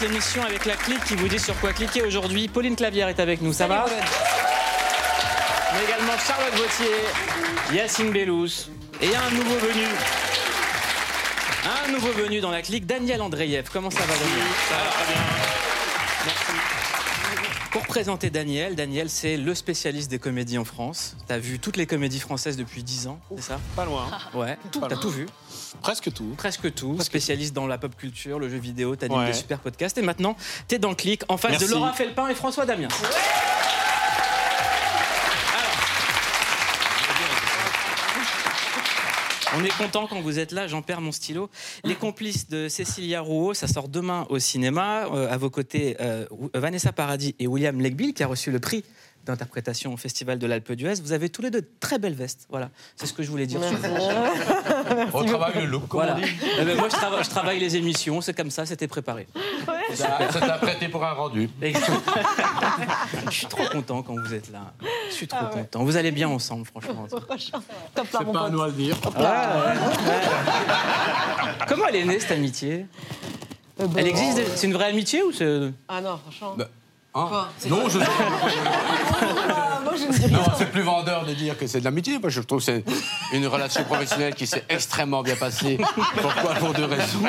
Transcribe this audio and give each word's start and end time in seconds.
l'émission 0.00 0.42
avec 0.42 0.64
la 0.64 0.74
clique 0.74 1.04
qui 1.04 1.16
vous 1.16 1.28
dit 1.28 1.38
sur 1.38 1.58
quoi 1.60 1.72
cliquer 1.72 2.02
aujourd'hui. 2.02 2.48
Pauline 2.48 2.76
Clavière 2.76 3.08
est 3.08 3.20
avec 3.20 3.40
nous, 3.42 3.52
ça 3.52 3.66
va 3.66 3.86
Mais 5.72 5.84
également 5.84 6.12
Charlotte 6.18 6.54
Vautier, 6.54 6.94
Yacine 7.72 8.10
Bellous 8.10 8.68
et 9.00 9.14
un 9.14 9.30
nouveau 9.30 9.56
venu. 9.56 9.86
Un 11.86 11.92
nouveau 11.92 12.12
venu 12.12 12.40
dans 12.40 12.50
la 12.50 12.62
clique, 12.62 12.86
Daniel 12.86 13.20
Andreyev. 13.22 13.68
Comment 13.72 13.90
ça 13.90 14.00
va 14.00 14.14
Daniel? 14.14 14.46
Ça 14.68 14.76
va 14.76 14.90
très 14.90 15.12
bien. 15.12 15.47
Pour 17.78 17.86
présenter 17.86 18.28
Daniel, 18.28 18.74
Daniel 18.74 19.08
c'est 19.08 19.36
le 19.36 19.54
spécialiste 19.54 20.10
des 20.10 20.18
comédies 20.18 20.58
en 20.58 20.64
France. 20.64 21.16
T'as 21.28 21.38
vu 21.38 21.60
toutes 21.60 21.76
les 21.76 21.86
comédies 21.86 22.18
françaises 22.18 22.56
depuis 22.56 22.82
10 22.82 23.06
ans, 23.06 23.20
c'est 23.36 23.42
ça? 23.42 23.60
Pas 23.76 23.84
loin. 23.84 24.08
Ouais, 24.34 24.58
t'as 24.88 24.96
tout 24.96 25.10
vu? 25.10 25.26
Presque 25.80 26.12
tout. 26.12 26.34
presque 26.36 26.74
tout, 26.74 27.00
spécialiste 27.00 27.54
dans 27.54 27.68
la 27.68 27.78
pop 27.78 27.94
culture, 27.96 28.40
le 28.40 28.48
jeu 28.48 28.58
vidéo, 28.58 28.96
t'as 28.96 29.06
Ouais. 29.06 29.26
des 29.26 29.32
super 29.32 29.60
podcasts. 29.60 29.96
Et 29.96 30.02
maintenant, 30.02 30.36
t'es 30.66 30.80
dans 30.80 30.88
le 30.88 30.96
clic 30.96 31.22
en 31.28 31.36
face 31.36 31.52
Merci. 31.52 31.68
de 31.68 31.72
Laura 31.74 31.92
Felpin 31.92 32.26
et 32.26 32.34
François 32.34 32.66
Damien. 32.66 32.88
On 39.60 39.64
est 39.64 39.76
content 39.76 40.06
quand 40.06 40.20
vous 40.20 40.38
êtes 40.38 40.52
là, 40.52 40.68
j'en 40.68 40.82
perds 40.82 41.00
mon 41.00 41.10
stylo. 41.10 41.50
Les 41.82 41.96
complices 41.96 42.48
de 42.48 42.68
Cécilia 42.68 43.20
Rouault, 43.20 43.54
ça 43.54 43.66
sort 43.66 43.88
demain 43.88 44.24
au 44.30 44.38
cinéma. 44.38 45.06
Euh, 45.12 45.28
à 45.28 45.36
vos 45.36 45.50
côtés, 45.50 45.96
euh, 46.00 46.26
Vanessa 46.54 46.92
Paradis 46.92 47.34
et 47.40 47.48
William 47.48 47.80
Legbill, 47.80 48.14
qui 48.14 48.22
a 48.22 48.28
reçu 48.28 48.52
le 48.52 48.60
prix 48.60 48.84
d'interprétation 49.24 49.92
au 49.92 49.96
Festival 49.96 50.38
de 50.38 50.46
l'Alpe 50.46 50.72
d'Huez. 50.72 50.94
Vous 51.02 51.12
avez 51.12 51.28
tous 51.28 51.42
les 51.42 51.50
deux 51.50 51.60
de 51.60 51.68
très 51.80 51.98
belles 51.98 52.14
vestes. 52.14 52.46
Voilà, 52.48 52.70
c'est 52.96 53.06
ce 53.06 53.12
que 53.12 53.22
je 53.22 53.30
voulais 53.30 53.46
dire. 53.46 53.60
On 55.12 55.24
travaille 55.24 55.54
le 55.62 55.66
look, 55.66 55.86
comme 55.88 56.00
Voilà. 56.00 56.16
on 56.16 56.20
dit. 56.20 56.26
Eh 56.60 56.64
ben, 56.64 56.76
moi, 56.76 56.88
je, 56.88 56.96
trava- 56.96 57.22
je 57.22 57.28
travaille 57.30 57.58
les 57.60 57.76
émissions, 57.76 58.20
c'est 58.20 58.34
comme 58.34 58.50
ça, 58.50 58.64
c'était 58.66 58.88
préparé. 58.88 59.26
Ça 59.94 60.18
ça 60.30 60.40
t'a 60.40 60.58
prêté 60.58 60.88
pour 60.88 61.04
un 61.04 61.12
rendu. 61.12 61.48
Je 63.26 63.30
suis 63.34 63.46
trop 63.46 63.64
content 63.70 64.02
quand 64.02 64.14
vous 64.14 64.34
êtes 64.34 64.50
là. 64.50 64.72
Je 65.10 65.14
suis 65.14 65.26
trop 65.28 65.46
content. 65.46 65.84
Vous 65.84 65.96
allez 65.96 66.10
bien 66.10 66.28
ensemble, 66.28 66.66
franchement. 66.66 67.06
Top 67.94 68.12
là, 68.12 68.20
mon 68.24 68.32
pote. 68.32 68.52
nous 68.52 68.62
à 68.62 68.66
le 68.66 68.72
dire. 68.72 68.96
Comment 71.66 71.86
elle 71.88 71.96
est 71.96 72.04
née, 72.04 72.20
cette 72.20 72.32
amitié? 72.32 72.86
Euh, 73.80 73.86
bah, 73.86 74.00
Elle 74.00 74.08
existe 74.08 74.40
C'est 74.56 74.66
une 74.66 74.72
vraie 74.72 74.86
amitié 74.88 75.22
ou 75.22 75.32
c'est... 75.32 75.70
Ah 75.88 76.00
non, 76.00 76.18
franchement. 76.18 76.56
Hein 76.60 76.64
Quoi 77.26 77.48
C'est 77.58 77.68
non, 77.70 77.88
je... 77.88 77.98
Ah, 78.00 79.80
moi, 79.84 79.92
je 79.96 80.04
ne 80.06 80.12
dis 80.12 80.26
rien. 80.26 80.38
non, 80.38 80.44
c'est 80.56 80.70
plus 80.70 80.82
vendeur 80.82 81.24
de 81.24 81.32
dire 81.34 81.56
que 81.58 81.66
c'est 81.66 81.80
de 81.80 81.84
l'amitié. 81.84 82.18
Moi, 82.18 82.28
je 82.30 82.40
trouve 82.40 82.58
que 82.58 82.64
c'est 82.64 82.84
une 83.32 83.46
relation 83.46 83.82
professionnelle 83.84 84.34
qui 84.34 84.46
s'est 84.46 84.64
extrêmement 84.68 85.22
bien 85.22 85.36
passée. 85.36 85.78
Pourquoi? 86.20 86.54
Pour 86.54 86.72
deux 86.74 86.84
raisons. 86.84 87.20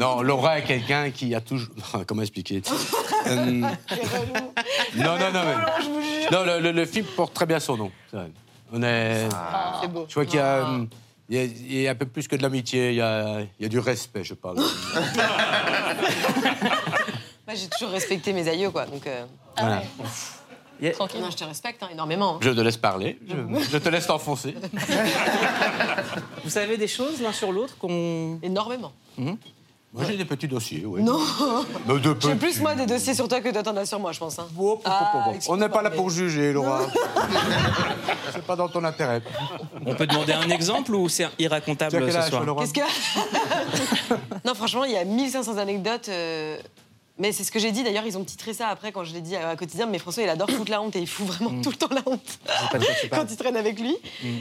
Non, 0.00 0.20
Laura 0.22 0.58
est 0.58 0.64
quelqu'un 0.64 1.10
qui 1.10 1.34
a 1.34 1.40
toujours. 1.40 1.68
Comment 2.06 2.22
expliquer? 2.22 2.62
Euh, 3.28 3.34
Non, 4.96 5.18
non, 5.18 5.32
non, 5.32 5.42
mais. 5.44 6.30
Non, 6.30 6.44
le, 6.44 6.60
le- 6.60 6.72
le 6.72 6.84
film 6.86 7.06
porte 7.06 7.32
très 7.34 7.46
bien 7.46 7.60
son 7.60 7.76
nom. 7.76 7.90
On 8.72 8.82
est. 8.82 9.28
C'est 9.80 9.88
beau. 9.88 10.06
Je 10.08 10.14
vois 10.14 10.24
qu'il 10.26 10.36
y 10.36 10.42
a. 10.42 10.64
hum, 10.64 10.88
Il 11.28 11.36
y, 11.36 11.40
a, 11.40 11.44
il 11.44 11.80
y 11.82 11.88
a 11.88 11.90
un 11.90 11.94
peu 11.96 12.06
plus 12.06 12.28
que 12.28 12.36
de 12.36 12.42
l'amitié, 12.42 12.90
il 12.90 12.96
y 12.96 13.00
a, 13.00 13.40
il 13.58 13.62
y 13.62 13.66
a 13.66 13.68
du 13.68 13.78
respect, 13.80 14.22
je 14.24 14.34
parle. 14.34 14.58
J'ai 17.56 17.68
toujours 17.68 17.90
respecté 17.90 18.32
mes 18.32 18.48
aïeux, 18.48 18.70
quoi. 18.70 18.86
Donc, 18.86 19.06
euh, 19.06 19.24
Voilà. 19.58 19.82
Y 20.80 20.88
a- 20.88 20.92
non, 21.18 21.30
je 21.30 21.36
te 21.36 21.44
respecte 21.44 21.82
hein, 21.82 21.88
énormément. 21.92 22.34
hein. 22.34 22.38
Je 22.42 22.50
te 22.50 22.60
laisse 22.60 22.76
parler, 22.76 23.18
je, 23.26 23.34
je 23.72 23.78
te 23.78 23.88
laisse 23.88 24.06
t'enfoncer. 24.06 24.54
Vous 26.44 26.50
savez 26.50 26.76
des 26.76 26.88
choses 26.88 27.20
l'un 27.22 27.32
sur 27.32 27.50
l'autre 27.52 27.76
qu'on... 27.78 28.38
Énormément. 28.42 28.92
Moi, 29.18 30.04
j'ai 30.06 30.18
des 30.18 30.26
petits 30.26 30.48
dossiers, 30.48 30.84
oui. 30.84 31.02
Non. 31.02 31.18
Mais 31.86 31.98
de 31.98 32.14
J'ai 32.20 32.34
plus, 32.34 32.60
moi, 32.60 32.74
des 32.74 32.84
dossiers 32.84 33.14
sur 33.14 33.26
toi 33.28 33.40
que 33.40 33.48
toi, 33.48 33.62
t'en 33.62 33.74
as 33.78 33.86
sur 33.86 33.98
moi, 33.98 34.12
je 34.12 34.18
pense. 34.18 34.38
Hein. 34.38 34.46
Ah. 34.84 35.30
On 35.48 35.56
n'est 35.56 35.70
pas 35.70 35.80
là 35.80 35.90
pour 35.90 36.10
juger, 36.10 36.52
Laura. 36.52 36.82
C'est 38.34 38.42
pas 38.44 38.56
dans 38.56 38.68
ton 38.68 38.84
intérêt. 38.84 39.22
On 39.86 39.94
peut 39.94 40.06
demander 40.06 40.34
un 40.34 40.50
exemple 40.50 40.94
ou 40.94 41.08
c'est 41.08 41.26
irracontable 41.38 42.12
ce 42.12 42.20
soir 42.28 42.44
Laura 42.44 42.64
Qu'est-ce 42.64 42.74
que. 42.74 44.14
non, 44.44 44.54
franchement, 44.54 44.84
il 44.84 44.92
y 44.92 44.96
a 44.98 45.04
1500 45.04 45.56
anecdotes. 45.56 46.10
euh, 46.10 46.58
Mais 47.18 47.32
c'est 47.32 47.44
ce 47.44 47.50
que 47.50 47.58
j'ai 47.58 47.72
dit, 47.72 47.82
d'ailleurs, 47.82 48.06
ils 48.06 48.18
ont 48.18 48.24
titré 48.24 48.52
ça 48.52 48.68
après 48.68 48.92
quand 48.92 49.04
je 49.04 49.12
l'ai 49.14 49.20
dit 49.20 49.36
à, 49.36 49.50
à 49.50 49.56
quotidien. 49.56 49.86
Mais 49.86 49.98
François, 49.98 50.22
il 50.22 50.28
adore 50.28 50.50
foutre 50.50 50.70
la 50.70 50.82
honte 50.82 50.96
et 50.96 51.00
il 51.00 51.06
fout 51.06 51.26
vraiment 51.26 51.60
tout 51.62 51.70
le 51.70 51.76
temps 51.76 51.88
la 51.90 52.02
honte 52.06 52.38
tu 53.00 53.08
quand 53.10 53.24
il 53.30 53.36
traîne 53.36 53.56
avec 53.56 53.80
lui. 53.80 53.96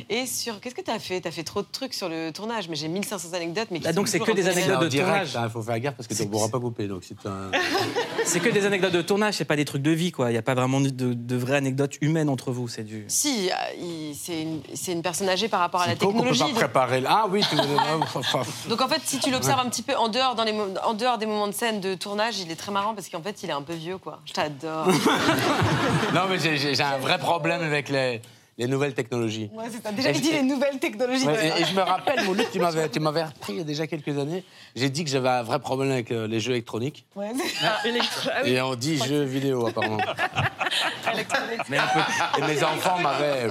Et 0.09 0.25
sur. 0.25 0.59
Qu'est-ce 0.59 0.75
que 0.75 0.81
t'as 0.81 0.99
fait? 0.99 1.21
T'as 1.21 1.31
fait 1.31 1.43
trop 1.43 1.61
de 1.61 1.67
trucs 1.71 1.93
sur 1.93 2.09
le 2.09 2.31
tournage, 2.31 2.69
mais 2.69 2.75
j'ai 2.75 2.87
1500 2.87 3.29
anecdotes. 3.33 3.67
Mais 3.71 3.79
qui 3.79 3.87
Ah, 3.87 3.93
donc 3.93 4.07
c'est 4.07 4.19
que 4.19 4.31
des 4.31 4.47
anecdotes 4.47 4.81
de 4.81 4.87
direct, 4.87 5.31
tournage. 5.31 5.49
Il 5.49 5.51
faut 5.51 5.61
faire 5.61 5.79
gaffe 5.79 5.95
parce 5.95 6.07
que 6.07 6.13
tu 6.13 6.23
ne 6.23 6.27
pourras 6.27 6.49
pas 6.49 6.59
couper. 6.59 6.87
Donc 6.87 7.03
c'est 7.07 7.25
un... 7.27 7.51
C'est 8.25 8.39
que 8.39 8.49
des 8.49 8.65
anecdotes 8.65 8.91
de 8.91 9.01
tournage, 9.03 9.35
c'est 9.35 9.45
pas 9.45 9.55
des 9.55 9.65
trucs 9.65 9.83
de 9.83 9.91
vie, 9.91 10.11
quoi. 10.11 10.29
Il 10.29 10.33
n'y 10.33 10.39
a 10.39 10.41
pas 10.41 10.55
vraiment 10.55 10.81
de, 10.81 10.89
de 10.89 11.35
vraies 11.35 11.57
anecdotes 11.57 11.95
humaines 12.01 12.27
entre 12.27 12.51
vous, 12.51 12.67
c'est 12.67 12.83
du... 12.83 13.05
Si, 13.07 13.51
euh, 13.51 14.13
c'est 14.15 14.91
une, 14.91 15.01
personne 15.03 15.29
âgée 15.29 15.47
par 15.47 15.59
rapport 15.59 15.81
à 15.81 15.87
la 15.87 15.95
con 15.95 16.07
qu'on 16.07 16.11
peut 16.13 16.29
technologie. 16.29 16.39
pas 16.39 16.47
donc- 16.47 16.55
préparer. 16.55 17.03
Ah 17.07 17.27
oui, 17.29 17.43
tu 17.47 17.55
Donc 18.69 18.81
en 18.81 18.87
fait, 18.87 19.01
si 19.05 19.19
tu 19.19 19.29
l'observes 19.29 19.59
un 19.59 19.69
petit 19.69 19.83
peu 19.83 19.95
en 19.95 20.09
dehors, 20.09 20.33
dans 20.35 20.43
les 20.43 20.55
en 20.83 20.93
dehors 20.95 21.17
des 21.19 21.27
moments 21.27 21.47
de 21.47 21.53
scène 21.53 21.79
de 21.81 21.93
tournage, 21.93 22.39
il 22.39 22.49
est 22.51 22.55
très 22.55 22.64
marrant 22.71 22.93
parce 22.95 23.09
qu'en 23.09 23.21
fait, 23.21 23.41
il 23.43 23.49
est 23.49 23.53
un 23.53 23.61
peu 23.61 23.73
vieux, 23.73 23.97
quoi. 23.97 24.19
Je 24.25 24.33
t'adore. 24.33 24.87
Non, 26.13 26.21
mais 26.29 26.39
j'ai- 26.39 26.81
un 26.81 26.97
vrai 26.97 27.17
problème 27.17 27.61
avec 27.61 27.89
les, 27.89 28.21
les 28.57 28.67
nouvelles 28.67 28.93
technologies. 28.93 29.49
Ouais, 29.53 29.65
c'est 29.69 29.83
ça. 29.83 29.91
Déjà, 29.91 30.11
il 30.11 30.21
dit 30.21 30.31
les 30.31 30.41
nouvelles 30.41 30.79
technologies. 30.79 31.25
Ouais, 31.25 31.53
et, 31.57 31.61
et 31.61 31.65
je 31.65 31.75
me 31.75 31.81
rappelle, 31.81 32.23
Mouloud, 32.23 32.47
tu 32.51 32.59
m'avais, 32.59 32.87
tu 32.89 32.99
m'avais 32.99 33.21
appris 33.21 33.53
il 33.53 33.57
y 33.57 33.61
a 33.61 33.65
déjà 33.65 33.85
quelques 33.85 34.17
années. 34.17 34.43
J'ai 34.75 34.89
dit 34.89 35.03
que 35.03 35.09
j'avais 35.09 35.29
un 35.29 35.43
vrai 35.43 35.59
problème 35.59 35.91
avec 35.91 36.11
euh, 36.11 36.27
les 36.27 36.39
jeux 36.39 36.51
électroniques. 36.51 37.05
Ouais, 37.15 37.31
ah 37.63 37.81
oui, 37.83 38.51
Et 38.51 38.61
on 38.61 38.75
dit 38.75 38.97
jeux 38.97 39.23
vidéo, 39.23 39.67
apparemment. 39.67 39.97
électronique. 41.13 41.61
Mais 41.69 41.77
un 41.77 41.87
peu... 41.87 41.99
Et 42.39 42.47
mes 42.47 42.63
enfants 42.63 42.99
m'avaient. 42.99 43.47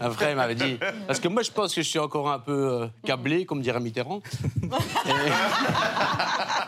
Après, 0.00 0.32
ils 0.32 0.36
m'avaient 0.36 0.54
dit. 0.54 0.78
Parce 1.06 1.20
que 1.20 1.28
moi, 1.28 1.42
je 1.42 1.50
pense 1.50 1.74
que 1.74 1.82
je 1.82 1.88
suis 1.88 1.98
encore 1.98 2.30
un 2.30 2.38
peu 2.38 2.82
euh, 2.82 2.86
câblé, 3.04 3.46
comme 3.46 3.62
dirait 3.62 3.80
Mitterrand. 3.80 4.20
Et, 4.62 4.66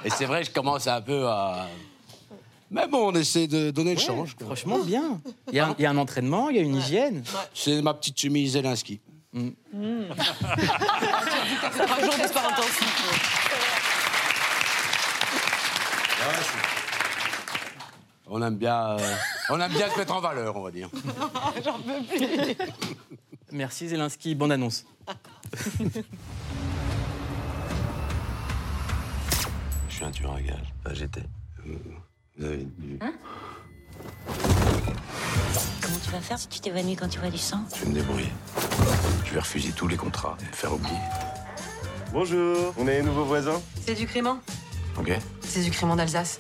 et 0.06 0.11
c'est 0.11 0.25
vrai, 0.25 0.45
je 0.45 0.50
commence 0.50 0.87
un 0.87 1.00
peu 1.03 1.27
à. 1.27 1.67
Mais 2.71 2.87
bon, 2.87 3.09
on 3.09 3.15
essaie 3.15 3.47
de 3.47 3.71
donner 3.71 3.95
le 3.95 4.01
change. 4.01 4.34
quoi. 4.34 4.47
Franchement, 4.47 4.79
bien. 4.81 5.21
Il 5.49 5.55
y, 5.55 5.61
a 5.61 5.69
un- 5.69 5.75
il 5.79 5.83
y 5.83 5.87
a 5.87 5.91
un 5.91 5.97
entraînement, 5.97 6.51
il 6.51 6.56
y 6.56 6.59
a 6.59 6.62
une 6.62 6.77
hygiène. 6.77 7.23
C'est 7.55 7.81
ma 7.83 7.95
petite 7.95 8.19
chemise 8.21 8.53
Zelensky. 8.53 9.01
C'est 9.33 9.41
un 9.41 9.45
jour 12.01 12.15
de 12.23 12.29
sport 12.29 12.47
intensif. 12.51 12.95
On 18.31 18.43
aime 18.43 18.56
bien, 18.56 18.91
euh, 18.99 19.15
on 19.49 19.59
aime 19.61 19.73
bien 19.73 19.89
se 19.89 19.97
mettre 19.99 20.15
en 20.15 20.21
valeur, 20.21 20.55
on 20.56 20.62
va 20.62 20.71
dire. 20.71 20.91
J'en 21.65 21.79
peux 21.79 22.03
plus. 22.05 22.56
Merci 23.53 23.89
Zelensky, 23.89 24.35
bonne 24.35 24.53
annonce. 24.53 24.85
Je 29.89 29.95
suis 29.95 30.05
un 30.05 30.11
tueur 30.11 30.35
à 30.35 30.43
gages. 30.43 30.75
Enfin, 30.85 30.95
j'étais. 30.95 31.23
Vous 32.38 32.47
avez 32.47 32.66
du... 32.78 32.99
Comment 35.81 35.99
tu 36.04 36.10
vas 36.12 36.21
faire 36.21 36.38
si 36.38 36.47
tu 36.49 36.60
t'évanouis 36.60 36.94
quand 36.94 37.08
tu 37.08 37.19
vois 37.19 37.31
du 37.31 37.38
sang 37.38 37.61
Je 37.75 37.81
vais 37.82 37.88
me 37.88 37.94
débrouiller. 37.94 38.32
Je 39.25 39.35
vais 39.35 39.40
refuser 39.40 39.73
tous 39.73 39.88
les 39.88 39.96
contrats, 39.96 40.37
me 40.40 40.55
faire 40.56 40.73
oublier. 40.73 40.94
Bonjour, 42.12 42.75
on 42.79 42.87
est 42.87 42.99
les 42.99 43.02
nouveaux 43.02 43.25
voisins 43.25 43.61
C'est 43.85 43.94
du 43.94 44.06
crément 44.06 44.38
Ok 44.99 45.12
C'est 45.43 45.62
du 45.62 45.70
crément 45.70 45.96
d'Alsace. 45.96 46.38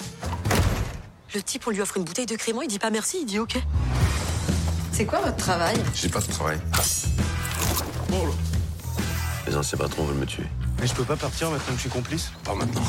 Le 1.34 1.42
type, 1.42 1.64
on 1.66 1.70
lui 1.70 1.80
offre 1.80 1.96
une 1.96 2.04
bouteille 2.04 2.26
de 2.26 2.36
crément, 2.36 2.62
il 2.62 2.68
dit 2.68 2.78
pas 2.78 2.90
merci, 2.90 3.18
il 3.22 3.26
dit 3.26 3.38
ok. 3.40 3.58
C'est 4.92 5.04
quoi 5.04 5.20
votre 5.20 5.36
travail? 5.36 5.76
J'ai 5.94 6.08
pas 6.08 6.20
de 6.20 6.26
travail. 6.26 6.58
Les 9.46 9.56
anciens 9.56 9.78
patrons 9.78 10.04
veulent 10.04 10.16
me 10.16 10.26
tuer. 10.26 10.46
Mais 10.80 10.86
je 10.86 10.94
peux 10.94 11.04
pas 11.04 11.16
partir 11.16 11.50
maintenant 11.50 11.72
que 11.72 11.76
je 11.76 11.80
suis 11.80 11.90
complice? 11.90 12.30
Pas 12.44 12.54
maintenant. 12.54 12.82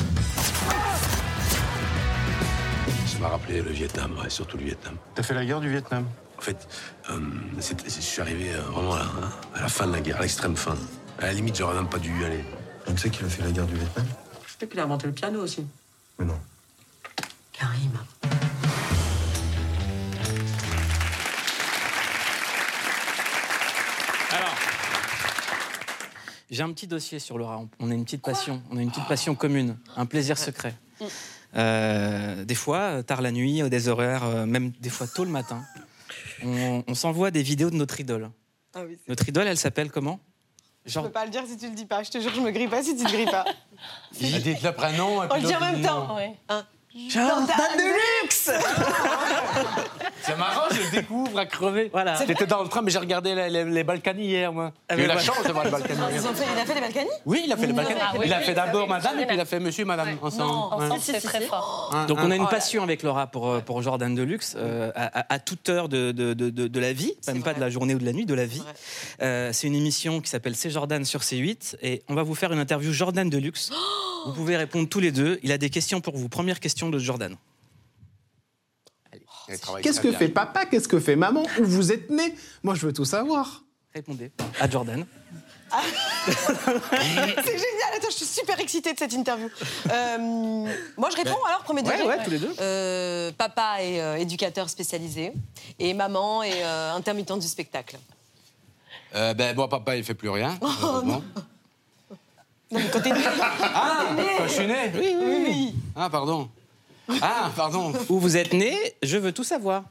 Ça 3.19 3.25
m'a 3.25 3.31
rappelé 3.31 3.61
le 3.61 3.69
Vietnam, 3.71 4.17
ouais, 4.17 4.29
surtout 4.29 4.55
le 4.55 4.63
Vietnam. 4.63 4.95
T'as 5.13 5.23
fait 5.23 5.33
la 5.33 5.43
guerre 5.43 5.59
du 5.59 5.69
Vietnam? 5.69 6.07
En 6.37 6.41
fait, 6.41 6.69
euh, 7.09 7.19
je 7.57 7.99
suis 7.99 8.21
arrivé 8.21 8.53
euh, 8.53 8.61
vraiment 8.61 8.95
là, 8.95 9.07
hein, 9.21 9.29
à 9.55 9.59
la 9.59 9.67
fin 9.67 9.87
de 9.87 9.91
la 9.91 9.99
guerre, 9.99 10.19
à 10.19 10.21
l'extrême 10.21 10.55
fin. 10.55 10.77
À 11.17 11.25
la 11.25 11.33
limite, 11.33 11.57
j'aurais 11.57 11.75
même 11.75 11.89
pas 11.89 11.99
dû 11.99 12.17
y 12.17 12.23
aller. 12.23 12.45
Tu 12.87 12.97
sais 12.97 13.09
qu'il 13.09 13.25
a 13.25 13.29
fait 13.29 13.43
la 13.43 13.51
guerre 13.51 13.65
du 13.65 13.75
Vietnam? 13.75 14.05
Et 14.61 14.65
puis 14.65 14.77
il 14.77 14.79
a 14.79 14.83
inventé 14.83 15.07
le 15.07 15.11
piano 15.11 15.41
aussi. 15.41 15.67
Mais 16.17 16.23
non. 16.23 16.39
Karim. 17.51 17.91
Alors, 24.31 24.55
j'ai 26.49 26.63
un 26.63 26.71
petit 26.71 26.87
dossier 26.87 27.19
sur 27.19 27.37
Laura. 27.37 27.59
On 27.81 27.91
a 27.91 27.93
une 27.93 28.05
petite 28.05 28.21
passion, 28.21 28.63
on 28.71 28.77
a 28.77 28.81
une 28.81 28.91
petite 28.91 29.09
passion 29.09 29.35
commune, 29.35 29.75
un 29.97 30.05
plaisir 30.05 30.37
secret. 30.37 30.73
Euh, 31.55 32.45
des 32.45 32.55
fois, 32.55 32.77
euh, 32.77 33.01
tard 33.01 33.21
la 33.21 33.31
nuit, 33.31 33.61
euh, 33.61 33.69
des 33.69 33.87
horaires, 33.87 34.23
euh, 34.23 34.45
même 34.45 34.71
des 34.79 34.89
fois 34.89 35.07
tôt 35.07 35.23
le 35.23 35.31
matin, 35.31 35.63
on, 36.43 36.83
on 36.87 36.93
s'envoie 36.93 37.31
des 37.31 37.41
vidéos 37.43 37.69
de 37.71 37.75
notre 37.75 37.99
idole. 37.99 38.29
Ah 38.75 38.81
oui, 38.87 38.97
Notre 39.07 39.27
idole, 39.27 39.47
elle 39.47 39.57
s'appelle 39.57 39.89
comment? 39.91 40.19
Je 40.85 40.91
Genre, 40.91 41.05
peux 41.05 41.11
pas 41.11 41.25
le 41.25 41.31
dire 41.31 41.43
si 41.47 41.57
tu 41.57 41.67
le 41.67 41.73
dis 41.75 41.85
pas. 41.85 42.03
Je 42.03 42.11
te 42.11 42.19
jure, 42.19 42.31
je 42.33 42.39
me 42.41 42.51
grille 42.51 42.67
pas 42.67 42.83
si 42.83 42.95
tu 42.95 43.03
te 43.03 43.09
grilles 43.11 43.25
pas. 43.25 43.45
Dites 44.19 44.61
le 44.63 44.71
prénom. 44.71 45.19
On 45.29 45.35
le 45.35 45.41
dit 45.41 45.55
en 45.55 45.59
même 45.59 45.75
dit 45.77 45.81
temps. 45.81 46.07
non. 46.07 46.15
Ouais. 46.15 46.35
Jordan 47.09 47.45
de 47.77 48.23
luxe 48.23 48.49
C'est 50.29 50.37
marrant, 50.37 50.67
je 50.71 50.81
le 50.81 50.91
découvre 51.01 51.37
à 51.39 51.45
crever. 51.45 51.89
Voilà. 51.91 52.15
J'étais 52.25 52.45
dans 52.45 52.63
le 52.63 52.69
train, 52.69 52.81
mais 52.81 52.91
j'ai 52.91 52.99
regardé 52.99 53.35
les, 53.35 53.49
les, 53.49 53.65
les 53.65 53.83
Balkany 53.83 54.25
hier, 54.25 54.51
moi. 54.53 54.71
Ah, 54.87 54.95
J'ai 54.97 55.03
eu 55.03 55.07
la 55.07 55.19
chance 55.19 55.43
de 55.45 55.51
voir 55.51 55.65
les 55.65 55.71
Balkany 55.71 55.97
hier. 55.99 56.09
Ils 56.13 56.27
ont 56.27 56.33
fait- 56.33 56.45
Il 56.53 56.59
a 56.59 56.65
fait 56.65 56.73
les 56.75 56.81
Balkany? 56.81 57.09
Oui, 57.25 57.41
il 57.45 57.51
a 57.51 57.57
fait 57.57 57.67
les 57.67 57.73
Balkany. 57.73 57.99
Ah 58.01 58.11
oui, 58.17 58.25
il 58.25 58.33
a 58.33 58.39
fait 58.41 58.53
d'abord 58.53 58.83
oui, 58.83 58.89
madame 58.89 59.19
et 59.19 59.25
puis 59.25 59.35
il 59.35 59.41
a 59.41 59.45
fait 59.45 59.59
monsieur, 59.59 59.85
madame, 59.85 60.17
ensemble. 60.21 60.51
Ensemble, 60.51 60.91
Ouais. 60.93 60.97
c'est 61.01 61.19
très 61.21 61.41
fort. 61.41 61.95
Donc 62.07 62.17
on 62.21 62.31
a 62.31 62.35
une 62.35 62.41
Oh 62.41 62.45
là 62.45 62.49
passion 62.49 62.83
avec 62.83 63.03
Laura 63.03 63.27
pour, 63.27 63.47
euh, 63.49 63.59
pour 63.59 63.81
Jordan 63.81 64.13
Deluxe, 64.13 64.55
euh, 64.57 64.91
à, 64.95 65.39
toute 65.39 65.69
heure 65.69 65.89
de, 65.89 66.11
de, 66.11 66.33
de- 66.33 66.49
de- 66.49 66.67
de 66.67 66.79
la 66.79 66.93
vie, 66.93 67.13
même 67.27 67.43
pas 67.43 67.53
de 67.53 67.59
la 67.59 67.69
journée 67.69 67.95
ou 67.95 67.99
de 67.99 68.05
la 68.05 68.13
nuit, 68.13 68.25
de 68.25 68.33
la 68.33 68.45
vie. 68.45 68.63
Euh, 69.21 69.51
c'est 69.53 69.67
une 69.67 69.75
émission 69.75 70.21
qui 70.21 70.29
s'appelle 70.29 70.55
C'est 70.55 70.69
Jordan 70.69 71.03
sur 71.05 71.21
C8 71.21 71.75
et 71.81 72.03
on 72.09 72.15
va 72.15 72.23
vous 72.23 72.35
faire 72.35 72.51
une 72.53 72.59
interview 72.59 72.91
Jordan 72.93 73.29
Deluxe. 73.29 73.71
vous 74.25 74.33
pouvez 74.33 74.57
répondre 74.57 74.87
tous 74.89 74.99
les 74.99 75.11
deux. 75.11 75.39
Il 75.43 75.51
a 75.51 75.57
des 75.57 75.69
questions 75.69 76.01
pour 76.01 76.15
vous. 76.17 76.29
Première 76.29 76.59
question 76.59 76.89
de 76.89 76.99
Jordan. 76.99 77.35
Qu'est-ce 79.81 79.99
que 80.01 80.11
fait 80.11 80.29
papa? 80.29 80.65
Qu'est-ce 80.65 80.87
que 80.87 80.99
fait 80.99 81.15
maman? 81.15 81.43
Où 81.59 81.65
vous 81.65 81.91
êtes 81.91 82.09
né 82.09 82.33
Moi, 82.63 82.75
je 82.75 82.85
veux 82.85 82.93
tout 82.93 83.05
savoir. 83.05 83.63
Répondez 83.93 84.31
à 84.59 84.69
Jordan. 84.69 85.05
C'est 86.25 87.45
génial. 87.45 87.89
Attends, 87.95 88.07
je 88.09 88.15
suis 88.15 88.25
super 88.25 88.59
excitée 88.59 88.93
de 88.93 88.97
cette 88.99 89.13
interview. 89.13 89.49
Euh, 89.91 90.17
moi, 90.97 91.09
je 91.11 91.15
réponds 91.15 91.43
alors, 91.47 91.61
premier 91.63 91.81
degré. 91.83 92.01
Ouais, 92.01 92.07
ouais, 92.07 92.23
tous 92.23 92.31
les 92.31 92.39
deux. 92.39 92.53
Euh, 92.59 93.31
papa 93.37 93.77
est 93.81 94.01
euh, 94.01 94.15
éducateur 94.17 94.69
spécialisé 94.69 95.31
et 95.77 95.93
maman 95.93 96.41
est 96.43 96.63
euh, 96.63 96.93
intermittente 96.93 97.39
du 97.41 97.47
spectacle. 97.47 97.97
Euh, 99.15 99.33
ben, 99.33 99.55
moi, 99.55 99.67
papa, 99.69 99.95
il 99.95 100.03
fait 100.03 100.13
plus 100.15 100.29
rien. 100.29 100.57
Oh, 100.61 100.67
heureusement. 100.83 101.21
Non, 102.71 102.79
mais 102.79 102.89
quand 102.91 103.01
t'es 103.01 103.11
né- 103.11 103.19
Ah, 103.61 104.05
quand 104.37 104.47
je 104.47 104.53
suis 104.53 104.67
né? 104.67 104.91
Oui, 104.95 105.15
oui. 105.19 105.75
Ah, 105.95 106.09
pardon. 106.09 106.49
Ah, 107.21 107.51
pardon. 107.55 107.91
Où 108.09 108.19
vous 108.19 108.37
êtes 108.37 108.53
né 108.53 108.73
Je 109.03 109.17
veux 109.17 109.31
tout 109.31 109.43
savoir. 109.43 109.83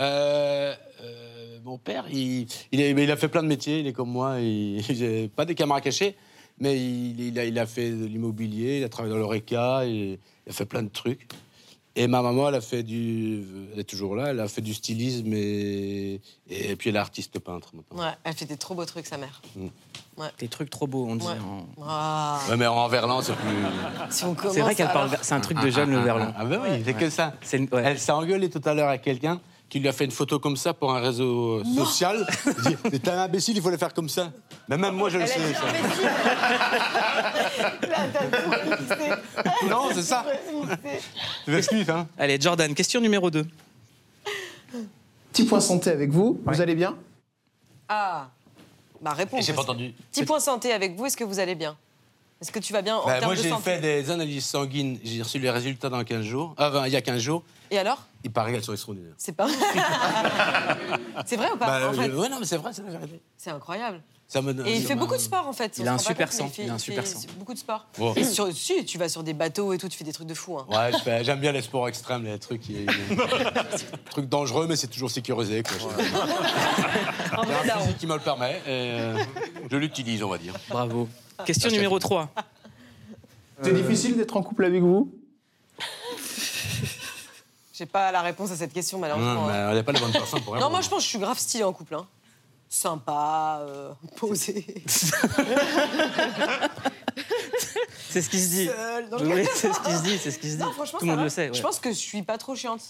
Euh, 0.00 0.74
euh, 1.02 1.58
mon 1.64 1.78
père, 1.78 2.06
il, 2.10 2.46
il, 2.72 2.80
est- 2.80 2.90
il 2.90 3.10
a 3.10 3.16
fait 3.16 3.28
plein 3.28 3.42
de 3.42 3.48
métiers, 3.48 3.78
il 3.80 3.86
est 3.86 3.92
comme 3.92 4.10
moi. 4.10 4.40
Il, 4.40 4.78
il 4.90 5.24
a 5.24 5.28
pas 5.28 5.44
des 5.44 5.54
caméras 5.54 5.80
cachées, 5.80 6.16
mais 6.58 6.76
il, 6.76 7.20
il 7.20 7.38
a, 7.38 7.44
il 7.44 7.58
a 7.58 7.66
fait 7.66 7.90
de 7.90 8.04
l'immobilier, 8.06 8.78
il 8.78 8.84
a 8.84 8.88
travaillé 8.88 9.14
dans 9.14 9.20
l'ORECA, 9.20 9.84
il, 9.86 9.94
il 10.12 10.50
a 10.50 10.52
fait 10.52 10.64
plein 10.66 10.82
de 10.82 10.88
trucs. 10.88 11.28
Et 12.00 12.06
ma 12.06 12.22
maman, 12.22 12.48
elle 12.48 12.54
a 12.54 12.60
fait 12.60 12.84
du. 12.84 13.42
Elle 13.74 13.80
est 13.80 13.84
toujours 13.84 14.14
là, 14.14 14.28
elle 14.28 14.38
a 14.38 14.46
fait 14.46 14.60
du 14.60 14.72
stylisme 14.72 15.32
et, 15.34 16.20
et 16.48 16.76
puis 16.76 16.90
elle 16.90 16.96
est 16.96 17.00
artiste 17.00 17.38
peintre 17.40 17.70
maintenant. 17.74 18.04
Ouais, 18.04 18.12
elle 18.22 18.34
fait 18.34 18.44
des 18.44 18.56
trop 18.56 18.74
beaux 18.76 18.84
trucs, 18.84 19.06
sa 19.06 19.16
mère. 19.18 19.42
Des 20.38 20.48
trucs 20.48 20.70
trop 20.70 20.86
beaux, 20.86 21.06
on 21.08 21.16
dit. 21.16 21.26
Ouais. 21.26 21.32
en- 21.32 21.66
Ah, 21.84 22.38
Ouais, 22.48 22.56
mais 22.56 22.66
en 22.66 22.86
verlan, 22.88 23.20
c'est 23.22 23.34
plus. 23.34 23.50
si 24.10 24.24
C'est 24.52 24.60
vrai 24.60 24.74
qu'elle 24.76 24.86
alors- 24.86 25.08
parle. 25.08 25.18
C'est 25.22 25.34
un 25.34 25.40
truc 25.40 25.60
de 25.60 25.70
jeune, 25.70 25.90
le 25.90 25.98
verlan. 25.98 26.32
Ah, 26.38 26.44
ben 26.44 26.60
oui, 26.62 26.82
c'est 26.84 26.94
que 26.94 27.10
ça. 27.10 27.34
Elle 27.72 27.98
s'est 27.98 28.12
engueulée 28.12 28.48
tout 28.50 28.62
à 28.64 28.74
l'heure 28.74 28.88
avec 28.88 29.02
quelqu'un 29.02 29.40
qui 29.68 29.80
lui 29.80 29.88
a 29.88 29.92
fait 29.92 30.04
une 30.06 30.10
photo 30.10 30.38
comme 30.38 30.56
ça 30.56 30.72
pour 30.72 30.94
un 30.94 31.00
réseau 31.00 31.62
social. 31.64 32.26
Il 32.46 32.54
dit 32.62 32.76
Mais 32.90 32.98
T'es 32.98 33.10
un 33.10 33.18
imbécile, 33.20 33.56
il 33.56 33.62
faut 33.62 33.70
le 33.70 33.76
faire 33.76 33.92
comme 33.92 34.08
ça. 34.08 34.32
Mais 34.68 34.78
même 34.78 34.94
moi, 34.94 35.10
je 35.10 35.18
le 35.18 35.24
Elle 35.24 35.28
sais. 35.28 35.38
dit 35.40 35.54
ça. 35.54 35.68
imbécile. 35.68 36.04
Là, 37.88 37.96
t'as 38.12 38.40
tout 38.42 38.50
mixé. 38.70 39.68
Non, 39.68 39.88
c'est 39.94 40.02
ça. 40.02 40.24
M'excuses, 41.46 41.90
hein? 41.90 42.06
Allez, 42.18 42.40
Jordan, 42.40 42.74
question 42.74 43.00
numéro 43.00 43.30
2. 43.30 43.46
Petit 45.32 45.44
point 45.44 45.60
santé 45.60 45.90
avec 45.90 46.10
vous. 46.10 46.40
Vous 46.44 46.60
allez 46.60 46.74
bien? 46.74 46.96
Ah, 47.88 48.28
bah 49.00 49.12
réponds. 49.12 49.38
J'ai 49.40 49.52
pas 49.52 49.62
entendu. 49.62 49.92
Petit 50.10 50.24
point 50.24 50.40
santé 50.40 50.72
avec 50.72 50.96
vous, 50.96 51.06
est-ce 51.06 51.16
que 51.16 51.24
vous 51.24 51.38
allez 51.38 51.54
bien? 51.54 51.76
Est-ce 52.40 52.52
que 52.52 52.58
tu 52.60 52.72
vas 52.72 52.82
bien 52.82 52.96
en 52.96 53.04
Bah, 53.04 53.14
termes 53.18 53.24
moi, 53.26 53.34
de 53.36 53.42
j'ai 53.42 53.48
santé 53.50 53.62
fait 53.64 53.80
des 53.80 54.10
analyses 54.10 54.44
sanguines. 54.44 54.98
J'ai 55.02 55.22
reçu 55.22 55.38
les 55.40 55.50
résultats 55.50 55.88
dans 55.88 56.02
15 56.04 56.22
jours. 56.24 56.54
Ah, 56.56 56.68
enfin, 56.68 56.86
il 56.86 56.92
y 56.92 56.96
a 56.96 57.00
15 57.00 57.20
jours. 57.20 57.42
Et 57.70 57.78
alors? 57.78 57.98
Il 58.24 58.30
paraît 58.30 58.52
qu'elles 58.52 58.62
sont 58.64 58.72
extraordinaires. 58.72 59.14
C'est 59.18 59.32
pas. 59.32 59.48
c'est 61.26 61.36
vrai 61.36 61.50
ou 61.52 61.56
pas 61.56 61.66
Bah, 61.66 61.88
en 61.88 61.92
fait, 61.92 62.10
je- 62.10 62.16
ouais, 62.16 62.28
non, 62.28 62.36
mais 62.40 62.46
c'est 62.46 62.56
vrai, 62.56 62.70
c'est 62.72 62.82
la 62.84 62.90
vérité. 62.90 63.20
C'est 63.36 63.50
incroyable. 63.50 64.00
Ça 64.28 64.42
me 64.42 64.52
donne- 64.52 64.66
Et 64.66 64.76
il 64.76 64.82
fait 64.84 64.94
beaucoup 64.94 65.16
de 65.16 65.20
sport 65.20 65.48
en 65.48 65.52
fait. 65.54 65.78
Il 65.78 65.88
a 65.88 65.94
un 65.94 65.98
super 65.98 66.30
sang, 66.32 66.50
il 66.58 66.68
a 66.70 66.74
un 66.74 66.78
super 66.78 67.02
fait 67.06 67.14
sang. 67.14 67.20
Beaucoup 67.38 67.54
de 67.54 67.58
sport. 67.58 67.86
Et 68.14 68.24
sur, 68.24 68.52
si, 68.54 68.84
tu 68.84 68.98
vas 68.98 69.08
sur 69.08 69.22
des 69.22 69.32
bateaux 69.32 69.72
et 69.72 69.78
tout, 69.78 69.88
tu 69.88 69.96
fais 69.96 70.04
des 70.04 70.12
trucs 70.12 70.26
de 70.26 70.34
fou. 70.34 70.58
hein. 70.58 70.66
Ouais, 70.68 70.92
je 70.92 70.98
fais- 71.02 71.24
j'aime 71.24 71.40
bien 71.40 71.50
les 71.52 71.62
sports 71.62 71.88
extrêmes, 71.88 72.24
les 72.24 72.38
trucs, 72.38 72.60
qui- 72.60 72.84
trucs 74.10 74.28
dangereux, 74.28 74.66
mais 74.68 74.76
c'est 74.76 74.88
toujours 74.88 75.10
sécurisé. 75.10 75.62
Quoi. 75.62 75.76
J'ai 77.64 77.70
un 77.72 77.78
physique 77.78 77.98
qui 77.98 78.06
me 78.06 78.14
le 78.14 78.20
permet 78.20 78.56
et 78.66 78.68
euh, 78.68 79.18
je 79.70 79.76
l'utilise, 79.78 80.22
on 80.22 80.28
va 80.28 80.36
dire. 80.38 80.52
Bravo. 80.68 81.08
Question 81.46 81.70
numéro 81.70 81.98
3. 81.98 82.28
C'est 83.62 83.72
difficile 83.74 84.16
d'être 84.16 84.36
en 84.36 84.42
couple 84.42 84.64
avec 84.64 84.82
vous? 84.82 85.12
J'ai 87.72 87.86
pas 87.86 88.10
la 88.12 88.22
réponse 88.22 88.50
à 88.50 88.56
cette 88.56 88.72
question 88.72 88.98
Non, 88.98 89.02
malheureusement. 89.02 89.46
mais 89.46 89.52
hein. 89.54 89.68
on 89.70 89.74
n'est 89.74 89.82
pas 89.82 89.92
les 89.92 90.00
bonnes 90.00 90.12
personnes 90.12 90.40
pour 90.42 90.52
Non, 90.54 90.58
répondre. 90.58 90.70
moi 90.72 90.80
je 90.80 90.88
pense 90.88 90.98
que 90.98 91.04
je 91.04 91.08
suis 91.08 91.18
grave 91.18 91.38
stylée 91.38 91.64
en 91.64 91.72
couple. 91.72 91.94
hein. 91.94 92.06
Sympa, 92.68 93.60
euh, 93.62 93.92
posé. 94.16 94.84
C'est 98.10 98.22
ce 98.22 98.28
qui 98.30 98.40
se 98.40 98.48
dit. 98.50 98.68
Oui, 99.22 99.44
c'est 99.54 99.72
ce 99.72 99.80
qui 99.80 99.92
se 99.92 100.02
dit, 100.02 100.18
c'est 100.18 100.30
ce 100.30 100.38
qui 100.38 100.50
se 100.50 100.56
dit. 100.56 100.62
Non, 100.62 100.72
franchement, 100.72 100.98
Tout 100.98 101.04
le 101.04 101.10
monde 101.10 101.18
va. 101.18 101.24
le 101.24 101.30
sait. 101.30 101.48
ouais. 101.50 101.54
Je 101.54 101.62
pense 101.62 101.78
que 101.78 101.90
je 101.90 101.94
suis 101.96 102.22
pas 102.22 102.38
trop 102.38 102.54
chiante. 102.56 102.80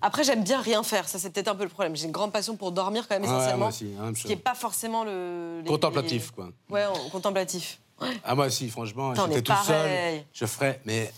Après, 0.00 0.22
j'aime 0.24 0.42
bien 0.44 0.60
rien 0.60 0.82
faire. 0.82 1.08
Ça, 1.08 1.18
c'est 1.18 1.30
peut-être 1.30 1.48
un 1.48 1.54
peu 1.56 1.64
le 1.64 1.68
problème. 1.68 1.94
J'ai 1.96 2.06
une 2.06 2.12
grande 2.12 2.32
passion 2.32 2.56
pour 2.56 2.70
dormir 2.72 3.06
quand 3.08 3.18
même 3.18 3.28
Ouais, 3.28 3.36
essentiellement. 3.36 3.58
moi 3.58 3.68
aussi, 3.68 3.92
la 3.98 4.04
même 4.04 4.16
ce 4.16 4.22
qui 4.24 4.32
est 4.32 4.36
pas 4.36 4.54
forcément 4.54 5.04
le. 5.04 5.60
les- 5.62 5.68
Contemplatif, 5.68 6.30
quoi. 6.30 6.50
Ouais, 6.70 6.84
contemplatif. 7.12 7.78
Ah, 8.24 8.34
moi 8.34 8.46
aussi, 8.46 8.68
franchement, 8.70 9.14
j'étais 9.14 9.42
tout 9.42 9.52
seul. 9.64 10.22
Je 10.32 10.46
ferais, 10.46 10.80
mais 10.84 11.12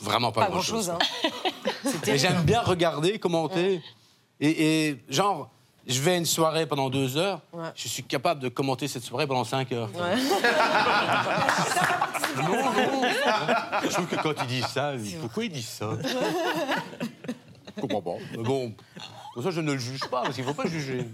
vraiment 0.00 0.32
pas, 0.32 0.46
Pas 0.46 0.50
grand 0.50 0.62
chose. 0.62 0.90
Hein. 0.90 0.98
J'aime 2.16 2.42
bien 2.42 2.62
regarder, 2.62 3.18
commenter. 3.18 3.80
Et, 4.40 4.88
et 4.88 5.04
genre, 5.08 5.50
je 5.86 6.00
vais 6.00 6.12
à 6.12 6.16
une 6.16 6.26
soirée 6.26 6.66
pendant 6.66 6.90
deux 6.90 7.16
heures, 7.16 7.40
Ouais. 7.52 7.68
je 7.74 7.88
suis 7.88 8.02
capable 8.02 8.40
de 8.40 8.48
commenter 8.48 8.88
cette 8.88 9.04
soirée 9.04 9.26
pendant 9.26 9.44
cinq 9.44 9.72
heures. 9.72 9.90
Ouais. 9.94 10.16
Je 13.84 13.88
trouve 13.88 14.06
que 14.06 14.16
quand 14.16 14.32
ils 14.42 14.46
disent 14.46 14.66
ça, 14.66 14.92
pourquoi 15.20 15.44
ils 15.44 15.52
disent 15.52 15.68
ça? 15.68 15.90
Je 17.76 17.80
comprends 17.80 18.02
pas? 18.02 18.22
Mais 18.36 18.42
bon, 18.42 18.74
pour 19.34 19.42
ça, 19.42 19.50
je 19.50 19.60
ne 19.60 19.72
le 19.72 19.78
juge 19.78 20.00
pas, 20.00 20.22
parce 20.22 20.34
qu'il 20.34 20.44
ne 20.44 20.48
faut 20.48 20.54
pas 20.54 20.68
juger. 20.68 21.06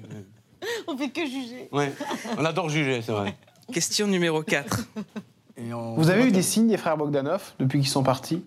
On 0.87 0.97
fait 0.97 1.09
que 1.11 1.25
juger. 1.25 1.69
Ouais, 1.73 1.93
on 2.37 2.45
adore 2.45 2.69
juger, 2.69 3.01
c'est 3.03 3.13
vrai. 3.13 3.37
Question 3.73 4.07
numéro 4.07 4.43
4. 4.43 4.85
Vous 5.97 6.09
avez 6.11 6.25
eu 6.27 6.31
des 6.31 6.43
signes 6.43 6.69
des 6.69 6.77
frères 6.77 6.97
Bogdanov 6.97 7.53
depuis 7.59 7.81
qu'ils 7.81 7.89
sont 7.89 8.03
partis 8.05 8.45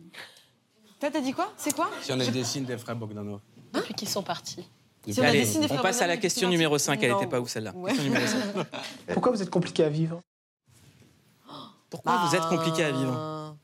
Toi, 1.00 1.10
t'as 1.12 1.20
dit 1.20 1.34
quoi? 1.34 1.52
C'est 1.58 1.76
quoi? 1.76 1.90
Si 2.02 2.12
on 2.12 2.20
a 2.20 2.26
des 2.26 2.44
signes 2.44 2.64
des 2.66 2.78
frères 2.78 2.96
Bogdanov. 2.96 3.40
Depuis 3.74 3.94
qu'ils 3.94 4.08
sont 4.10 4.24
partis. 4.24 4.66
Si 5.08 5.20
on 5.20 5.24
a 5.24 5.28
Allez, 5.28 5.40
des 5.42 5.46
signes 5.46 5.62
des 5.62 5.66
on 5.66 5.70
frères 5.70 5.82
passe 5.82 6.02
à 6.02 6.08
la 6.08 6.16
question 6.18 6.48
numéro 6.50 6.74
parti. 6.74 6.86
5. 6.86 7.04
Elle 7.04 7.12
Non. 7.12 7.18
était 7.18 7.28
pas 7.30 7.40
où 7.42 7.48
celle-là? 7.48 7.74
Ouais. 7.76 7.92
Question 7.92 8.12
numéro 8.12 8.26
5. 8.28 8.66
Pourquoi 9.14 9.32
vous 9.34 9.42
êtes 9.42 9.50
compliqué 9.50 9.84
à 9.84 9.90
vivre? 9.90 10.22
Pourquoi 11.90 12.26
vous 12.28 12.36
êtes 12.36 12.44
compliqué 12.48 12.84
à 12.86 12.92
vivre? 12.92 13.12
Bah, 13.12 13.56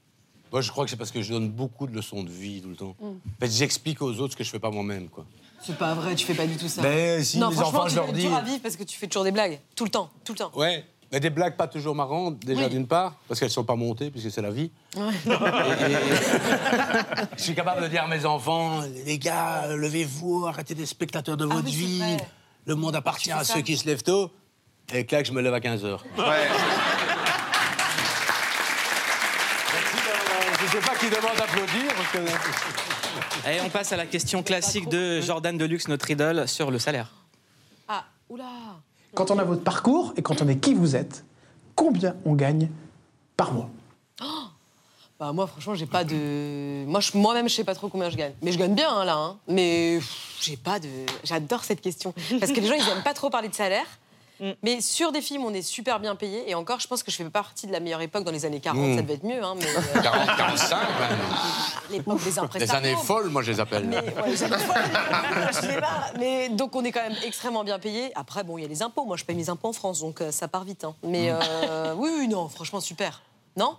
Moi, 0.51 0.61
je 0.61 0.69
crois 0.71 0.83
que 0.83 0.89
c'est 0.91 0.97
parce 0.97 1.11
que 1.11 1.21
je 1.21 1.31
donne 1.31 1.49
beaucoup 1.49 1.87
de 1.87 1.95
leçons 1.95 2.23
de 2.23 2.29
vie 2.29 2.61
tout 2.61 2.69
le 2.69 2.75
temps. 2.75 2.95
Mm. 2.99 3.05
En 3.07 3.15
fait, 3.39 3.51
j'explique 3.51 4.01
aux 4.01 4.19
autres 4.19 4.33
ce 4.33 4.37
que 4.37 4.43
je 4.43 4.49
fais 4.49 4.59
pas 4.59 4.69
moi-même, 4.71 5.07
quoi. 5.07 5.25
C'est 5.61 5.77
pas 5.77 5.93
vrai, 5.93 6.15
tu 6.15 6.25
fais 6.25 6.33
pas 6.35 6.45
du 6.45 6.55
tout 6.57 6.67
ça. 6.67 6.81
Mais 6.81 7.23
si 7.23 7.39
non, 7.39 7.49
les 7.49 7.55
franchement, 7.55 7.79
enfants, 7.79 7.85
tu 7.87 7.91
je 7.91 7.95
leur 7.95 8.05
dois 8.07 8.13
être 8.15 8.19
dis. 8.21 8.27
dur 8.27 8.35
à 8.35 8.41
vivre 8.41 8.59
parce 8.61 8.75
que 8.75 8.83
tu 8.83 8.97
fais 8.97 9.07
toujours 9.07 9.23
des 9.23 9.31
blagues. 9.31 9.59
Tout 9.75 9.85
le 9.85 9.89
temps, 9.89 10.09
tout 10.25 10.33
le 10.33 10.37
temps. 10.37 10.51
Ouais, 10.55 10.85
mais 11.11 11.19
des 11.19 11.29
blagues 11.29 11.55
pas 11.55 11.67
toujours 11.67 11.95
marrantes, 11.95 12.39
déjà 12.39 12.63
Oui. 12.63 12.69
d'une 12.69 12.87
part, 12.87 13.15
parce 13.27 13.39
qu'elles 13.39 13.49
sont 13.49 13.63
pas 13.63 13.75
montées, 13.75 14.11
puisque 14.11 14.31
c'est 14.31 14.41
la 14.41 14.51
vie. 14.51 14.71
Ouais. 14.95 15.03
Et- 15.25 15.29
et- 15.29 15.35
je 17.37 17.43
suis 17.43 17.55
capable 17.55 17.81
de 17.83 17.87
dire 17.87 18.03
à 18.03 18.07
mes 18.07 18.25
enfants, 18.25 18.81
les 19.05 19.17
gars, 19.17 19.67
levez-vous, 19.67 20.45
arrêtez 20.47 20.75
des 20.75 20.85
spectateurs 20.85 21.37
de 21.37 21.45
votre 21.45 21.57
Ah 21.59 21.63
oui, 21.65 21.71
c'est 21.71 22.15
vie. 22.15 22.17
Le 22.65 22.75
monde 22.75 22.95
appartient 22.95 23.31
à 23.31 23.43
ça 23.43 23.55
ceux 23.55 23.61
qui 23.61 23.77
se 23.77 23.85
lèvent 23.85 24.03
tôt. 24.03 24.31
Et 24.93 25.05
clac, 25.05 25.25
je 25.25 25.31
me 25.31 25.41
lève 25.41 25.53
à 25.53 25.59
15 25.61 25.85
heures. 25.85 26.03
Je 30.59 30.65
sais 30.71 30.79
pas 30.79 30.95
qui 30.95 31.09
demande 31.09 31.35
d'applaudir. 31.37 31.91
que- 32.11 33.47
Allez, 33.47 33.61
on 33.61 33.69
passe 33.69 33.91
à 33.93 33.97
la 33.97 34.05
question 34.05 34.43
classique 34.43 34.89
de 34.89 35.21
Jordan 35.21 35.57
Deluxe, 35.57 35.87
notre 35.87 36.09
idole, 36.09 36.47
sur 36.47 36.71
le 36.71 36.79
salaire. 36.79 37.07
Ah, 37.87 38.05
oula. 38.29 38.45
Quand 39.13 39.31
on 39.31 39.39
a 39.39 39.43
votre 39.43 39.63
parcours 39.63 40.13
et 40.17 40.21
quand 40.21 40.41
on 40.41 40.47
est 40.47 40.57
qui 40.57 40.73
vous 40.73 40.95
êtes, 40.95 41.23
combien 41.75 42.15
on 42.25 42.33
gagne 42.33 42.69
par 43.35 43.51
mois 43.53 43.69
Bah 45.19 45.31
moi 45.33 45.47
franchement 45.47 45.73
j'ai 45.73 45.87
pas 45.87 46.03
de 46.03 46.85
moi 46.85 46.99
je- 46.99 47.17
moi-même 47.17 47.49
je 47.49 47.55
sais 47.55 47.63
pas 47.63 47.73
trop 47.73 47.89
combien 47.89 48.09
je 48.11 48.17
gagne. 48.17 48.33
Mais 48.43 48.51
je 48.51 48.59
gagne 48.59 48.75
bien 48.75 48.89
hein, 48.91 49.03
là 49.05 49.15
hein. 49.15 49.37
mais 49.47 49.99
j'ai 50.39 50.57
pas 50.57 50.79
de 50.79 50.87
j'adore 51.23 51.63
cette 51.63 51.81
question. 51.81 52.13
Parce 52.39 52.51
que 52.51 52.59
les 52.59 52.67
gens 52.67 52.75
ils 52.75 52.87
aiment 52.89 53.03
pas 53.03 53.15
trop 53.15 53.29
parler 53.31 53.49
de 53.49 53.55
salaire 53.55 53.87
Mais 54.63 54.81
sur 54.81 55.11
des 55.11 55.21
films, 55.21 55.43
on 55.45 55.53
est 55.53 55.61
super 55.61 55.99
bien 55.99 56.15
payé. 56.15 56.49
Et 56.49 56.55
encore, 56.55 56.79
je 56.79 56.87
pense 56.87 57.01
que 57.03 57.11
je 57.11 57.15
fais 57.17 57.23
partie 57.29 57.65
de 57.67 57.71
la 57.71 57.79
meilleure 57.79 58.01
époque 58.01 58.23
dans 58.23 58.31
les 58.31 58.45
années 58.45 58.59
40. 58.59 58.95
Ça 58.95 59.01
devait 59.01 59.15
être 59.15 59.23
mieux, 59.23 59.43
hein, 59.43 59.55
mais 59.57 59.65
euh, 59.65 60.01
40, 60.03 60.37
45, 60.37 60.77
même. 60.77 61.17
l'époque 61.91 62.23
des 62.23 62.31
Les 62.31 62.39
impresario. 62.39 62.75
années 62.87 62.95
folles, 63.03 63.29
moi 63.29 63.41
je 63.41 63.51
les 63.51 63.59
appelle. 63.59 63.85
Mais, 63.85 63.97
ouais, 63.97 64.29
les 64.29 64.43
années 64.43 64.57
folles, 64.57 64.83
je 65.51 65.55
sais 65.55 65.81
pas. 65.81 66.11
Mais 66.19 66.49
donc 66.49 66.75
on 66.75 66.83
est 66.83 66.91
quand 66.91 67.01
même 67.03 67.17
extrêmement 67.25 67.63
bien 67.63 67.79
payé. 67.79 68.11
Après, 68.15 68.43
bon, 68.43 68.57
il 68.57 68.61
y 68.61 68.65
a 68.65 68.67
les 68.67 68.81
impôts. 68.83 69.05
Moi, 69.05 69.17
je 69.17 69.25
paye 69.25 69.35
mes 69.35 69.49
impôts 69.49 69.69
en 69.69 69.73
France, 69.73 69.99
donc 70.01 70.21
euh, 70.21 70.31
ça 70.31 70.47
part 70.47 70.63
vite. 70.63 70.83
hein. 70.83 70.93
Mais 71.03 71.29
euh, 71.31 71.93
oui, 71.97 72.09
oui, 72.19 72.27
non, 72.27 72.47
franchement, 72.49 72.79
super. 72.79 73.21
Non? 73.55 73.75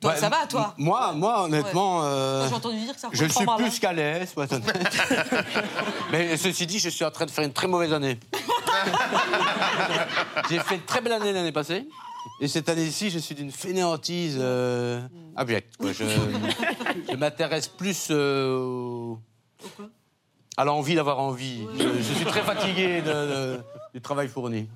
Toi, 0.00 0.12
Ouais, 0.12 0.18
ça 0.18 0.28
va, 0.28 0.46
toi? 0.46 0.74
Moi, 0.76 1.12
moi 1.14 1.44
honnêtement. 1.44 2.00
euh, 2.02 2.46
J'ai 2.48 2.54
entendu 2.54 2.78
dire 2.80 2.94
que 2.94 3.00
ça 3.00 3.08
Je 3.12 3.24
suis 3.24 3.46
plus 3.56 3.78
qu'à 3.78 3.94
l'aise. 3.94 4.34
Mais 6.12 6.36
ceci 6.36 6.66
dit, 6.66 6.78
je 6.78 6.90
suis 6.90 7.04
en 7.04 7.10
train 7.10 7.24
de 7.24 7.30
faire 7.30 7.44
une 7.44 7.52
très 7.54 7.66
mauvaise 7.66 7.92
année. 7.94 8.18
J'ai 10.50 10.58
fait 10.60 10.76
une 10.76 10.82
très 10.82 11.00
belle 11.00 11.12
année 11.12 11.32
l'année 11.32 11.52
passée. 11.52 11.88
Et 12.40 12.48
cette 12.48 12.68
année-ci, 12.68 13.10
je 13.10 13.18
suis 13.18 13.34
d'une 13.34 13.52
fainéantise 13.52 14.36
euh, 14.40 15.00
abjecte. 15.36 15.76
quoi. 15.76 15.92
Je, 15.92 16.04
je 17.10 17.16
m'intéresse 17.16 17.68
plus 17.68 18.08
euh, 18.10 18.56
au- 18.58 19.20
à 20.56 20.64
l'envie 20.64 20.94
d'avoir 20.96 21.20
envie. 21.20 21.66
Je, 21.78 21.84
je 21.98 22.12
suis 22.14 22.24
très 22.24 22.42
fatigué 22.42 23.00
de- 23.02 23.10
de- 23.12 23.60
du 23.94 24.00
travail 24.00 24.28
fourni. 24.28 24.68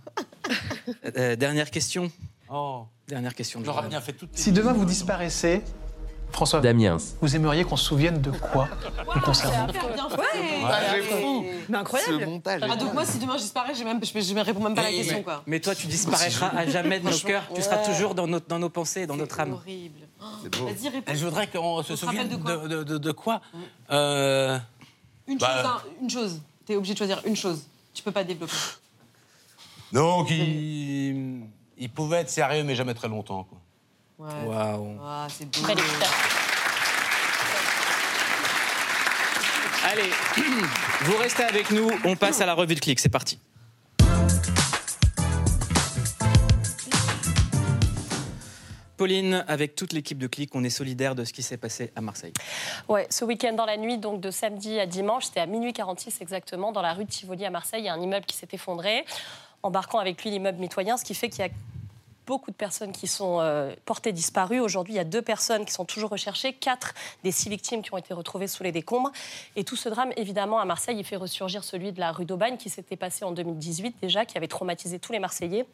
Euh, 1.16 1.36
dernière 1.36 1.70
question. 1.70 2.10
Oh, 2.48 2.84
Dernière 3.08 3.34
question. 3.34 3.60
de 3.60 3.64
j'aurais 3.64 3.88
bien 3.88 4.00
fait 4.00 4.12
toutes 4.12 4.30
les- 4.32 4.38
Si 4.42 4.52
demain 4.52 4.72
vous 4.72 4.84
disparaissez, 4.84 5.62
François, 6.32 6.60
Damiens. 6.60 6.96
vous 7.20 7.36
aimeriez 7.36 7.64
qu'on 7.64 7.76
se 7.76 7.84
souvienne 7.84 8.20
de 8.20 8.30
quoi 8.30 8.68
nous 9.14 9.20
concernant 9.22 9.66
fou. 9.72 11.44
Mais 11.44 11.52
Ce 11.68 11.74
incroyable. 11.74 12.26
montage. 12.26 12.62
Ah, 12.68 12.76
donc 12.76 12.94
moi, 12.94 13.04
si 13.04 13.18
demain 13.18 13.36
je 13.36 13.42
disparais, 13.42 13.74
je, 13.74 13.84
même, 13.84 14.00
je, 14.04 14.20
je 14.20 14.34
me 14.34 14.40
réponds 14.42 14.62
même 14.62 14.74
pas 14.74 14.82
à 14.82 14.84
la 14.84 14.90
Mais- 14.90 14.96
question, 14.98 15.22
quoi. 15.22 15.42
Mais 15.46 15.60
toi, 15.60 15.74
tu 15.74 15.86
disparaîtras 15.86 16.48
à 16.48 16.66
jamais 16.66 17.00
de 17.00 17.08
nos 17.08 17.18
cœurs. 17.18 17.44
Tu 17.54 17.62
seras 17.62 17.76
ouais. 17.78 17.86
toujours 17.86 18.14
dans 18.14 18.26
nos, 18.26 18.40
dans 18.40 18.58
nos 18.58 18.68
pensées, 18.70 19.06
dans 19.06 19.16
notre 19.16 19.38
âme. 19.40 19.52
horrible. 19.54 20.00
Oh, 20.20 20.24
C'est 20.42 20.58
beau. 20.58 20.66
Vas-y, 20.66 20.88
réponds. 20.88 21.12
Et 21.12 21.16
Je 21.16 21.24
voudrais 21.24 21.46
qu'on 21.46 21.82
se 21.82 21.92
On 21.92 21.96
se 21.96 22.04
rappelle 22.06 22.22
souvienne 22.22 22.38
de 22.38 22.42
quoi 22.42 22.56
de, 22.56 22.68
de- 22.68 22.82
de- 22.84 22.98
de 22.98 23.12
quoi 23.12 23.40
Euh, 23.90 24.58
Une 25.26 25.38
Bah, 25.38 25.46
chose, 25.56 25.66
hein, 25.66 25.82
une 26.02 26.10
chose. 26.10 26.40
T'es 26.66 26.76
obligé 26.76 26.92
de 26.94 26.98
choisir 26.98 27.20
une 27.24 27.36
chose. 27.36 27.62
Tu 27.94 28.02
peux 28.02 28.12
pas 28.12 28.24
développer. 28.24 28.52
Donc, 29.92 30.30
il, 30.30 31.40
il 31.78 31.90
pouvait 31.90 32.18
être 32.18 32.30
sérieux, 32.30 32.62
mais 32.64 32.74
jamais 32.74 32.94
très 32.94 33.08
longtemps. 33.08 33.44
Quoi. 33.44 33.58
Ouais. 34.20 34.48
Waouh. 34.48 34.98
Ah, 35.02 35.26
c'est 35.30 35.46
beau. 35.46 35.66
Allez, 39.82 40.10
vous 41.00 41.16
restez 41.16 41.42
avec 41.44 41.70
nous. 41.70 41.90
On 42.04 42.16
passe 42.16 42.42
à 42.42 42.46
la 42.46 42.52
revue 42.52 42.74
de 42.74 42.80
clic. 42.80 43.00
C'est 43.00 43.08
parti. 43.08 43.38
Pauline, 48.98 49.42
avec 49.48 49.74
toute 49.74 49.94
l'équipe 49.94 50.18
de 50.18 50.26
clic, 50.26 50.54
on 50.54 50.64
est 50.64 50.68
solidaire 50.68 51.14
de 51.14 51.24
ce 51.24 51.32
qui 51.32 51.42
s'est 51.42 51.56
passé 51.56 51.90
à 51.96 52.02
Marseille. 52.02 52.34
Ouais, 52.90 53.06
ce 53.08 53.24
week-end 53.24 53.54
dans 53.54 53.64
la 53.64 53.78
nuit, 53.78 53.96
donc 53.96 54.20
de 54.20 54.30
samedi 54.30 54.78
à 54.78 54.84
dimanche, 54.84 55.24
c'était 55.24 55.40
à 55.40 55.46
minuit 55.46 55.72
46 55.72 56.20
exactement, 56.20 56.72
dans 56.72 56.82
la 56.82 56.92
rue 56.92 57.06
de 57.06 57.10
Tivoli 57.10 57.46
à 57.46 57.50
Marseille, 57.50 57.80
il 57.80 57.86
y 57.86 57.88
a 57.88 57.94
un 57.94 58.00
immeuble 58.02 58.26
qui 58.26 58.36
s'est 58.36 58.48
effondré, 58.52 59.06
embarquant 59.62 59.98
avec 59.98 60.22
lui 60.22 60.28
l'immeuble 60.28 60.58
mitoyen, 60.58 60.98
ce 60.98 61.04
qui 61.06 61.14
fait 61.14 61.30
qu'il 61.30 61.40
y 61.40 61.48
a 61.48 61.50
beaucoup 62.30 62.52
de 62.52 62.56
personnes 62.56 62.92
qui 62.92 63.08
sont 63.08 63.40
euh, 63.40 63.74
portées 63.86 64.12
disparues. 64.12 64.60
Aujourd'hui, 64.60 64.94
il 64.94 64.96
y 64.96 65.00
a 65.00 65.04
deux 65.04 65.20
personnes 65.20 65.64
qui 65.64 65.72
sont 65.72 65.84
toujours 65.84 66.10
recherchées, 66.10 66.52
quatre 66.52 66.94
des 67.24 67.32
six 67.32 67.48
victimes 67.48 67.82
qui 67.82 67.92
ont 67.92 67.96
été 67.96 68.14
retrouvées 68.14 68.46
sous 68.46 68.62
les 68.62 68.70
décombres. 68.70 69.10
Et 69.56 69.64
tout 69.64 69.74
ce 69.74 69.88
drame, 69.88 70.12
évidemment, 70.16 70.60
à 70.60 70.64
Marseille, 70.64 70.96
il 70.96 71.04
fait 71.04 71.16
ressurgir 71.16 71.64
celui 71.64 71.90
de 71.90 71.98
la 71.98 72.12
rue 72.12 72.24
d'Aubagne, 72.24 72.56
qui 72.56 72.70
s'était 72.70 72.94
passé 72.94 73.24
en 73.24 73.32
2018 73.32 73.96
déjà, 74.00 74.24
qui 74.26 74.38
avait 74.38 74.46
traumatisé 74.46 75.00
tous 75.00 75.10
les 75.10 75.18
Marseillais. 75.18 75.66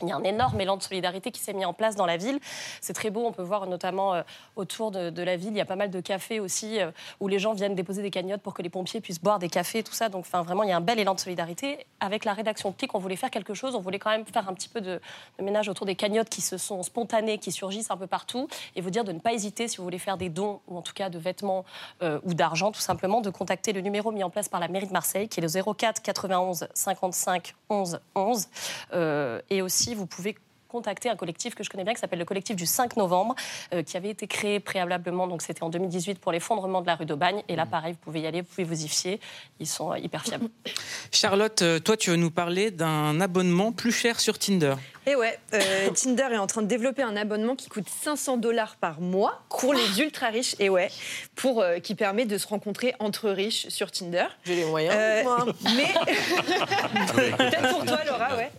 Il 0.00 0.08
y 0.08 0.12
a 0.12 0.16
un 0.16 0.24
énorme 0.24 0.60
élan 0.60 0.76
de 0.76 0.82
solidarité 0.82 1.30
qui 1.30 1.40
s'est 1.40 1.52
mis 1.52 1.64
en 1.64 1.72
place 1.72 1.94
dans 1.96 2.06
la 2.06 2.16
ville. 2.16 2.40
C'est 2.80 2.92
très 2.92 3.10
beau, 3.10 3.24
on 3.26 3.32
peut 3.32 3.42
voir 3.42 3.66
notamment 3.66 4.14
euh, 4.14 4.22
autour 4.56 4.90
de, 4.90 5.22
la 5.22 5.36
ville, 5.36 5.50
il 5.50 5.56
y 5.56 5.60
a 5.60 5.64
pas 5.64 5.76
mal 5.76 5.90
de 5.90 6.00
cafés 6.00 6.40
aussi 6.40 6.80
euh, 6.80 6.90
où 7.20 7.28
les 7.28 7.38
gens 7.38 7.52
viennent 7.54 7.74
déposer 7.74 8.02
des 8.02 8.10
cagnottes 8.10 8.40
pour 8.40 8.54
que 8.54 8.62
les 8.62 8.70
pompiers 8.70 9.00
puissent 9.00 9.20
boire 9.20 9.38
des 9.38 9.48
cafés, 9.48 9.82
tout 9.82 9.92
ça. 9.92 10.08
Donc 10.08 10.26
vraiment, 10.26 10.62
il 10.62 10.70
y 10.70 10.72
a 10.72 10.76
un 10.76 10.80
bel 10.80 10.98
élan 10.98 11.14
de 11.14 11.20
solidarité. 11.20 11.86
Avec 12.00 12.24
la 12.24 12.32
rédaction 12.32 12.72
Clic, 12.72 12.94
on 12.94 12.98
voulait 12.98 13.16
faire 13.16 13.30
quelque 13.30 13.54
chose, 13.54 13.74
on 13.74 13.80
voulait 13.80 13.98
quand 13.98 14.10
même 14.10 14.24
faire 14.26 14.48
un 14.48 14.54
petit 14.54 14.68
peu 14.68 14.80
de, 14.80 15.00
ménage 15.40 15.68
autour 15.68 15.86
des 15.86 15.94
cagnottes 15.94 16.28
qui 16.28 16.40
se 16.40 16.56
sont 16.56 16.82
spontanées, 16.82 17.38
qui 17.38 17.52
surgissent 17.52 17.90
un 17.90 17.96
peu 17.96 18.06
partout, 18.06 18.48
et 18.74 18.80
vous 18.80 18.90
dire 18.90 19.04
de 19.04 19.12
ne 19.12 19.18
pas 19.18 19.32
hésiter 19.32 19.68
si 19.68 19.76
vous 19.76 19.84
voulez 19.84 19.98
faire 19.98 20.16
des 20.16 20.28
dons, 20.28 20.60
ou 20.68 20.76
en 20.76 20.82
tout 20.82 20.94
cas 20.94 21.10
de 21.10 21.18
vêtements 21.18 21.64
euh, 22.02 22.18
ou 22.24 22.34
d'argent, 22.34 22.72
tout 22.72 22.80
simplement, 22.80 23.20
de 23.20 23.30
contacter 23.30 23.72
le 23.72 23.80
numéro 23.80 24.10
mis 24.10 24.24
en 24.24 24.30
place 24.30 24.48
par 24.48 24.60
la 24.60 24.68
mairie 24.68 24.86
de 24.86 24.92
Marseille, 24.92 25.28
qui 25.28 25.40
est 25.40 25.42
le 25.42 25.74
04 25.74 26.02
91 26.02 26.68
55 26.74 27.54
11 27.68 28.00
11. 28.14 28.48
Euh, 28.92 29.40
et 29.50 29.62
aussi, 29.62 29.81
vous 29.94 30.06
pouvez 30.06 30.36
contacter 30.72 31.10
un 31.10 31.16
collectif 31.16 31.54
que 31.54 31.62
je 31.62 31.70
connais 31.70 31.84
bien 31.84 31.92
qui 31.92 32.00
s'appelle 32.00 32.18
le 32.18 32.24
collectif 32.24 32.56
du 32.56 32.64
5 32.64 32.96
novembre, 32.96 33.34
euh, 33.74 33.82
qui 33.82 33.96
avait 33.98 34.08
été 34.08 34.26
créé 34.26 34.58
préalablement, 34.58 35.28
donc 35.28 35.42
c'était 35.42 35.62
en 35.62 35.68
2018 35.68 36.18
pour 36.18 36.32
l'effondrement 36.32 36.80
de 36.80 36.86
la 36.86 36.96
rue 36.96 37.04
d'Aubagne. 37.04 37.42
Et 37.48 37.56
là, 37.56 37.66
pareil, 37.66 37.92
vous 37.92 37.98
pouvez 37.98 38.22
y 38.22 38.26
aller, 38.26 38.40
vous 38.40 38.46
pouvez 38.46 38.64
vous 38.64 38.84
y 38.84 38.88
fier. 38.88 39.20
Ils 39.60 39.66
sont 39.66 39.92
euh, 39.92 39.98
hyper 39.98 40.24
fiables. 40.24 40.48
Charlotte, 41.12 41.60
euh, 41.60 41.78
toi, 41.78 41.96
tu 41.98 42.10
veux 42.10 42.16
nous 42.16 42.30
parler 42.30 42.70
d'un 42.70 43.20
abonnement 43.20 43.70
plus 43.70 43.92
cher 43.92 44.18
sur 44.18 44.38
Tinder. 44.38 44.74
Et 45.06 45.16
ouais, 45.16 45.38
euh, 45.54 45.90
Tinder 45.94 46.28
est 46.32 46.38
en 46.38 46.46
train 46.46 46.62
de 46.62 46.66
développer 46.66 47.02
un 47.02 47.16
abonnement 47.16 47.56
qui 47.56 47.68
coûte 47.68 47.88
500 47.88 48.36
dollars 48.36 48.76
par 48.76 49.00
mois 49.00 49.42
pour 49.48 49.74
les 49.74 50.00
ultra 50.00 50.28
riches. 50.28 50.54
Et 50.58 50.68
ouais, 50.68 50.90
pour 51.34 51.60
euh, 51.60 51.78
qui 51.78 51.94
permet 51.94 52.24
de 52.24 52.38
se 52.38 52.46
rencontrer 52.46 52.94
entre 52.98 53.30
riches 53.30 53.68
sur 53.68 53.90
Tinder. 53.90 54.26
J'ai 54.44 54.56
les 54.56 54.64
moyens. 54.64 54.94
Euh, 54.96 55.22
moi. 55.24 55.46
mais 55.76 55.92
peut-être 57.36 57.70
pour 57.70 57.84
toi, 57.84 57.98
Laura, 58.06 58.36
ouais. 58.36 58.50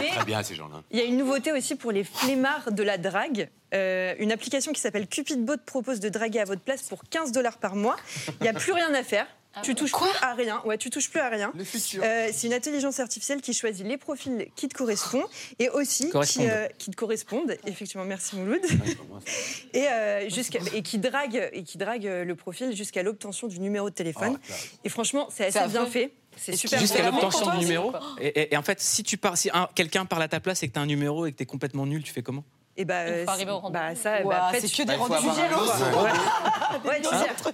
Mais 0.00 0.08
Très 0.08 0.24
bien, 0.24 0.42
ces 0.42 0.54
gens-là. 0.54 0.82
il 0.90 0.98
y 0.98 1.02
a 1.02 1.04
une 1.04 1.16
nouveauté 1.16 1.52
aussi 1.52 1.74
pour 1.74 1.92
les 1.92 2.04
flemmards 2.04 2.72
de 2.72 2.82
la 2.82 2.98
drague. 2.98 3.48
Euh, 3.74 4.14
une 4.18 4.32
application 4.32 4.72
qui 4.72 4.80
s'appelle 4.80 5.08
Cupidbot 5.08 5.56
propose 5.64 6.00
de 6.00 6.08
draguer 6.08 6.40
à 6.40 6.44
votre 6.44 6.62
place 6.62 6.82
pour 6.82 7.02
15 7.10 7.32
dollars 7.32 7.58
par 7.58 7.74
mois. 7.74 7.96
Il 8.40 8.44
n'y 8.44 8.48
a 8.48 8.52
plus 8.52 8.72
rien 8.72 8.92
à 8.94 9.02
faire. 9.02 9.26
Tu 9.62 9.74
touches 9.74 9.92
plus 9.92 10.10
à 10.22 10.34
rien. 10.34 10.60
Ouais, 10.64 10.76
tu 10.78 10.90
touches 10.90 11.10
plus 11.10 11.20
à 11.20 11.28
rien. 11.28 11.52
Le 11.56 11.64
futur. 11.64 12.02
Euh, 12.04 12.28
c'est 12.32 12.46
une 12.46 12.52
intelligence 12.52 13.00
artificielle 13.00 13.40
qui 13.40 13.52
choisit 13.54 13.86
les 13.86 13.96
profils 13.96 14.48
qui 14.54 14.68
te 14.68 14.74
correspondent 14.76 15.24
et 15.58 15.68
aussi 15.70 16.10
qui, 16.42 16.48
euh, 16.48 16.66
qui 16.78 16.90
te 16.90 16.96
correspondent. 16.96 17.56
Effectivement, 17.66 18.04
merci 18.04 18.36
Mouloud. 18.36 18.60
et, 19.72 19.86
euh, 19.88 20.28
jusqu'à- 20.28 20.58
et 20.74 20.82
qui 20.82 20.98
drague 20.98 21.50
et 21.52 21.62
qui 21.62 21.78
drague 21.78 22.04
le 22.04 22.34
profil 22.34 22.74
jusqu'à 22.76 23.02
l'obtention 23.02 23.46
du 23.46 23.58
numéro 23.60 23.88
de 23.90 23.94
téléphone. 23.94 24.38
et 24.84 24.88
franchement, 24.88 25.28
c'est 25.30 25.46
assez 25.46 25.68
bien 25.68 25.86
fait. 25.86 26.12
C'est 26.38 26.54
super 26.54 26.78
Jusqu'à 26.78 27.02
l'obtention 27.10 27.50
du 27.52 27.58
numéro. 27.64 27.92
Et, 28.20 28.26
et- 28.28 28.52
et 28.54 28.56
en 28.58 28.62
fait, 28.62 28.78
si, 28.78 29.02
tu 29.02 29.16
pars, 29.16 29.38
si 29.38 29.48
un- 29.54 29.68
quelqu'un 29.74 30.04
parle 30.04 30.22
à 30.22 30.28
ta 30.28 30.38
place 30.38 30.62
et 30.62 30.68
que 30.68 30.74
tu 30.74 30.78
as 30.78 30.82
un 30.82 30.86
numéro 30.86 31.24
et 31.24 31.32
que 31.32 31.36
tu 31.38 31.42
es 31.44 31.46
complètement 31.46 31.86
nul, 31.86 32.02
tu 32.02 32.12
fais 32.12 32.22
comment? 32.22 32.44
Et 32.78 32.84
bah, 32.84 33.06
Il 33.08 33.12
faut 33.24 33.30
euh, 33.30 33.32
arriver 33.32 33.50
au 33.52 33.58
rendez-vous. 33.58 33.84
bah, 33.84 33.94
ça, 33.94 34.22
bah, 34.22 34.50
c'est 34.52 34.68
que 34.70 34.76
des 34.82 34.84
Bah, 34.84 34.92
il 34.94 34.98
faut 34.98 35.04
rendez-vous 35.04 35.30
avoir 35.30 35.44
un 35.44 35.48
gérants. 35.48 35.62
autre- 35.62 36.84
Ouais. 36.86 37.02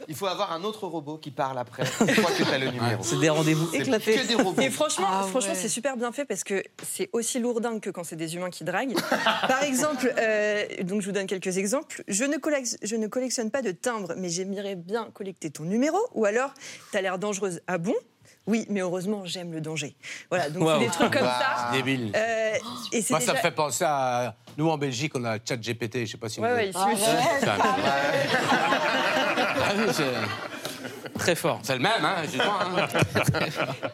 Il 0.09 0.15
faut 0.17 0.27
avoir 0.27 0.53
un 0.53 0.65
autre 0.65 0.87
robot 0.87 1.19
qui 1.19 1.31
parle 1.31 1.59
après, 1.59 1.85
une 2.01 2.09
fois 2.15 2.31
que 2.33 2.43
tu 2.43 2.51
as 2.51 2.59
le 2.59 2.71
numéro. 2.71 3.03
C'est 3.03 3.19
des 3.21 3.29
rendez-vous 3.31 3.69
C'est 3.71 3.79
éclatés. 3.79 4.15
que 4.17 4.27
des 4.27 4.35
robots. 4.35 4.61
Et 4.61 4.71
franchement, 4.71 5.07
Ah 5.11 5.23
franchement 5.29 5.53
ouais. 5.53 5.59
c'est 5.59 5.69
super 5.69 5.97
bien 5.97 6.11
fait 6.13 6.25
parce 6.25 6.43
que 6.45 6.63
c'est 6.83 7.09
aussi 7.13 7.39
lourdingue 7.39 7.81
que 7.81 7.91
quand 7.91 8.05
c'est 8.05 8.17
des 8.17 8.35
humains 8.35 8.51
qui 8.51 8.65
draguent. 8.65 8.95
Par 9.49 9.63
exemple, 9.63 10.13
euh, 10.19 10.65
donc 10.83 11.01
je 11.03 11.07
vous 11.07 11.13
donne 11.13 11.27
quelques 11.27 11.57
exemples. 11.59 12.03
Je 12.09 12.25
ne, 12.25 12.37
collectionne, 12.39 12.79
je 12.83 12.97
ne 12.97 13.07
collectionne 13.07 13.51
pas 13.51 13.63
de 13.63 13.71
timbres, 13.71 14.15
mais 14.17 14.29
j'aimerais 14.29 14.75
bien 14.75 15.09
collecter 15.15 15.51
ton 15.51 15.63
numéro. 15.65 15.99
Ou 16.15 16.25
alors, 16.25 16.51
t'as 16.91 17.01
l'air 17.01 17.19
dangereuse. 17.19 17.61
Ah 17.69 17.79
bon? 17.79 17.95
Oui, 18.47 18.67
mais 18.69 18.81
heureusement, 18.81 19.23
j'aime 19.25 19.53
le 19.53 19.61
danger. 19.61 19.95
Voilà, 20.29 20.51
donc 20.51 20.65
Wow. 20.65 20.79
des 20.81 20.87
trucs 20.89 21.13
comme 21.13 21.23
ça. 21.27 21.71
Débile. 21.73 22.11
Euh, 22.17 22.55
et 22.93 23.01
c'est 23.03 23.11
Moi, 23.13 23.21
ça 23.21 23.33
me 23.35 23.39
fait 23.39 23.51
penser 23.53 23.85
à. 23.87 24.35
Nous, 24.59 24.69
en 24.69 24.77
Belgique, 24.77 25.13
on 25.15 25.25
a 25.25 25.37
ChatGPT, 25.43 26.01
je 26.05 26.13
sais 26.13 26.19
pas 26.19 26.29
si 26.29 26.41
vous 26.41 26.47
Ouais, 26.47 26.69
ici 26.69 26.79
Ah, 26.79 26.87
ouais. 26.89 26.95
Ah 29.65 29.73
oui, 29.77 29.85
c'est- 29.93 30.03
Très 31.19 31.35
fort. 31.35 31.61
C'est 31.63 31.75
le 31.75 31.81
même, 31.81 32.05
hein, 32.05 32.23
hein. 32.41 32.89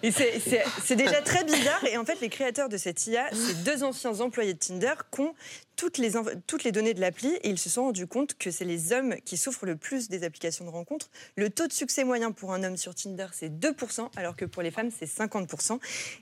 C'est- 0.10 0.96
déjà 0.96 1.20
très 1.22 1.44
bizarre. 1.44 1.84
Et 1.90 1.96
en 1.96 2.04
fait, 2.04 2.20
les 2.20 2.28
créateurs 2.28 2.68
de 2.68 2.76
cette 2.76 3.06
IA, 3.06 3.28
c'est 3.32 3.62
deux 3.64 3.82
anciens 3.84 4.20
employés 4.20 4.54
de 4.54 4.58
Tinder 4.58 4.94
qui 5.12 5.20
ont 5.20 5.34
toutes 5.76 5.98
les, 5.98 6.16
inf- 6.16 6.34
toutes 6.46 6.64
les 6.64 6.72
données 6.72 6.94
de 6.94 7.00
l'appli 7.00 7.28
et 7.42 7.50
ils 7.50 7.58
se 7.58 7.68
sont 7.68 7.82
rendus 7.84 8.06
compte 8.06 8.36
que 8.38 8.50
c'est 8.50 8.64
les 8.64 8.92
hommes 8.92 9.16
qui 9.24 9.36
souffrent 9.36 9.66
le 9.66 9.76
plus 9.76 10.08
des 10.08 10.24
applications 10.24 10.64
de 10.64 10.70
rencontres. 10.70 11.08
Le 11.36 11.50
taux 11.50 11.66
de 11.66 11.72
succès 11.72 12.04
moyen 12.04 12.32
pour 12.32 12.52
un 12.52 12.64
homme 12.64 12.76
sur 12.76 12.94
Tinder, 12.94 13.26
c'est 13.32 13.48
2%, 13.50 14.08
alors 14.16 14.34
que 14.36 14.44
pour 14.44 14.62
les 14.62 14.70
femmes, 14.70 14.90
c'est 14.96 15.06
50%. 15.06 15.78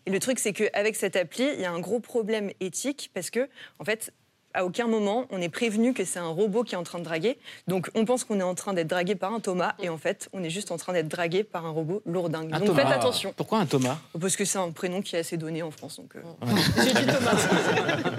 Et 0.07 0.11
le 0.11 0.19
truc, 0.19 0.39
c'est 0.39 0.53
qu'avec 0.53 0.97
cette 0.97 1.17
appli, 1.17 1.45
il 1.55 1.61
y 1.61 1.65
a 1.65 1.73
un 1.73 1.81
gros 1.81 2.01
problème 2.01 2.51
éthique 2.61 3.11
parce 3.15 3.31
que, 3.31 3.49
en 3.79 3.85
fait, 3.85 4.13
à 4.57 4.65
aucun 4.65 4.87
moment, 4.89 5.27
on 5.31 5.41
est 5.41 5.49
prévenu 5.49 5.93
que 5.95 6.05
c'est 6.05 6.19
un 6.19 6.29
robot 6.29 6.65
qui 6.65 6.75
est 6.75 6.79
en 6.79 6.83
train 6.83 6.99
de 6.99 7.05
draguer. 7.05 7.39
Donc, 7.69 7.91
on 7.95 8.05
pense 8.05 8.25
qu'on 8.25 8.41
est 8.41 8.43
en 8.43 8.55
train 8.55 8.73
d'être 8.73 8.89
dragué 8.89 9.15
par 9.15 9.33
un 9.33 9.41
Thomas, 9.41 9.75
et 9.81 9.89
en 9.89 9.99
fait, 9.99 10.29
on 10.33 10.43
est 10.43 10.51
juste 10.51 10.71
en 10.73 10.79
train 10.79 10.93
d'être 10.95 11.09
dragué 11.09 11.45
par 11.45 11.67
un 11.67 11.71
robot 11.71 12.03
lourdingue. 12.07 12.53
Un 12.53 12.59
Donc, 12.59 12.69
Thomas. 12.69 12.83
faites 12.83 12.93
attention. 12.93 13.35
Pourquoi 13.37 13.59
un 13.59 13.67
Thomas? 13.67 13.99
Parce 14.19 14.35
que 14.35 14.45
c'est 14.45 14.59
un 14.59 14.71
prénom 14.71 15.03
qui 15.03 15.15
est 15.15 15.21
assez 15.21 15.37
donné 15.37 15.63
en 15.63 15.71
France. 15.71 15.97
Donc, 15.99 16.17
euh, 16.17 16.23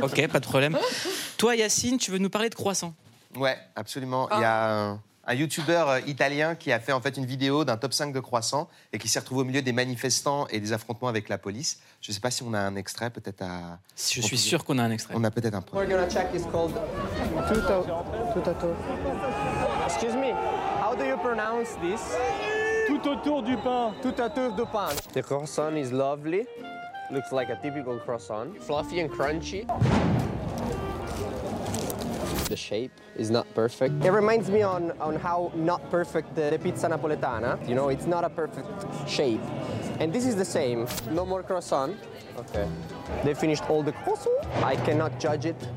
Ok, 0.03 0.27
pas 0.27 0.39
de 0.39 0.45
problème. 0.45 0.77
Toi, 1.37 1.55
Yacine, 1.55 1.97
tu 1.97 2.11
veux 2.11 2.17
nous 2.19 2.29
parler 2.29 2.49
de 2.49 2.55
croissant? 2.55 2.93
Ouais, 3.35 3.57
absolument. 3.75 4.29
Il 4.31 4.41
y 4.41 4.43
a 4.43 4.97
un, 5.27 5.33
youtubeur 5.33 5.89
euh, 5.89 5.99
italien 6.07 6.55
qui 6.55 6.71
a 6.71 6.79
fait 6.79 6.91
en 6.91 7.01
fait 7.01 7.17
une 7.17 7.25
vidéo 7.25 7.65
d'un 7.65 7.77
top 7.77 7.93
5 7.93 8.13
de 8.13 8.19
croissants 8.19 8.67
et 8.93 8.97
qui 8.97 9.07
s'est 9.07 9.19
retrouvé 9.19 9.41
au 9.41 9.45
milieu 9.45 9.61
des 9.61 9.73
manifestants 9.73 10.47
et 10.47 10.59
des 10.59 10.73
affrontements 10.73 11.07
avec 11.07 11.29
la 11.29 11.37
police. 11.37 11.79
Je 12.01 12.11
ne 12.11 12.13
sais 12.13 12.19
pas 12.19 12.31
si 12.31 12.43
on 12.43 12.53
a 12.53 12.59
un 12.59 12.75
extrait 12.75 13.09
peut-être 13.09 13.41
à. 13.41 13.79
Je 13.95 14.21
suis 14.21 14.37
sûr 14.37 14.63
qu'on 14.63 14.79
a 14.79 14.83
un 14.83 14.91
extrait. 14.91 15.13
On 15.17 15.23
a 15.23 15.31
peut-être 15.31 15.55
un 15.55 15.61
point. 15.61 15.81
We're 15.81 15.89
gonna 15.89 16.09
check 16.09 16.27
is 16.33 16.43
called 16.51 16.73
tuto. 17.47 17.85
Tutato. 18.33 18.75
Excuse 19.85 20.15
me, 20.15 20.31
how 20.81 20.95
do 20.95 21.03
you 21.03 21.17
pronounce 21.17 21.69
this? 21.81 22.01
Tout 22.87 23.07
autour 23.07 23.43
du 23.43 23.57
pain. 23.57 23.93
Tout 24.01 24.19
autour 24.21 24.51
du 24.53 24.65
pain. 24.65 24.89
The 25.13 25.21
croissant 25.21 25.75
is 25.75 25.91
lovely. 25.91 26.45
Looks 27.11 27.31
like 27.31 27.49
a 27.49 27.55
typical 27.61 27.99
croissant. 27.99 28.61
Fluffy 28.61 29.01
and 29.01 29.09
crunchy. 29.09 29.65
The 32.49 32.55
shape 32.55 32.91
is 33.17 33.29
not 33.29 33.45
perfect. 33.53 34.05
It 34.05 34.11
reminds 34.11 34.49
me 34.49 34.61
on, 34.61 34.91
on 35.01 35.15
how 35.17 35.51
not 35.53 35.89
perfect 35.91 36.33
the, 36.33 36.49
the 36.49 36.59
pizza 36.59 36.87
napoletana. 36.87 37.67
You 37.67 37.75
know, 37.75 37.89
it's 37.89 38.05
not 38.05 38.23
a 38.23 38.29
perfect 38.29 38.69
shape. 39.09 39.41
And 39.99 40.13
this 40.13 40.25
is 40.25 40.35
the 40.35 40.45
same. 40.45 40.87
No 41.11 41.25
more 41.25 41.43
croissant. 41.43 41.97
Okay. 42.37 42.67
They 43.25 43.33
finished 43.33 43.69
all 43.69 43.83
the 43.83 43.91
croissant. 43.91 44.45
I 44.63 44.77
cannot 44.77 45.19
judge 45.19 45.45
it. 45.45 45.67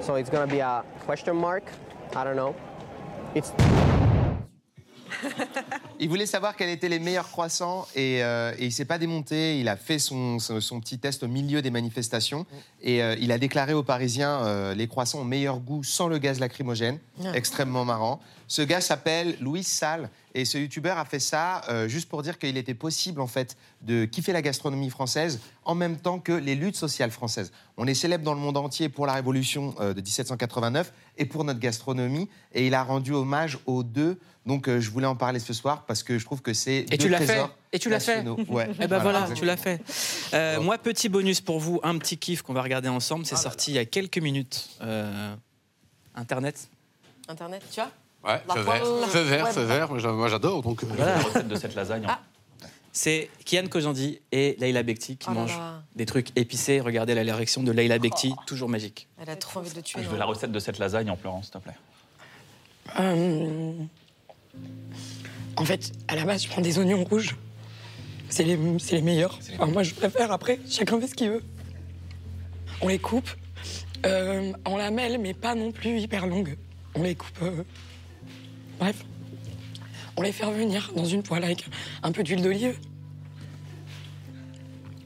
So 0.00 0.16
it's 0.16 0.28
gonna 0.28 0.50
be 0.50 0.58
a 0.58 0.82
question 1.00 1.36
mark. 1.36 1.64
I 2.16 2.24
don't 2.24 2.36
know. 2.36 2.56
It's 3.34 3.52
Il 6.02 6.08
voulait 6.08 6.26
savoir 6.26 6.56
quels 6.56 6.68
étaient 6.68 6.88
les 6.88 6.98
meilleurs 6.98 7.30
croissants 7.30 7.86
et, 7.94 8.24
euh, 8.24 8.52
et 8.58 8.66
il 8.66 8.72
s'est 8.72 8.84
pas 8.84 8.98
démonté. 8.98 9.58
Il 9.60 9.68
a 9.68 9.76
fait 9.76 10.00
son, 10.00 10.40
son- 10.40 10.60
son 10.60 10.80
petit 10.80 10.98
test 10.98 11.22
au 11.22 11.28
milieu 11.28 11.62
des 11.62 11.70
manifestations 11.70 12.44
et 12.82 13.02
euh, 13.02 13.14
il 13.20 13.30
a 13.30 13.38
déclaré 13.38 13.72
aux 13.72 13.84
Parisiens 13.84 14.42
euh, 14.44 14.74
les 14.74 14.88
croissants 14.88 15.20
au 15.20 15.24
meilleur 15.24 15.60
goût 15.60 15.84
sans 15.84 16.08
le 16.08 16.18
gaz 16.18 16.40
lacrymogène. 16.40 16.98
Ah. 17.24 17.28
Extrêmement 17.34 17.84
marrant. 17.84 18.20
Ce 18.48 18.62
gars 18.62 18.80
s'appelle 18.80 19.36
Louis 19.40 19.62
Salle 19.62 20.10
et 20.34 20.44
ce 20.44 20.58
youtubeur 20.58 20.98
a 20.98 21.04
fait 21.04 21.20
ça 21.20 21.62
euh, 21.68 21.88
juste 21.88 22.08
pour 22.08 22.22
dire 22.22 22.38
qu'il 22.38 22.56
était 22.56 22.74
possible 22.74 23.20
en 23.20 23.26
fait 23.26 23.56
de 23.82 24.04
kiffer 24.04 24.32
la 24.32 24.42
gastronomie 24.42 24.90
française 24.90 25.40
en 25.64 25.74
même 25.74 25.96
temps 25.96 26.18
que 26.18 26.32
les 26.32 26.54
luttes 26.54 26.76
sociales 26.76 27.10
françaises. 27.10 27.52
On 27.76 27.86
est 27.86 27.94
célèbre 27.94 28.24
dans 28.24 28.34
le 28.34 28.40
monde 28.40 28.56
entier 28.56 28.88
pour 28.88 29.06
la 29.06 29.12
révolution 29.12 29.74
euh, 29.80 29.94
de 29.94 30.00
1789 30.00 30.92
et 31.18 31.26
pour 31.26 31.44
notre 31.44 31.60
gastronomie 31.60 32.28
et 32.52 32.66
il 32.66 32.74
a 32.74 32.82
rendu 32.82 33.12
hommage 33.12 33.58
aux 33.66 33.82
deux. 33.82 34.18
Donc 34.46 34.68
euh, 34.68 34.80
je 34.80 34.90
voulais 34.90 35.06
en 35.06 35.16
parler 35.16 35.38
ce 35.38 35.52
soir 35.52 35.84
parce 35.86 36.02
que 36.02 36.18
je 36.18 36.24
trouve 36.24 36.42
que 36.42 36.52
c'est 36.52 36.78
Et 36.78 36.96
deux 36.96 36.96
tu 36.96 37.08
l'as 37.08 37.20
fait 37.20 37.44
Et 37.72 37.78
tu 37.78 37.88
l'as 37.88 38.00
fait. 38.00 38.26
Ouais. 38.48 38.68
Eh 38.80 38.86
ben 38.88 38.98
voilà, 38.98 39.28
tu 39.34 39.44
l'as 39.44 39.56
fait. 39.56 39.80
Euh, 40.34 40.60
moi, 40.60 40.78
petit 40.78 41.08
bonus 41.08 41.40
pour 41.40 41.60
vous, 41.60 41.80
un 41.82 41.96
petit 41.98 42.18
kiff 42.18 42.42
qu'on 42.42 42.52
va 42.52 42.62
regarder 42.62 42.88
ensemble. 42.88 43.24
C'est 43.26 43.36
sorti 43.36 43.72
il 43.72 43.74
y 43.74 43.78
a 43.78 43.84
quelques 43.84 44.18
minutes. 44.18 44.68
Euh, 44.80 45.34
Internet. 46.14 46.68
Internet, 47.28 47.62
tu 47.70 47.80
vois? 47.80 47.90
Ouais, 48.24 48.40
La 48.48 48.54
feu 48.54 48.60
vert, 48.62 48.86
feu 49.08 49.20
vert, 49.22 49.48
feu 49.52 49.62
vert. 49.62 49.88
Moi, 49.88 49.98
j'a- 49.98 50.12
Moi, 50.12 50.28
j'adore. 50.28 50.62
Donc, 50.62 50.82
euh, 50.84 50.86
Voilà. 50.88 51.16
La 51.16 51.22
recette 51.22 51.48
de 51.48 51.54
cette 51.56 51.74
lasagne. 51.74 52.04
Ah. 52.08 52.20
C'est 52.94 53.30
Kian 53.46 53.66
Kojandi 53.68 54.20
et 54.32 54.54
Leila 54.60 54.82
Bekti 54.82 55.16
qui 55.16 55.26
Oh 55.30 55.32
mangent 55.32 55.56
là. 55.56 55.82
des 55.96 56.04
trucs 56.06 56.28
épicés. 56.36 56.80
Regardez 56.80 57.14
la 57.14 57.34
réaction 57.34 57.62
de 57.62 57.72
Leila 57.72 57.98
Bekti, 57.98 58.34
toujours 58.46 58.68
magique. 58.68 59.08
Elle 59.20 59.30
a 59.30 59.36
trop 59.36 59.60
envie 59.60 59.70
de 59.70 59.76
le 59.76 59.82
tuer. 59.82 60.02
Je 60.02 60.08
veux 60.08 60.18
la 60.18 60.26
recette 60.26 60.52
de 60.52 60.58
cette 60.58 60.78
lasagne 60.78 61.08
en 61.10 61.16
pleurant, 61.16 61.42
s'il 61.42 61.52
te 61.52 61.58
plaît. 61.58 61.72
Euh, 63.00 63.72
En 65.56 65.64
fait, 65.64 65.92
à 66.08 66.16
la 66.16 66.24
base, 66.24 66.44
je 66.44 66.48
prends 66.48 66.60
des 66.62 66.78
oignons 66.78 67.04
rouges. 67.04 67.36
C'est 68.28 68.44
les, 68.44 68.58
c'est 68.78 68.96
les 68.96 69.02
meilleurs. 69.02 69.38
Enfin, 69.58 69.66
moi, 69.66 69.82
je 69.82 69.94
préfère. 69.94 70.32
Après, 70.32 70.58
chacun 70.68 70.98
fait 71.00 71.06
ce 71.06 71.14
qu'il 71.14 71.30
veut. 71.30 71.42
On 72.80 72.88
les 72.88 72.98
coupe 72.98 73.28
euh, 74.06 74.52
en 74.64 74.76
lamelles, 74.76 75.18
mais 75.20 75.34
pas 75.34 75.54
non 75.54 75.72
plus 75.72 75.98
hyper 76.00 76.26
longues. 76.26 76.56
On 76.94 77.02
les 77.02 77.14
coupe. 77.14 77.38
euh, 77.42 77.62
Bref. 78.78 79.04
On 80.16 80.22
les 80.22 80.32
fait 80.32 80.44
revenir 80.44 80.92
dans 80.94 81.04
une 81.04 81.22
poêle 81.22 81.44
avec 81.44 81.66
un 82.02 82.12
peu 82.12 82.22
d'huile 82.22 82.42
d'olive. 82.42 82.78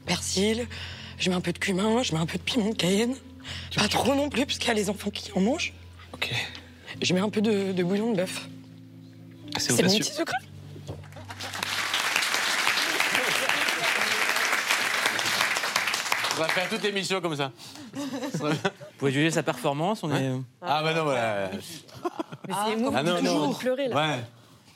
Persil. 0.05 0.67
Je 1.17 1.29
mets 1.29 1.35
un 1.35 1.41
peu 1.41 1.53
de 1.53 1.57
cumin, 1.57 2.03
je 2.03 2.13
mets 2.13 2.19
un 2.19 2.25
peu 2.25 2.37
de 2.37 2.43
piment 2.43 2.69
de 2.69 2.75
Cayenne. 2.75 3.15
Pas 3.75 3.87
trop 3.87 4.13
non 4.13 4.29
plus, 4.29 4.45
parce 4.45 4.57
qu'il 4.57 4.67
y 4.67 4.71
a 4.71 4.75
les 4.75 4.89
enfants 4.89 5.09
qui 5.09 5.31
en 5.33 5.41
mangent. 5.41 5.73
Ok. 6.13 6.33
Je 7.01 7.13
mets 7.13 7.19
un 7.19 7.29
peu 7.29 7.41
de, 7.41 7.71
de 7.71 7.83
bouillon 7.83 8.11
de 8.11 8.17
bœuf. 8.17 8.47
C'est 9.57 9.71
C'est 9.71 9.83
mon 9.83 9.97
petit 9.97 10.13
secret. 10.13 10.37
On 16.37 16.41
va 16.41 16.47
faire 16.49 16.69
toute 16.69 16.83
l'émission 16.83 17.19
comme 17.21 17.35
ça. 17.35 17.51
Vous 17.93 18.49
pouvez 18.97 19.11
juger 19.11 19.31
sa 19.31 19.43
performance. 19.43 20.03
On 20.03 20.13
est... 20.15 20.31
Ah, 20.61 20.81
bah 20.83 20.93
non, 20.93 21.03
voilà. 21.03 21.49
Mais 22.47 22.53
Ah, 22.53 22.65
c'est 22.67 22.73
émouvant 22.73 22.97
Ah 22.97 23.03
non, 23.03 23.17
toujours 23.17 23.39
non. 23.39 23.51
de 23.51 23.55
pleurer 23.57 23.87
là. 23.87 23.95
Ouais. 23.95 24.23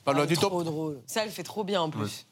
Pas 0.03 0.13
loin 0.13 0.25
du 0.25 0.35
top. 0.35 0.49
Trop 0.49 0.63
drôle. 0.63 0.99
Ça, 1.05 1.23
elle 1.23 1.29
fait 1.31 1.43
trop 1.43 1.63
bien 1.63 1.81
en 1.81 1.89
plus. 1.89 2.25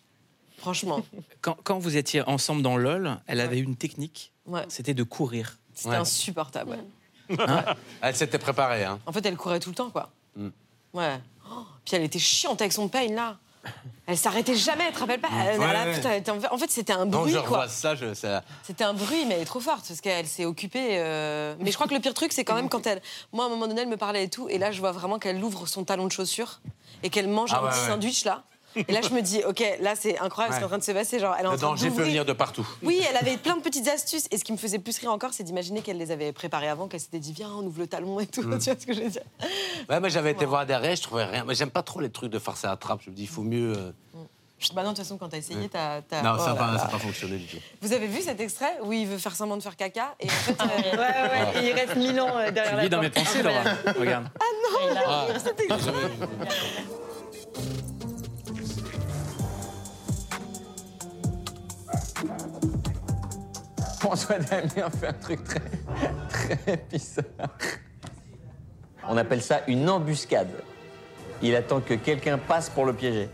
Franchement. 0.58 1.02
Quand, 1.42 1.58
quand 1.64 1.80
vous 1.80 1.96
étiez 1.98 2.22
ensemble 2.28 2.62
dans 2.62 2.76
LOL, 2.78 3.18
elle 3.28 3.40
avait 3.40 3.60
une 3.60 3.76
technique. 3.76 4.34
Ouais. 4.46 4.66
C'était 4.68 4.94
de 4.94 5.04
courir. 5.04 5.58
C'était 5.74 5.92
Ouais. 5.92 5.96
insupportable. 5.98 6.72
ouais. 6.72 7.38
Elle 8.02 8.16
s'était 8.16 8.40
préparée. 8.40 8.84
Hein. 8.84 9.00
En 9.06 9.12
fait, 9.12 9.24
elle 9.26 9.38
courait 9.38 9.60
tout 9.60 9.70
le 9.70 9.76
temps, 9.76 9.92
quoi. 9.92 10.10
Mm. 10.36 10.48
Ouais. 10.94 11.20
Oh, 11.50 11.64
puis 11.86 11.96
elle 11.96 12.02
était 12.04 12.18
chiante 12.20 12.60
avec 12.62 12.74
son 12.74 12.88
pain, 12.90 13.08
là. 13.14 13.38
Elle 14.08 14.18
s'arrêtait 14.18 14.56
jamais, 14.56 14.88
tu 14.88 14.94
te 14.94 15.00
rappelles 15.00 15.20
pas 15.20 15.28
Elle- 15.32 15.60
Ouais, 15.60 15.68
elle 15.70 15.76
a- 15.76 15.86
ouais. 15.86 15.96
putain, 15.96 16.10
elle 16.12 16.20
était 16.20 16.32
en 16.32 16.58
fait- 16.58 16.72
c'était 16.72 16.94
un 16.94 17.00
Quand 17.10 17.20
bruit, 17.22 17.32
je 17.32 17.38
quoi. 17.38 17.44
revois 17.44 17.68
ça, 17.68 17.94
je, 17.96 18.14
ça... 18.16 18.44
C'était 18.64 18.84
un 18.84 18.94
bruit, 18.94 19.26
mais 19.28 19.36
elle 19.36 19.42
est 19.42 19.46
trop 19.46 19.60
forte 19.60 19.86
parce 19.88 20.02
qu'elle 20.02 20.26
s'est 20.28 20.46
occupée. 20.46 20.98
euh, 20.98 21.54
Mais 21.60 21.70
je 21.70 21.76
crois 21.76 21.88
que 21.88 21.94
le 21.94 22.00
pire 22.00 22.14
truc, 22.16 22.32
c'est 22.34 22.44
quand 22.44 22.56
même 22.56 22.70
quand 22.70 22.88
elle. 22.88 23.02
Moi, 23.34 23.44
à 23.44 23.48
un 23.48 23.50
moment 23.52 23.68
donné, 23.68 23.82
elle 23.82 23.88
me 23.88 23.98
parlait 23.98 24.24
et 24.24 24.30
tout, 24.30 24.50
et 24.50 24.58
là, 24.58 24.72
je 24.72 24.80
vois 24.80 24.92
vraiment 24.94 25.20
qu'elle 25.20 25.44
ouvre 25.44 25.68
son 25.68 25.84
talon 25.84 26.08
de 26.08 26.12
chaussure 26.12 26.60
et 27.04 27.10
qu'elle 27.12 27.28
mange 27.28 27.52
Ah 27.54 27.60
un 27.60 27.64
ouais, 27.66 27.70
petit 27.70 27.86
sandwich 27.86 28.26
là. 28.26 28.44
Et 28.76 28.92
là, 28.92 29.02
je 29.02 29.10
me 29.14 29.22
dis, 29.22 29.42
ok, 29.48 29.64
là, 29.82 29.96
c'est 29.96 30.20
incroyable 30.20 30.54
ce 30.54 30.60
qui 30.60 30.64
est 30.64 30.66
en 30.66 30.70
train 30.70 30.78
de 30.78 30.84
se 30.84 30.92
passer. 30.92 31.20
Genre, 31.20 31.36
elle 31.38 31.46
est 31.46 31.48
en 31.48 31.52
le 31.54 31.58
train 31.58 31.68
danger 31.70 31.90
peut 31.90 32.04
venir 32.04 32.24
de 32.26 32.34
partout. 32.34 32.68
Oui, 32.84 33.02
elle 33.10 33.18
avait 33.18 33.38
plein 33.38 33.56
de 33.58 33.62
petites 33.62 33.88
astuces. 33.88 34.28
Et 34.32 34.38
ce 34.38 34.44
qui 34.44 34.52
me 34.52 34.58
faisait 34.58 34.80
plus 34.80 34.98
rire 35.00 35.12
encore, 35.12 35.34
c'est 35.34 35.44
d'imaginer 35.44 35.82
qu'elle 35.82 35.98
les 35.98 36.12
avait 36.12 36.32
préparées 36.32 36.70
avant, 36.70 36.88
qu'elle 36.88 37.00
s'était 37.00 37.20
dit, 37.20 37.34
viens, 37.34 37.50
on 37.50 37.64
ouvre 37.66 37.80
le 37.80 37.88
talon 37.88 38.20
et 38.20 38.28
tout. 38.28 38.42
Mm. 38.44 38.60
Tu 38.60 38.70
vois 38.72 38.80
ce 38.80 38.86
que 38.86 38.94
je 38.94 39.02
veux 39.02 39.10
dire? 39.10 39.24
Ouais, 39.90 40.00
moi 40.00 40.10
j'avais 40.10 40.32
été 40.32 40.46
voir 40.46 40.66
derrière, 40.66 40.96
je 40.96 41.02
trouvais 41.02 41.26
rien. 41.26 41.44
Moi 41.46 41.54
j'aime 41.54 41.72
pas 41.72 41.82
trop 41.84 42.00
les 42.02 42.10
trucs 42.10 42.32
de 42.32 42.40
farce 42.40 42.64
à 42.66 42.72
attrape. 42.72 43.00
Je 43.06 43.10
me 43.10 43.16
dis, 43.16 43.24
il 43.24 43.28
faut 43.28 43.42
mieux. 43.42 43.74
euh, 43.76 43.92
Bah 44.76 44.84
non, 44.84 44.92
de 44.92 44.96
toute 44.96 44.98
façon, 45.06 45.18
quand 45.18 45.30
t'as 45.30 45.38
essayé, 45.38 45.68
t'as. 45.70 46.02
t'as- 46.02 46.22
Non, 46.22 46.34
oh 46.36 46.40
ça 46.40 46.54
n'a 46.54 46.74
là 46.74 46.78
pas, 46.80 46.88
pas 46.90 47.00
fonctionné 47.00 47.38
du 47.38 47.46
tout. 47.46 47.58
Vous 47.82 47.94
avez 47.94 48.08
vu 48.08 48.22
cet 48.22 48.40
extrait 48.42 48.78
où 48.84 48.92
il 48.94 49.08
veut 49.08 49.18
faire 49.18 49.36
semblant 49.36 49.56
de 49.58 49.64
faire 49.64 49.76
caca 49.78 50.16
et 50.20 50.28
en 50.28 50.30
fait. 50.30 50.52
euh, 50.62 50.66
Ouais, 50.92 50.98
ouais, 51.00 51.64
et 51.64 51.70
il 51.70 51.74
reste 51.74 51.96
mille 51.96 52.20
ans 52.20 52.38
euh, 52.38 52.52
derrière 52.52 52.72
Tu 52.72 52.78
la 52.78 52.84
lis 52.84 52.90
dans 52.90 53.02
mes 53.02 53.10
pensées, 53.10 53.42
Laura. 53.42 53.62
Regarde. 54.00 54.28
Ah, 55.08 55.28
cet 55.44 55.60
extrait. 55.62 55.92
François 64.10 64.40
Damien 64.40 64.90
fait 64.90 65.08
un 65.10 65.14
truc 65.14 65.44
très, 65.44 65.62
très 66.30 66.84
bizarre. 66.92 67.26
On 69.08 69.16
appelle 69.18 69.40
ça 69.40 69.62
une 69.68 69.88
embuscade. 69.88 70.50
Il 71.44 71.56
attend 71.56 71.80
que 71.80 71.94
quelqu'un 71.94 72.40
passe 72.40 72.72
pour 72.72 72.86
le 72.86 72.94
piéger. 72.94 73.30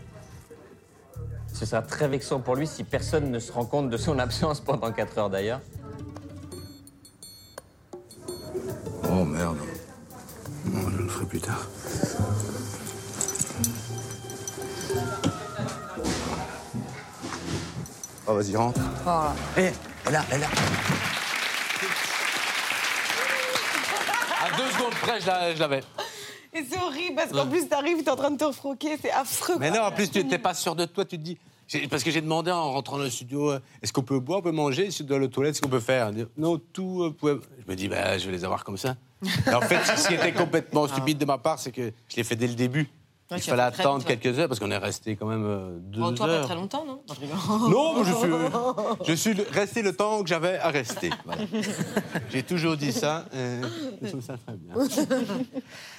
Ce 1.50 1.64
sera 1.64 1.80
très 1.80 2.08
vexant 2.08 2.40
pour 2.40 2.56
lui 2.56 2.66
si 2.66 2.84
personne 2.84 3.30
ne 3.30 3.38
se 3.38 3.52
rend 3.52 3.64
compte 3.64 3.88
de 3.88 3.96
son 3.96 4.18
absence 4.18 4.60
pendant 4.60 4.92
4 4.92 5.16
heures 5.16 5.30
d'ailleurs. 5.30 5.62
Oh 9.10 9.24
merde. 9.24 9.56
Non, 10.66 10.90
je 10.90 10.98
le 10.98 11.08
ferai 11.08 11.24
plus 11.24 11.40
tard. 11.40 11.66
Oh, 18.26 18.34
vas-y, 18.34 18.54
rentre. 18.56 18.80
Eh, 20.08 20.12
là, 20.12 20.24
là. 20.38 20.46
À 24.44 24.56
deux 24.56 24.70
secondes 24.70 24.94
près, 25.02 25.20
je 25.20 25.26
l'a- 25.26 25.54
l'avais. 25.54 25.82
Et 26.54 26.64
c'est 26.70 26.78
horrible 26.80 27.16
parce 27.16 27.32
qu'en 27.32 27.46
plus, 27.46 27.68
t'arrives, 27.68 28.02
t'es 28.02 28.10
en 28.10 28.16
train 28.16 28.30
de 28.30 28.38
te 28.38 28.44
refroquer, 28.44 28.96
c'est 29.00 29.10
affreux. 29.10 29.56
Mais 29.58 29.68
quoi. 29.70 29.78
non, 29.78 29.84
en 29.86 29.92
plus, 29.92 30.10
tu 30.10 30.22
n'étais 30.22 30.38
pas 30.38 30.54
sûr 30.54 30.74
de 30.74 30.84
toi. 30.86 31.04
Tu 31.04 31.18
te 31.18 31.22
dis. 31.22 31.38
Parce 31.90 32.04
que 32.04 32.12
j'ai 32.12 32.20
demandé 32.20 32.52
en 32.52 32.70
rentrant 32.72 32.96
dans 32.96 33.02
le 33.02 33.10
studio 33.10 33.50
euh, 33.50 33.60
est-ce 33.82 33.92
qu'on 33.92 34.02
peut 34.04 34.20
boire, 34.20 34.38
on 34.38 34.42
peut 34.42 34.52
manger 34.52 34.92
Si 34.92 35.02
on 35.02 35.04
doit 35.04 35.16
aller 35.16 35.26
aux 35.26 35.30
toilettes, 35.30 35.56
ce 35.56 35.60
qu'on 35.60 35.68
peut 35.68 35.80
faire? 35.80 36.12
Dit, 36.12 36.24
Non, 36.36 36.58
tout. 36.72 37.02
euh, 37.02 37.10
pouvait- 37.10 37.38
Je 37.66 37.70
me 37.70 37.74
dis 37.76 37.88
bah, 37.88 38.16
je 38.18 38.26
vais 38.26 38.30
les 38.32 38.44
avoir 38.44 38.62
comme 38.62 38.76
ça. 38.76 38.94
Et 39.50 39.52
en 39.54 39.60
fait, 39.60 39.84
ce 39.96 40.06
qui 40.06 40.14
était 40.14 40.32
complètement 40.32 40.86
stupide 40.86 41.18
de 41.18 41.24
ma 41.24 41.38
part, 41.38 41.58
c'est 41.58 41.72
que 41.72 41.92
je 42.08 42.16
l'ai 42.16 42.22
fait 42.22 42.36
dès 42.36 42.46
le 42.46 42.54
début. 42.54 42.88
Ouais, 43.30 43.38
Il 43.38 43.42
fallait 43.42 43.62
attendre 43.62 44.04
quelques 44.04 44.38
heures 44.38 44.46
parce 44.46 44.60
qu'on 44.60 44.70
est 44.70 44.76
resté 44.78 45.16
quand 45.16 45.26
même 45.26 45.44
euh, 45.44 45.78
deux 45.80 45.98
Bon, 46.00 46.14
toi, 46.14 46.26
pas 46.26 46.32
heures. 46.32 46.44
très 46.46 46.54
longtemps, 46.54 46.84
non 46.84 47.02
Non, 47.68 48.04
je. 48.04 48.26
Non, 48.26 48.84
mais 49.00 49.04
je 49.04 49.12
suis, 49.14 49.32
je 49.34 49.42
suis 49.42 49.42
resté 49.50 49.82
le 49.82 49.92
temps 49.96 50.22
que 50.22 50.28
j'avais 50.28 50.58
à 50.58 50.68
rester. 50.68 51.10
Voilà. 51.24 51.42
J'ai 52.32 52.44
toujours 52.44 52.76
dit 52.76 52.92
ça. 52.92 53.24
euh, 53.34 53.62
je 54.00 54.08
trouve 54.10 54.20
ça 54.22 54.36
très 54.36 54.54
bien. 54.56 54.74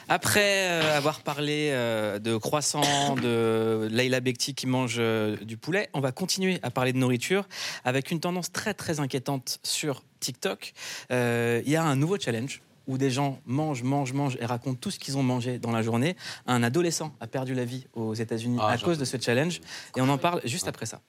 Après 0.10 0.70
euh, 0.70 0.98
avoir 0.98 1.20
parlé 1.22 1.70
euh, 1.74 2.18
de 2.20 2.38
croissants, 2.38 3.16
de 3.22 3.90
Leila 3.92 4.22
Bekti 4.22 4.54
qui 4.56 4.68
mange 4.68 4.96
euh, 5.00 5.36
du 5.42 5.58
poulet, 5.58 5.90
on 5.94 6.00
va 6.00 6.12
continuer 6.14 6.60
à 6.64 6.72
parler 6.72 6.94
de 6.94 6.98
nourriture 6.98 7.46
avec 7.84 8.12
une 8.12 8.22
tendance 8.22 8.52
très 8.54 8.74
très 8.74 9.00
inquiétante 9.02 9.60
sur 9.64 10.04
TikTok. 10.22 10.74
Euh, 11.12 11.62
Il 11.66 11.72
y 11.72 11.76
a 11.76 11.84
un 11.84 11.96
nouveau 11.98 12.18
challenge 12.18 12.62
où 12.88 12.98
des 12.98 13.12
gens 13.12 13.40
mangent, 13.46 13.84
mangent, 13.84 14.14
mangent 14.14 14.38
et 14.40 14.46
racontent 14.46 14.80
tout 14.80 14.92
ce 14.92 15.00
qu'ils 15.00 15.18
ont 15.18 15.24
mangé 15.24 15.60
dans 15.60 15.72
la 15.72 15.82
journée. 15.82 16.16
Un 16.46 16.64
adolescent 16.64 17.14
a 17.20 17.28
perdu 17.28 17.54
la 17.54 17.66
vie 17.66 17.88
aux 17.94 18.14
États-Unis 18.14 18.58
Ah, 18.62 18.70
à 18.70 18.78
cause 18.78 18.98
de 18.98 19.06
ce 19.06 19.18
challenge. 19.20 19.62
Et 19.96 20.02
on 20.02 20.10
en 20.10 20.18
parle 20.18 20.42
juste 20.46 20.68
après 20.68 20.86
ça? 20.86 21.02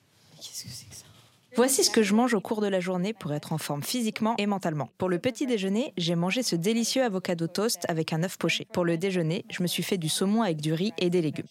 Voici 1.56 1.82
ce 1.82 1.90
que 1.90 2.02
je 2.02 2.14
mange 2.14 2.34
au 2.34 2.40
cours 2.40 2.60
de 2.60 2.68
la 2.68 2.78
journée 2.78 3.12
pour 3.12 3.32
être 3.32 3.52
en 3.52 3.58
forme 3.58 3.82
physiquement 3.82 4.34
et 4.38 4.46
mentalement. 4.46 4.90
Pour 4.98 5.08
le 5.08 5.18
petit 5.18 5.46
déjeuner, 5.46 5.92
j'ai 5.96 6.14
mangé 6.14 6.42
ce 6.42 6.54
délicieux 6.54 7.02
avocado 7.02 7.46
toast 7.48 7.84
avec 7.88 8.12
un 8.12 8.22
œuf 8.22 8.36
poché. 8.36 8.66
Pour 8.72 8.84
le 8.84 8.96
déjeuner, 8.96 9.44
je 9.50 9.62
me 9.62 9.66
suis 9.66 9.82
fait 9.82 9.98
du 9.98 10.08
saumon 10.08 10.42
avec 10.42 10.60
du 10.60 10.72
riz 10.72 10.92
et 10.98 11.10
des 11.10 11.22
légumes. 11.22 11.48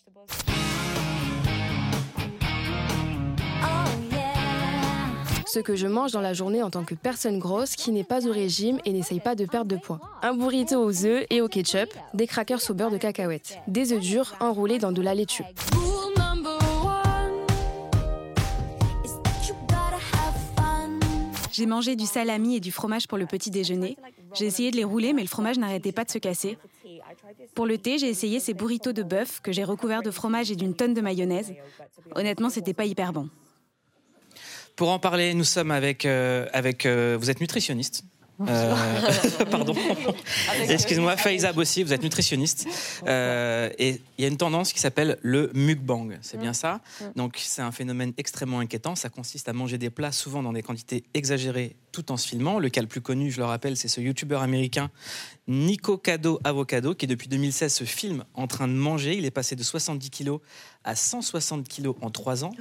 Ce 5.50 5.60
que 5.60 5.78
je 5.78 5.88
mange 5.88 6.12
dans 6.12 6.20
la 6.20 6.34
journée 6.34 6.62
en 6.62 6.70
tant 6.70 6.84
que 6.84 6.94
personne 6.94 7.40
grosse 7.40 7.76
qui 7.76 7.92
n'est 7.92 8.04
pas 8.04 8.28
au 8.28 8.34
régime 8.34 8.80
et 8.84 8.92
n'essaye 8.92 9.22
pas 9.22 9.34
de 9.34 9.46
perdre 9.46 9.74
de 9.74 9.80
poids. 9.82 10.02
Un 10.22 10.34
burrito 10.34 10.76
aux 10.76 11.06
œufs 11.06 11.26
et 11.30 11.40
au 11.40 11.48
ketchup, 11.48 11.90
des 12.14 12.28
crackers 12.28 12.60
au 12.70 12.74
beurre 12.74 12.92
de 12.92 12.98
cacahuète, 12.98 13.58
des 13.68 13.94
œufs 13.94 14.02
durs 14.02 14.36
enroulés 14.42 14.78
dans 14.78 14.92
de 14.92 15.02
la 15.02 15.16
laitue. 15.16 15.44
J'ai 21.54 21.66
mangé 21.66 21.96
du 21.96 22.06
salami 22.06 22.58
et 22.58 22.60
du 22.60 22.74
fromage 22.74 23.08
pour 23.08 23.18
le 23.18 23.26
petit 23.26 23.50
déjeuner. 23.50 23.98
J'ai 24.34 24.46
essayé 24.46 24.70
de 24.70 24.76
les 24.76 24.84
rouler, 24.84 25.14
mais 25.14 25.22
le 25.22 25.30
fromage 25.30 25.58
n'arrêtait 25.58 25.94
pas 25.94 26.04
de 26.04 26.12
se 26.12 26.18
casser. 26.18 26.58
Pour 27.56 27.66
le 27.66 27.78
thé, 27.78 27.98
j'ai 27.98 28.10
essayé 28.10 28.42
ces 28.42 28.54
burritos 28.54 28.94
de 28.94 29.02
bœuf 29.02 29.40
que 29.42 29.54
j'ai 29.54 29.64
recouverts 29.64 30.04
de 30.04 30.12
fromage 30.12 30.52
et 30.52 30.56
d'une 30.58 30.76
tonne 30.76 30.94
de 30.94 31.02
mayonnaise. 31.02 31.54
Honnêtement, 32.16 32.50
c'était 32.50 32.74
pas 32.74 32.86
hyper 32.86 33.14
bon. 33.14 33.30
Pour 34.78 34.92
en 34.92 35.00
parler, 35.00 35.34
nous 35.34 35.44
sommes 35.44 35.72
avec. 35.72 36.06
euh, 36.06 36.46
avec 36.54 36.86
euh, 36.86 37.18
vous 37.20 37.30
êtes 37.30 37.42
nutritionniste 37.42 38.04
Euh, 38.48 38.76
pardon. 39.52 39.74
Excuse-moi, 40.70 41.18
Faiza 41.18 41.52
aussi, 41.56 41.82
vous 41.82 41.92
êtes 41.94 42.04
nutritionniste. 42.04 42.68
Euh, 43.08 43.72
et 43.80 44.00
il 44.20 44.22
y 44.22 44.26
a 44.26 44.28
une 44.28 44.38
tendance 44.38 44.72
qui 44.74 44.80
s'appelle 44.80 45.18
le 45.24 45.50
mukbang. 45.56 46.20
C'est 46.22 46.38
bien 46.40 46.54
ça? 46.54 46.82
Donc, 47.16 47.40
c'est 47.44 47.64
un 47.64 47.72
phénomène 47.72 48.14
extrêmement 48.18 48.60
inquiétant. 48.60 48.96
Ça 48.96 49.10
consiste 49.10 49.50
à 49.50 49.54
manger 49.54 49.80
des 49.80 49.90
plats 49.90 50.12
souvent 50.12 50.44
dans 50.44 50.54
des 50.54 50.62
quantités 50.62 51.04
exagérées 51.16 51.76
tout 51.98 52.12
en 52.12 52.18
se 52.18 52.28
filmant. 52.28 52.60
Le 52.60 52.70
cas 52.70 52.82
le 52.82 52.88
plus 52.88 53.02
connu, 53.02 53.32
je 53.32 53.40
le 53.40 53.46
rappelle, 53.46 53.76
c'est 53.76 53.88
ce 53.88 54.02
youtubeur 54.02 54.44
américain 54.44 54.92
Nico 55.48 55.98
Cado 55.98 56.40
Avocado 56.44 56.94
qui, 56.94 57.08
depuis 57.08 57.28
2016, 57.28 57.74
se 57.74 57.84
filme 57.86 58.24
en 58.36 58.46
train 58.46 58.68
de 58.68 58.74
manger. 58.74 59.18
Il 59.18 59.26
est 59.26 59.32
passé 59.32 59.56
de 59.56 59.64
70 59.64 60.12
kilos 60.12 60.40
à 60.84 60.96
160 60.96 61.68
kilos 61.68 61.96
en 62.02 62.12
3 62.12 62.46
ans. 62.46 62.52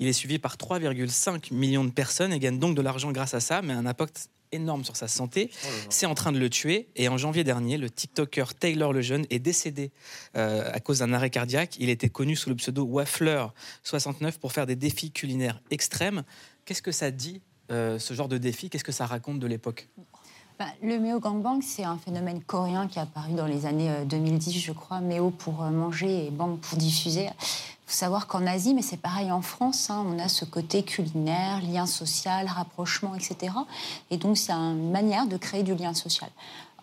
Il 0.00 0.08
est 0.08 0.12
suivi 0.12 0.40
par 0.40 0.56
3,5 0.56 1.54
millions 1.54 1.84
de 1.84 1.92
personnes 1.92 2.32
et 2.32 2.40
gagne 2.40 2.58
donc 2.58 2.74
de 2.74 2.82
l'argent 2.82 3.12
grâce 3.12 3.34
à 3.34 3.40
ça, 3.40 3.62
mais 3.62 3.72
un 3.72 3.86
impact 3.86 4.30
énorme 4.50 4.84
sur 4.84 4.96
sa 4.96 5.06
santé. 5.06 5.52
C'est 5.88 6.06
en 6.06 6.14
train 6.14 6.32
de 6.32 6.40
le 6.40 6.50
tuer. 6.50 6.88
Et 6.96 7.08
en 7.08 7.18
janvier 7.18 7.44
dernier, 7.44 7.78
le 7.78 7.88
TikToker 7.88 8.54
Taylor 8.58 8.92
Lejeune 8.92 9.26
est 9.30 9.38
décédé 9.38 9.92
euh, 10.36 10.68
à 10.72 10.80
cause 10.80 10.98
d'un 10.98 11.12
arrêt 11.12 11.30
cardiaque. 11.30 11.76
Il 11.78 11.88
était 11.88 12.10
connu 12.10 12.34
sous 12.34 12.50
le 12.50 12.56
pseudo 12.56 12.84
Waffler69 12.84 14.40
pour 14.40 14.52
faire 14.52 14.66
des 14.66 14.76
défis 14.76 15.12
culinaires 15.12 15.62
extrêmes. 15.70 16.24
Qu'est-ce 16.64 16.82
que 16.82 16.92
ça 16.92 17.12
dit, 17.12 17.42
euh, 17.70 17.98
ce 17.98 18.14
genre 18.14 18.28
de 18.28 18.38
défi 18.38 18.70
Qu'est-ce 18.70 18.84
que 18.84 18.92
ça 18.92 19.06
raconte 19.06 19.38
de 19.38 19.46
l'époque? 19.46 19.88
Bah, 20.58 20.66
le 20.82 20.98
Meo 20.98 21.18
Gangbang, 21.18 21.60
c'est 21.62 21.84
un 21.84 21.98
phénomène 21.98 22.42
coréen 22.42 22.86
qui 22.86 22.98
est 22.98 23.02
apparu 23.02 23.32
dans 23.32 23.46
les 23.46 23.66
années 23.66 23.90
euh, 23.90 24.04
2010, 24.04 24.60
je 24.60 24.72
crois. 24.72 25.00
Meo 25.00 25.30
pour 25.30 25.62
euh, 25.62 25.70
manger 25.70 26.26
et 26.26 26.30
Bang 26.30 26.58
pour 26.58 26.78
diffuser. 26.78 27.24
Il 27.24 27.86
faut 27.86 27.96
savoir 27.98 28.26
qu'en 28.26 28.46
Asie, 28.46 28.74
mais 28.74 28.82
c'est 28.82 28.98
pareil 29.00 29.32
en 29.32 29.42
France, 29.42 29.90
hein, 29.90 30.04
on 30.06 30.18
a 30.18 30.28
ce 30.28 30.44
côté 30.44 30.82
culinaire, 30.82 31.60
lien 31.62 31.86
social, 31.86 32.46
rapprochement, 32.46 33.14
etc. 33.14 33.54
Et 34.10 34.18
donc, 34.18 34.36
c'est 34.36 34.52
une 34.52 34.90
manière 34.90 35.26
de 35.26 35.36
créer 35.36 35.62
du 35.62 35.74
lien 35.74 35.94
social. 35.94 36.30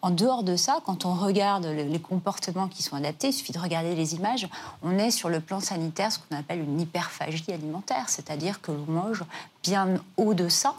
En 0.02 0.12
dehors 0.12 0.44
de 0.44 0.56
ça, 0.56 0.80
quand 0.86 1.06
on 1.06 1.14
regarde 1.14 1.66
le- 1.66 1.84
les 1.84 2.00
comportements 2.00 2.68
qui 2.70 2.84
sont 2.84 2.96
adaptés, 2.96 3.28
il 3.28 3.34
suffit 3.34 3.52
de 3.52 3.60
regarder 3.60 3.96
les 3.96 4.16
images, 4.16 4.48
on 4.82 4.98
est 4.98 5.12
sur 5.12 5.28
le 5.30 5.42
plan 5.42 5.60
sanitaire 5.60 6.12
ce 6.12 6.20
qu'on 6.20 6.38
appelle 6.38 6.60
une 6.62 6.80
hyperphagie 6.80 7.52
alimentaire, 7.52 8.08
c'est-à-dire 8.08 8.62
que 8.62 8.72
l'on 8.72 8.86
mange 8.88 9.24
bien 9.64 9.88
au-deçà 10.18 10.74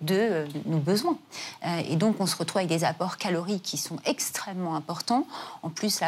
de 0.00 0.14
euh, 0.14 0.46
nos 0.66 0.78
besoins. 0.78 1.18
Euh, 1.64 1.82
et 1.88 1.96
donc, 1.96 2.16
on 2.20 2.26
se 2.26 2.36
retrouve 2.36 2.58
avec 2.58 2.68
des 2.68 2.84
apports 2.84 3.16
caloriques 3.16 3.62
qui 3.62 3.76
sont 3.76 3.96
extrêmement 4.04 4.74
importants. 4.74 5.26
En 5.62 5.70
plus, 5.70 6.00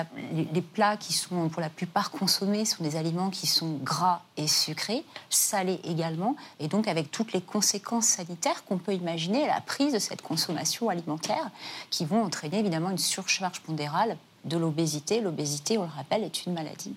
les 0.53 0.63
plats 0.63 0.97
qui 0.97 1.13
sont 1.13 1.49
pour 1.49 1.61
la 1.61 1.71
plupart 1.71 2.11
consommés 2.11 2.65
sont 2.65 2.83
des 2.83 2.97
aliments 2.97 3.31
qui 3.31 3.47
sont 3.47 3.79
gras 3.83 4.23
et 4.37 4.47
sucrés, 4.47 5.05
salés 5.31 5.81
également, 5.85 6.37
et 6.61 6.69
donc 6.69 6.89
avec 6.89 7.11
toutes 7.11 7.33
les 7.33 7.41
conséquences 7.41 8.07
sanitaires 8.07 8.65
qu'on 8.65 8.79
peut 8.79 8.95
imaginer 8.95 9.45
à 9.49 9.55
la 9.55 9.61
prise 9.61 9.93
de 9.93 9.99
cette 9.99 10.23
consommation 10.23 10.89
alimentaire, 10.89 11.51
qui 11.91 12.05
vont 12.05 12.23
entraîner 12.23 12.59
évidemment 12.59 12.91
une 12.91 12.99
surcharge 12.99 13.61
pondérale 13.61 14.17
de 14.45 14.57
l'obésité. 14.57 15.21
L'obésité, 15.21 15.79
on 15.79 15.83
le 15.83 15.91
rappelle, 15.95 16.25
est 16.25 16.47
une 16.47 16.53
maladie 16.53 16.95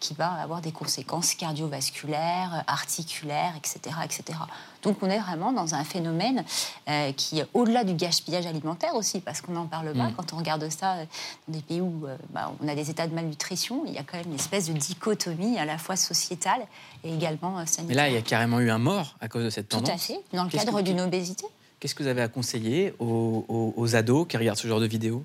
qui 0.00 0.14
va 0.14 0.32
avoir 0.32 0.60
des 0.60 0.72
conséquences 0.72 1.34
cardiovasculaires, 1.34 2.64
articulaires, 2.66 3.54
etc., 3.56 3.96
etc. 4.04 4.38
Donc 4.82 4.96
on 5.02 5.10
est 5.10 5.18
vraiment 5.18 5.52
dans 5.52 5.74
un 5.74 5.84
phénomène 5.84 6.44
euh, 6.88 7.12
qui, 7.12 7.42
au-delà 7.54 7.84
du 7.84 7.94
gaspillage 7.94 8.46
alimentaire 8.46 8.94
aussi, 8.94 9.20
parce 9.20 9.40
qu'on 9.40 9.52
n'en 9.52 9.66
parle 9.66 9.92
pas, 9.92 10.08
Mm. 10.08 10.14
quand 10.16 10.32
on 10.32 10.36
regarde 10.36 10.68
ça 10.70 10.94
euh, 10.94 11.04
dans 11.48 11.54
des 11.58 11.62
pays 11.62 11.80
où 11.80 12.06
euh, 12.06 12.16
bah, 12.30 12.52
on 12.62 12.68
a 12.68 12.74
des 12.74 12.90
états 12.90 13.06
de 13.06 13.14
malnutrition, 13.14 13.82
il 13.86 13.92
y 13.94 13.98
a 13.98 14.02
quand 14.02 14.16
même 14.16 14.26
une 14.28 14.34
espèce 14.34 14.68
de 14.68 14.72
dichotomie 14.72 15.58
à 15.58 15.64
la 15.64 15.76
fois 15.78 15.96
sociétale 15.96 16.62
et 17.04 17.12
également 17.14 17.56
euh, 17.58 17.60
Mais 17.60 17.66
sanitaire. 17.66 17.96
là, 17.96 18.08
il 18.08 18.14
y 18.14 18.18
a 18.18 18.22
carrément 18.22 18.60
eu 18.60 18.70
un 18.70 18.78
mort 18.78 19.16
à 19.20 19.28
cause 19.28 19.44
de 19.44 19.50
cette 19.50 19.68
Tout 19.68 19.76
tendance. 19.78 19.90
à 19.94 19.98
fait, 19.98 20.20
dans 20.32 20.44
le 20.44 20.50
cadre 20.50 20.80
d'une 20.82 21.00
obésité. 21.00 21.44
Qu'est-ce 21.78 21.94
que 21.94 22.02
vous 22.02 22.08
avez 22.08 22.22
à 22.22 22.28
conseiller 22.28 22.94
aux, 22.98 23.44
aux- 23.48 23.74
aux 23.76 23.96
ados 23.96 24.26
qui 24.28 24.36
regardent 24.36 24.58
ce 24.58 24.68
genre 24.68 24.80
de 24.80 24.86
vidéos? 24.86 25.24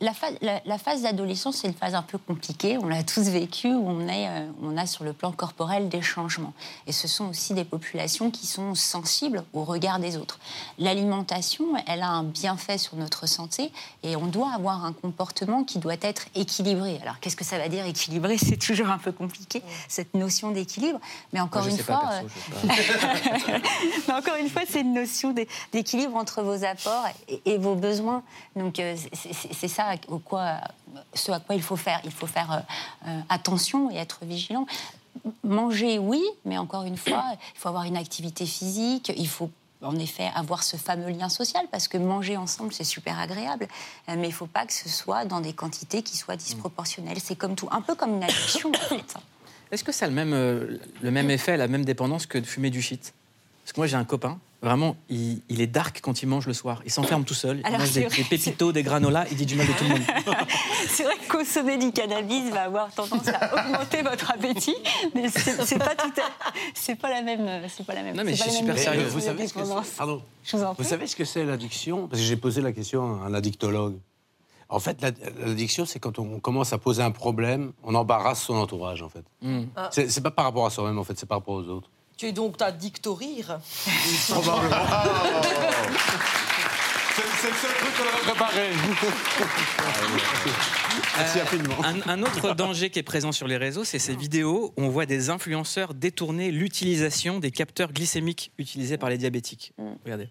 La 0.00 0.12
phase, 0.14 0.34
la, 0.42 0.60
la 0.64 0.78
phase 0.78 1.02
d'adolescence, 1.02 1.56
c'est 1.56 1.66
une 1.66 1.74
phase 1.74 1.96
un 1.96 2.02
peu 2.02 2.18
compliquée. 2.18 2.78
On 2.78 2.86
l'a 2.86 3.02
tous 3.02 3.28
vécu, 3.28 3.66
où 3.74 3.88
on, 3.88 4.06
est, 4.06 4.28
euh, 4.28 4.46
on 4.62 4.76
a 4.76 4.86
sur 4.86 5.02
le 5.02 5.12
plan 5.12 5.32
corporel 5.32 5.88
des 5.88 6.02
changements. 6.02 6.52
Et 6.86 6.92
ce 6.92 7.08
sont 7.08 7.24
aussi 7.26 7.52
des 7.52 7.64
populations 7.64 8.30
qui 8.30 8.46
sont 8.46 8.76
sensibles 8.76 9.42
au 9.52 9.64
regard 9.64 9.98
des 9.98 10.16
autres. 10.16 10.38
L'alimentation, 10.78 11.64
elle 11.88 12.02
a 12.02 12.08
un 12.10 12.22
bienfait 12.22 12.78
sur 12.78 12.94
notre 12.94 13.26
santé 13.26 13.72
et 14.04 14.14
on 14.14 14.26
doit 14.26 14.52
avoir 14.54 14.84
un 14.84 14.92
comportement 14.92 15.64
qui 15.64 15.80
doit 15.80 15.96
être 16.00 16.26
équilibré. 16.36 17.00
Alors, 17.02 17.18
qu'est-ce 17.18 17.34
que 17.36 17.44
ça 17.44 17.58
va 17.58 17.68
dire 17.68 17.84
équilibré? 17.84 18.38
C'est 18.38 18.56
toujours 18.56 18.90
un 18.90 18.98
peu 18.98 19.10
compliqué, 19.10 19.62
cette 19.88 20.14
notion 20.14 20.52
d'équilibre. 20.52 21.00
Mais 21.32 21.40
encore 21.40 21.62
Moi, 21.62 21.72
une 21.72 21.76
sais 21.76 21.82
pas, 21.82 21.98
fois. 21.98 22.10
perso, 22.10 23.48
euh, 23.50 23.58
mais 24.08 24.14
encore 24.14 24.36
une 24.36 24.48
fois, 24.48 24.62
c'est 24.68 24.82
une 24.82 24.94
notion 24.94 25.32
d'é- 25.32 25.48
d'équilibre 25.72 26.14
entre 26.16 26.42
vos 26.42 26.64
apports 26.64 27.04
et, 27.28 27.40
et 27.44 27.58
vos 27.58 27.74
besoins. 27.74 28.22
Donc, 28.54 28.78
euh, 28.78 28.94
c'est- 29.12 29.52
c'est 29.52 29.68
ce 31.14 31.32
à 31.32 31.40
quoi 31.40 31.54
il 31.54 31.62
faut 31.62 31.76
faire. 31.76 32.00
Il 32.04 32.10
faut 32.10 32.26
faire 32.26 32.52
euh, 32.52 33.08
euh, 33.08 33.20
attention 33.28 33.90
et 33.90 33.96
être 33.96 34.20
vigilant. 34.22 34.66
Manger, 35.42 35.98
oui, 35.98 36.22
mais 36.44 36.58
encore 36.58 36.84
une 36.84 36.96
fois, 36.96 37.24
il 37.54 37.58
faut 37.58 37.68
avoir 37.68 37.84
une 37.84 37.96
activité 37.96 38.46
physique. 38.46 39.12
Il 39.16 39.28
faut 39.28 39.50
en 39.82 39.96
effet 39.96 40.30
avoir 40.34 40.62
ce 40.64 40.76
fameux 40.76 41.10
lien 41.10 41.28
social 41.28 41.64
parce 41.70 41.86
que 41.86 41.98
manger 41.98 42.36
ensemble 42.36 42.72
c'est 42.72 42.82
super 42.82 43.20
agréable 43.20 43.68
Euh, 44.08 44.16
mais 44.18 44.26
il 44.26 44.32
faut 44.32 44.46
pas 44.46 44.66
que 44.66 44.72
ce 44.72 44.88
soit 44.88 45.24
dans 45.24 45.40
des 45.40 45.52
quantités 45.52 46.02
qui 46.02 46.16
soient 46.16 46.34
disproportionnelles 46.34 47.20
c'est 47.20 47.36
comme 47.36 47.54
tout 47.54 47.68
un 47.70 47.80
peu 47.80 47.94
comme 47.94 48.16
une 48.16 48.24
addiction 48.24 48.72
Est-ce 49.70 49.84
que 49.84 49.92
ça 49.92 50.06
a 50.06 50.08
le 50.08 50.14
même, 50.14 50.32
le 50.32 51.10
même 51.12 51.30
effet, 51.30 51.56
la 51.56 51.68
même 51.68 51.84
dépendance 51.84 52.26
que 52.26 52.38
de 52.38 52.46
fumer 52.46 52.70
du 52.70 52.82
shit? 52.82 53.14
Parce 53.68 53.74
que 53.74 53.80
moi, 53.80 53.86
j'ai 53.86 53.96
un 53.96 54.04
copain, 54.04 54.38
vraiment, 54.62 54.96
il, 55.08 55.40
il 55.48 55.60
est 55.60 55.66
dark 55.66 56.00
quand 56.02 56.22
il 56.22 56.26
mange 56.26 56.46
le 56.46 56.52
soir. 56.52 56.82
Il 56.84 56.90
s'enferme 56.90 57.24
tout 57.24 57.34
seul, 57.34 57.58
il 57.60 57.66
Alors, 57.66 57.80
mange 57.80 57.88
c'est 57.90 58.00
des, 58.00 58.06
vrai, 58.06 58.16
des 58.16 58.24
pépitos, 58.24 58.72
des 58.72 58.82
granolas, 58.82 59.26
il 59.30 59.36
dit 59.36 59.46
du 59.46 59.54
mal 59.54 59.66
de 59.66 59.72
tout 59.72 59.84
le 59.84 59.90
monde. 59.90 60.02
C'est 60.88 61.04
vrai 61.04 61.14
que 61.16 61.30
consommer 61.30 61.76
du 61.78 61.92
cannabis 61.92 62.50
va 62.50 62.62
avoir 62.62 62.92
tendance 62.92 63.28
à 63.28 63.54
augmenter 63.54 64.02
votre 64.02 64.30
appétit, 64.32 64.74
mais 65.14 65.28
c'est 65.28 65.78
pas 65.78 65.94
tout 65.94 66.08
à- 66.20 66.52
c'est 66.74 66.96
pas 66.96 67.10
la 67.10 67.22
même, 67.22 67.62
c'est 67.68 67.86
pas 67.86 67.94
la 67.94 68.02
même. 68.02 68.16
Non, 68.16 68.24
mais 68.24 68.34
je 68.34 68.42
suis 68.42 68.50
super 68.50 68.76
sérieux. 68.78 69.04
Vous 69.06 69.20
savez 69.20 69.46
ce 69.46 69.54
que 69.54 69.96
Pardon. 69.96 70.22
Je 70.44 70.56
vous 70.56 70.62
en 70.64 70.68
Vous 70.70 70.74
prie. 70.76 70.84
savez 70.84 71.06
ce 71.06 71.14
que 71.14 71.24
c'est 71.24 71.44
l'addiction? 71.44 72.08
Parce 72.08 72.20
que 72.20 72.26
j'ai 72.26 72.36
posé 72.36 72.60
la 72.62 72.72
question 72.72 73.22
à 73.22 73.26
un 73.26 73.34
addictologue. 73.34 73.98
En 74.70 74.80
fait, 74.80 75.00
l'ad- 75.00 75.16
l'addiction, 75.44 75.86
c'est 75.86 75.98
quand 75.98 76.18
on 76.18 76.40
commence 76.40 76.72
à 76.72 76.78
poser 76.78 77.02
un 77.02 77.10
problème, 77.10 77.72
on 77.84 77.94
embarrasse 77.94 78.42
son 78.42 78.54
entourage, 78.56 79.02
en 79.02 79.08
fait. 79.08 79.24
C'est 79.92 80.10
c'est 80.10 80.20
pas 80.20 80.30
par 80.30 80.44
rapport 80.46 80.66
à 80.66 80.70
soi-même, 80.70 80.98
en 80.98 81.04
fait, 81.04 81.18
c'est 81.18 81.26
par 81.26 81.38
rapport 81.38 81.54
aux 81.54 81.68
autres. 81.68 81.90
Tu 82.18 82.26
es 82.26 82.32
donc 82.32 82.56
ta 82.56 82.72
dictorire 82.72 83.60
Probablement. 84.28 84.76
C'est 87.40 87.48
le 87.48 87.54
seul 87.54 87.70
truc 87.70 87.96
qu'on 87.96 88.02
aurait 88.02 88.22
préparé. 88.22 88.70
Euh, 91.18 92.04
un, 92.06 92.10
un 92.10 92.22
autre 92.22 92.54
danger 92.54 92.90
qui 92.90 92.98
est 92.98 93.04
présent 93.04 93.30
sur 93.30 93.46
les 93.46 93.56
réseaux, 93.56 93.84
c'est 93.84 94.00
ces 94.00 94.16
vidéos 94.16 94.72
où 94.76 94.82
on 94.82 94.88
voit 94.88 95.06
des 95.06 95.30
influenceurs 95.30 95.94
détourner 95.94 96.50
l'utilisation 96.50 97.38
des 97.38 97.52
capteurs 97.52 97.92
glycémiques 97.92 98.50
utilisés 98.58 98.98
par 98.98 99.10
les 99.10 99.18
diabétiques. 99.18 99.72
Regardez. 100.04 100.28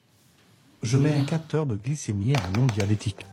Je 0.84 0.98
mets 0.98 1.14
un 1.14 1.24
capteur 1.24 1.66
de 1.66 1.76
glycémie 1.76 2.36
à 2.36 2.40
un 2.46 2.52
non 2.60 2.66
diabétique. 2.68 3.26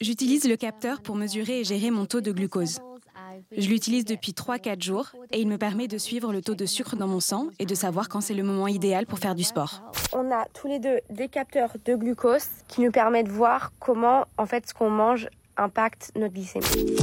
J'utilise 0.00 0.44
le 0.46 0.56
capteur 0.56 1.00
pour 1.00 1.16
mesurer 1.16 1.60
et 1.60 1.64
gérer 1.64 1.90
mon 1.90 2.04
taux 2.04 2.20
de 2.20 2.32
glucose. 2.32 2.80
Je 3.56 3.68
l'utilise 3.68 4.04
depuis 4.04 4.32
3-4 4.32 4.82
jours 4.82 5.12
et 5.30 5.40
il 5.40 5.48
me 5.48 5.58
permet 5.58 5.88
de 5.88 5.98
suivre 5.98 6.32
le 6.32 6.42
taux 6.42 6.54
de 6.54 6.66
sucre 6.66 6.96
dans 6.96 7.08
mon 7.08 7.20
sang 7.20 7.48
et 7.58 7.66
de 7.66 7.74
savoir 7.74 8.08
quand 8.08 8.20
c'est 8.20 8.34
le 8.34 8.42
moment 8.42 8.68
idéal 8.68 9.06
pour 9.06 9.18
faire 9.18 9.34
du 9.34 9.44
sport. 9.44 9.82
On 10.12 10.30
a 10.30 10.46
tous 10.54 10.68
les 10.68 10.78
deux 10.78 11.00
des 11.10 11.28
capteurs 11.28 11.72
de 11.84 11.94
glucose 11.94 12.46
qui 12.68 12.80
nous 12.80 12.90
permettent 12.90 13.26
de 13.26 13.32
voir 13.32 13.72
comment 13.78 14.26
en 14.38 14.46
fait 14.46 14.68
ce 14.68 14.74
qu'on 14.74 14.90
mange 14.90 15.28
impacte 15.56 16.12
notre 16.16 16.34
glycémie. 16.34 16.96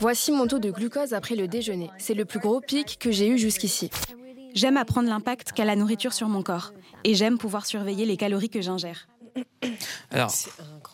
Voici 0.00 0.32
mon 0.32 0.48
taux 0.48 0.58
de 0.58 0.70
glucose 0.70 1.14
après 1.14 1.36
le 1.36 1.46
déjeuner. 1.46 1.88
C'est 1.98 2.14
le 2.14 2.24
plus 2.24 2.40
gros 2.40 2.60
pic 2.60 2.98
que 2.98 3.12
j'ai 3.12 3.28
eu 3.28 3.38
jusqu'ici. 3.38 3.88
J'aime 4.54 4.76
apprendre 4.76 5.08
l'impact 5.08 5.52
qu'a 5.52 5.64
la 5.64 5.76
nourriture 5.76 6.12
sur 6.12 6.28
mon 6.28 6.42
corps 6.42 6.72
et 7.04 7.14
j'aime 7.14 7.38
pouvoir 7.38 7.66
surveiller 7.66 8.04
les 8.04 8.16
calories 8.16 8.50
que 8.50 8.60
j'ingère. 8.60 9.06
Alors, 10.10 10.32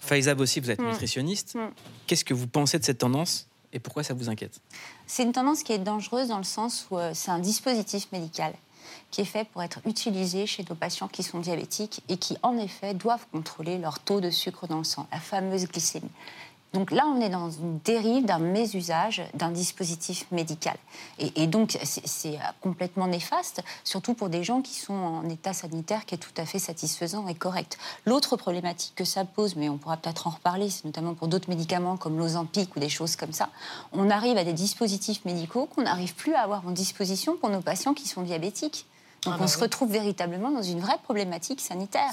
Faiza 0.01 0.35
aussi, 0.35 0.61
vous 0.61 0.71
êtes 0.71 0.81
Mm. 0.81 0.89
nutritionniste. 0.91 1.55
Mm. 1.55 1.71
Qu'est-ce 2.07 2.25
que 2.25 2.35
vous 2.35 2.47
pensez 2.47 2.79
de 2.79 2.85
cette 2.85 2.99
tendance 2.99 3.47
et 3.73 3.79
pourquoi 3.81 4.03
ça 4.03 4.15
vous 4.15 4.29
inquiète? 4.29 4.61
C'est 5.07 5.23
une 5.23 5.33
tendance 5.33 5.63
qui 5.63 5.73
est 5.73 5.79
dangereuse 5.79 6.29
dans 6.29 6.39
le 6.39 6.45
sens 6.45 6.87
où 6.91 6.99
euh, 6.99 7.13
c'est 7.15 7.31
un 7.31 7.39
dispositif 7.39 8.11
médical 8.13 8.55
qui 9.11 9.21
est 9.23 9.27
fait 9.27 9.45
pour 9.45 9.63
être 9.63 9.81
utilisé 9.87 10.47
chez 10.47 10.65
nos 10.69 10.75
patients 10.75 11.09
qui 11.09 11.23
sont 11.23 11.41
diabétiques 11.41 12.03
et 12.09 12.17
qui, 12.17 12.37
en 12.43 12.57
effet, 12.59 12.95
doivent 12.95 13.27
contrôler 13.33 13.79
leur 13.79 13.99
taux 13.99 14.21
de 14.21 14.31
sucre 14.31 14.67
dans 14.67 14.79
le 14.79 14.85
sang, 14.85 15.07
la 15.13 15.21
fameuse 15.21 15.67
glycémie. 15.67 16.11
Donc 16.75 16.91
là, 16.91 17.05
on 17.07 17.21
est 17.21 17.31
dans 17.31 17.51
une 17.51 17.79
dérive 17.79 18.27
d'un 18.27 18.39
mésusage 18.39 19.23
d'un 19.35 19.51
dispositif 19.51 20.27
médical. 20.31 20.77
Et, 21.19 21.47
donc, 21.47 21.79
c'est- 21.83 22.39
complètement 22.61 23.07
néfaste, 23.07 23.63
surtout 23.85 24.15
pour 24.15 24.29
des 24.29 24.45
gens 24.45 24.61
qui 24.61 24.75
sont 24.75 24.93
en 24.93 25.29
état 25.29 25.55
sanitaire 25.55 26.05
qui 26.05 26.15
est 26.15 26.19
tout 26.19 26.35
à 26.37 26.45
fait 26.45 26.59
satisfaisant 26.59 27.27
et 27.29 27.35
correct. 27.35 27.79
L'autre 28.05 28.37
problématique 28.37 28.93
que 28.95 29.05
ça 29.05 29.25
pose, 29.25 29.57
mais 29.57 29.69
on 29.69 29.79
pourra 29.79 29.97
peut-être 29.97 30.27
en 30.27 30.31
reparler, 30.31 30.69
c'est 30.69 30.85
notamment 30.85 31.15
pour 31.15 31.29
d'autres 31.29 31.49
médicaments 31.49 31.97
comme 31.97 32.19
l'Ozempic 32.19 32.77
ou 32.77 32.81
des 32.81 32.89
choses 32.89 33.17
comme 33.17 33.33
ça, 33.33 33.49
on 33.93 34.11
arrive 34.11 34.37
à 34.37 34.45
des 34.45 34.53
dispositifs 34.53 35.25
médicaux 35.25 35.67
qu'on 35.67 35.83
n'arrive 35.83 36.15
plus 36.15 36.35
à 36.35 36.41
avoir 36.43 36.67
en 36.67 36.71
disposition 36.71 37.37
pour 37.37 37.49
nos 37.49 37.61
patients 37.63 37.95
qui 37.95 38.09
sont 38.09 38.23
diabétiques. 38.23 38.87
Donc 39.23 39.35
Ah 39.35 39.37
on 39.39 39.43
bah 39.43 39.49
se 39.49 39.59
retrouve 39.59 39.91
véritablement 39.91 40.51
dans 40.51 40.63
une 40.63 40.81
vraie 40.81 40.99
problématique 41.03 41.61
sanitaire. 41.61 42.11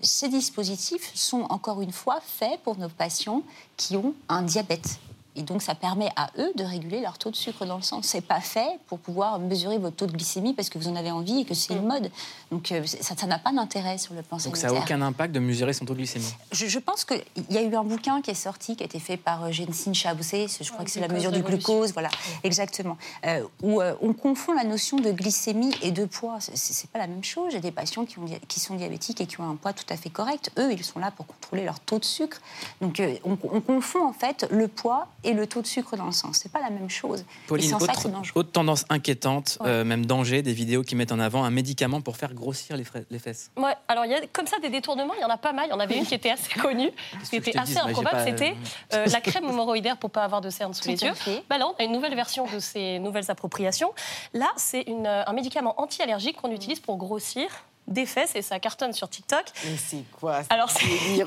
Ces 0.00 0.28
dispositifs 0.28 1.10
sont 1.14 1.42
encore 1.50 1.82
une 1.82 1.92
fois 1.92 2.20
faits 2.24 2.60
pour 2.62 2.78
nos 2.78 2.88
patients 2.88 3.42
qui 3.76 3.96
ont 3.96 4.14
un 4.28 4.42
diabète. 4.42 4.98
Et 5.36 5.42
donc 5.42 5.62
ça 5.62 5.74
permet 5.74 6.08
à 6.16 6.30
eux 6.38 6.50
de 6.56 6.64
réguler 6.64 7.00
leur 7.00 7.18
taux 7.18 7.30
de 7.30 7.36
sucre 7.36 7.64
dans 7.66 7.76
le 7.76 7.82
sang. 7.82 8.00
C'est 8.02 8.20
pas 8.20 8.40
fait 8.40 8.78
pour 8.86 8.98
pouvoir 8.98 9.38
mesurer 9.38 9.78
votre 9.78 9.96
taux 9.96 10.06
de 10.06 10.12
glycémie 10.12 10.54
parce 10.54 10.68
que 10.70 10.78
vous 10.78 10.88
en 10.88 10.96
avez 10.96 11.10
envie 11.10 11.40
et 11.40 11.44
que 11.44 11.54
c'est 11.54 11.74
une 11.74 11.86
mode. 11.86 12.10
Donc 12.50 12.72
euh, 12.72 12.82
ça 12.86 13.26
n'a 13.26 13.38
pas 13.38 13.52
d'intérêt 13.52 13.98
sur 13.98 14.14
le 14.14 14.22
plan 14.22 14.38
Donc 14.38 14.56
sanitaire. 14.56 14.70
ça 14.70 14.74
n'a 14.76 14.82
aucun 14.82 15.02
impact 15.02 15.34
de 15.34 15.38
mesurer 15.40 15.72
son 15.72 15.84
taux 15.84 15.92
de 15.92 15.98
glycémie. 15.98 16.32
Je, 16.52 16.66
je 16.66 16.78
pense 16.78 17.04
qu'il 17.04 17.22
y 17.50 17.58
a 17.58 17.62
eu 17.62 17.74
un 17.74 17.84
bouquin 17.84 18.22
qui 18.22 18.30
est 18.30 18.34
sorti, 18.34 18.76
qui 18.76 18.82
a 18.82 18.86
été 18.86 18.98
fait 18.98 19.16
par 19.16 19.44
euh, 19.44 19.50
Jensin 19.52 19.92
Chaboussé, 19.92 20.46
je 20.60 20.70
crois 20.72 20.84
que 20.84 20.90
c'est 20.90 21.00
la 21.00 21.08
glucose 21.08 21.26
mesure 21.26 21.32
du 21.32 21.42
glucose, 21.42 21.92
voilà, 21.92 22.08
exactement, 22.44 22.96
euh, 23.26 23.42
où 23.62 23.80
euh, 23.80 23.94
on 24.00 24.12
confond 24.12 24.52
la 24.52 24.64
notion 24.64 24.98
de 24.98 25.10
glycémie 25.12 25.72
et 25.82 25.90
de 25.90 26.04
poids. 26.04 26.38
C'est- 26.40 26.86
pas 26.86 26.98
la 26.98 27.06
même 27.08 27.24
chose. 27.24 27.50
J'ai 27.52 27.60
des 27.60 27.72
patients 27.72 28.04
qui, 28.04 28.18
ont 28.20 28.24
dia- 28.24 28.38
qui 28.46 28.60
sont 28.60 28.74
diabétiques 28.76 29.20
et 29.20 29.26
qui 29.26 29.40
ont 29.40 29.50
un 29.50 29.56
poids 29.56 29.72
tout 29.72 29.84
à 29.90 29.96
fait 29.96 30.08
correct. 30.10 30.52
Eux, 30.58 30.72
ils 30.72 30.84
sont 30.84 31.00
là 31.00 31.10
pour 31.10 31.26
contrôler 31.26 31.64
leur 31.64 31.80
taux 31.80 31.98
de 31.98 32.04
sucre. 32.04 32.38
Donc 32.80 33.00
euh, 33.00 33.16
on, 33.24 33.36
on 33.52 33.60
confond 33.60 34.04
en 34.06 34.12
fait 34.12 34.46
le 34.50 34.68
poids 34.68 35.08
et 35.26 35.34
le 35.34 35.46
taux 35.46 35.60
de 35.62 35.66
sucre 35.66 35.96
dans 35.96 36.06
le 36.06 36.12
sang. 36.12 36.32
C'est 36.32 36.50
pas 36.50 36.60
la 36.60 36.70
même 36.70 36.88
chose. 36.88 37.20
et 37.20 37.24
Pauline, 37.48 37.68
c'est 37.68 37.74
en 37.74 37.78
ça 37.80 37.92
autre, 37.92 38.08
dangereux. 38.08 38.40
autre 38.40 38.52
tendance 38.52 38.84
inquiétante, 38.88 39.58
euh, 39.62 39.84
même 39.84 40.06
danger, 40.06 40.42
des 40.42 40.52
vidéos 40.52 40.82
qui 40.82 40.94
mettent 40.96 41.12
en 41.12 41.18
avant 41.20 41.44
un 41.44 41.50
médicament 41.50 42.00
pour 42.00 42.16
faire 42.16 42.32
grossir 42.34 42.76
les, 42.76 42.84
fra- 42.84 43.00
les 43.10 43.18
fesses. 43.18 43.50
Ouais, 43.56 43.74
alors 43.88 44.04
il 44.06 44.12
y 44.12 44.14
a 44.14 44.20
comme 44.32 44.46
ça 44.46 44.58
des 44.58 44.70
détournements, 44.70 45.14
il 45.14 45.20
y 45.20 45.24
en 45.24 45.28
a 45.30 45.36
pas 45.38 45.52
mal. 45.52 45.66
Il 45.68 45.70
y 45.70 45.74
en 45.74 45.80
avait 45.80 45.96
une 45.98 46.06
qui 46.06 46.14
était 46.14 46.30
assez 46.30 46.52
connue, 46.60 46.90
qui 47.28 47.36
était 47.36 47.56
assez 47.56 47.76
improbable. 47.78 48.16
pas, 48.16 48.24
C'était 48.24 48.54
euh, 48.94 49.06
la 49.12 49.20
crème 49.20 49.44
hémorroïdaire 49.44 49.96
pour 49.98 50.10
pas 50.10 50.24
avoir 50.24 50.40
de 50.40 50.50
cernes 50.50 50.74
sous 50.74 50.88
les 50.88 51.02
yeux. 51.02 51.12
Bah 51.50 51.58
là, 51.58 51.66
on 51.68 51.74
a 51.82 51.84
une 51.84 51.92
nouvelle 51.92 52.14
version 52.14 52.46
de 52.52 52.58
ces 52.58 52.98
nouvelles 52.98 53.30
appropriations. 53.30 53.92
Là, 54.32 54.48
c'est 54.56 54.82
une, 54.82 55.06
euh, 55.06 55.22
un 55.26 55.32
médicament 55.32 55.74
anti-allergique 55.80 56.36
qu'on 56.36 56.50
utilise 56.52 56.80
pour 56.80 56.96
grossir 56.96 57.48
des 57.88 58.06
fesses 58.06 58.34
et 58.34 58.42
ça 58.42 58.58
cartonne 58.58 58.92
sur 58.92 59.08
TikTok. 59.08 59.44
Mais 59.64 59.76
c'est 59.76 60.04
quoi 60.18 60.40
Alors, 60.50 60.70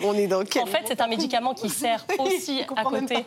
On 0.04 0.14
est 0.14 0.28
dans 0.28 0.44
quel 0.50 0.64
En 0.64 0.66
fait, 0.66 0.84
c'est 0.88 1.02
un 1.02 1.08
médicament 1.08 1.54
qui 1.54 1.70
sert 1.70 2.06
aussi 2.20 2.64
à 2.76 2.84
côté 2.84 3.26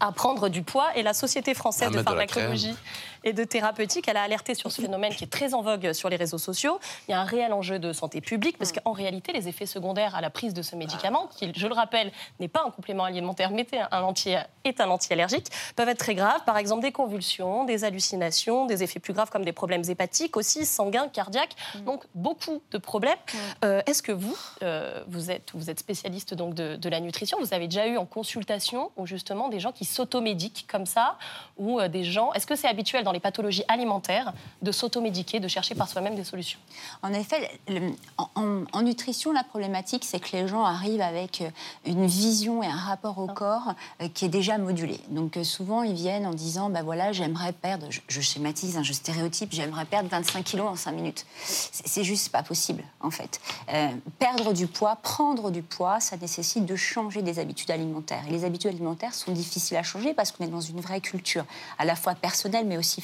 à 0.00 0.12
prendre 0.12 0.48
du 0.48 0.62
poids. 0.62 0.88
Et 0.96 1.02
la 1.02 1.14
Société 1.14 1.54
française 1.54 1.88
À 1.88 1.98
de 1.98 2.02
pharmacologie 2.02 2.76
et 3.24 3.32
de 3.32 3.42
thérapeutique, 3.42 4.06
elle 4.06 4.16
a 4.16 4.22
alerté 4.22 4.54
sur 4.54 4.70
ce 4.70 4.80
phénomène 4.80 5.14
qui 5.14 5.24
est 5.24 5.32
très 5.32 5.54
en 5.54 5.62
vogue 5.62 5.92
sur 5.92 6.08
les 6.08 6.16
réseaux 6.16 6.38
sociaux. 6.38 6.78
Il 7.08 7.12
y 7.12 7.14
a 7.14 7.20
un 7.20 7.24
réel 7.24 7.52
enjeu 7.52 7.78
de 7.78 7.92
santé 7.92 8.20
publique 8.20 8.58
parce 8.58 8.70
qu'en 8.70 8.92
réalité, 8.92 9.32
les 9.32 9.48
effets 9.48 9.66
secondaires 9.66 10.14
à 10.14 10.20
la 10.20 10.30
prise 10.30 10.54
de 10.54 10.62
ce 10.62 10.76
médicament, 10.76 11.28
qui, 11.36 11.50
je 11.56 11.66
le 11.66 11.74
rappelle, 11.74 12.12
n'est 12.38 12.48
pas 12.48 12.62
un 12.66 12.70
complément 12.70 13.04
alimentaire, 13.04 13.50
mais 13.50 13.62
est 13.62 13.78
un 13.90 14.02
anti, 14.02 14.34
est 14.64 14.80
un 14.80 14.90
anti-allergique, 14.90 15.46
peuvent 15.74 15.88
être 15.88 15.98
très 15.98 16.14
graves. 16.14 16.44
Par 16.44 16.58
exemple, 16.58 16.82
des 16.82 16.92
convulsions, 16.92 17.64
des 17.64 17.84
hallucinations, 17.84 18.66
des 18.66 18.82
effets 18.82 19.00
plus 19.00 19.14
graves 19.14 19.30
comme 19.30 19.44
des 19.44 19.52
problèmes 19.52 19.82
hépatiques 19.88 20.36
aussi, 20.36 20.66
sanguins, 20.66 21.08
cardiaques. 21.08 21.56
Donc, 21.86 22.04
beaucoup 22.14 22.62
de 22.70 22.78
problèmes. 22.78 23.16
Euh, 23.64 23.80
Est-ce 23.86 24.02
que 24.02 24.12
vous, 24.12 24.36
euh, 24.62 25.02
vous, 25.08 25.30
êtes, 25.30 25.50
vous 25.54 25.70
êtes 25.70 25.80
spécialiste 25.80 26.34
donc 26.34 26.54
de, 26.54 26.76
de 26.76 26.88
la 26.90 27.00
nutrition, 27.00 27.38
vous 27.40 27.54
avez 27.54 27.68
déjà 27.68 27.86
eu 27.86 27.96
en 27.96 28.06
consultation 28.06 28.90
ou 28.96 29.06
justement 29.06 29.48
des 29.48 29.60
gens 29.60 29.72
qui 29.72 29.84
s'automédiquent 29.84 30.66
comme 30.70 30.86
ça, 30.86 31.16
ou 31.56 31.80
euh, 31.80 31.88
des 31.88 32.04
gens, 32.04 32.32
est-ce 32.34 32.46
que 32.46 32.54
c'est 32.54 32.68
habituel 32.68 33.04
dans 33.04 33.12
les 33.14 33.20
pathologies 33.20 33.64
alimentaires 33.68 34.34
de 34.60 34.70
s'automédiquer, 34.72 35.40
de 35.40 35.48
chercher 35.48 35.74
par 35.74 35.88
soi-même 35.88 36.14
des 36.16 36.24
solutions 36.24 36.58
En 37.02 37.12
effet, 37.14 37.50
le- 37.68 37.92
en, 38.18 38.82
nutrition, 38.82 39.32
la 39.32 39.44
problématique, 39.44 40.04
c'est 40.04 40.20
que 40.20 40.36
les 40.36 40.46
gens 40.46 40.64
arrivent 40.64 41.00
avec 41.00 41.40
euh, 41.40 41.48
une 41.86 42.06
vision 42.06 42.62
et 42.62 42.66
un 42.66 42.76
rapport 42.76 43.16
au 43.18 43.26
corps 43.26 43.72
euh, 44.02 44.08
qui 44.12 44.26
est 44.26 44.28
déjà 44.28 44.58
modulé. 44.58 45.00
Donc 45.08 45.36
euh, 45.38 45.44
souvent, 45.44 45.82
ils 45.82 45.94
viennent 45.94 46.26
en 46.26 46.34
disant, 46.34 46.68
bah 46.68 46.82
voilà, 46.82 47.12
j'aimerais 47.12 47.52
perdre, 47.52 47.86
je, 47.88 48.00
je 48.08 48.20
schématise, 48.20 48.76
hein, 48.76 48.82
je 48.82 48.92
stéréotype, 48.92 49.50
j'aimerais 49.52 49.86
perdre 49.86 50.08
25 50.10 50.44
kilos 50.44 50.68
en 50.68 50.76
5 50.76 50.92
minutes. 50.92 51.24
C'est 51.44 51.94
c'est 51.94 52.04
juste 52.04 52.30
pas 52.30 52.42
possible, 52.42 52.82
en 53.00 53.10
fait. 53.10 53.40
Euh, 53.72 53.88
perdre 54.18 54.52
du 54.52 54.66
poids, 54.66 54.96
prendre 54.96 55.50
du 55.52 55.62
poids, 55.62 56.00
ça 56.00 56.16
nécessite 56.16 56.66
de 56.66 56.74
changer 56.76 57.22
des 57.22 57.38
habitudes 57.38 57.70
alimentaires. 57.70 58.24
Et 58.28 58.30
les 58.32 58.44
habitudes 58.44 58.70
alimentaires 58.70 59.14
sont 59.14 59.30
difficiles 59.32 59.76
à 59.76 59.82
changer 59.84 60.12
parce 60.12 60.32
qu'on 60.32 60.44
est 60.44 60.48
dans 60.48 60.60
une 60.60 60.80
vraie 60.80 61.00
culture, 61.00 61.44
à 61.78 61.84
la 61.84 61.94
fois 61.94 62.14
personnelle 62.16 62.66
mais 62.66 62.76
aussi 62.76 63.00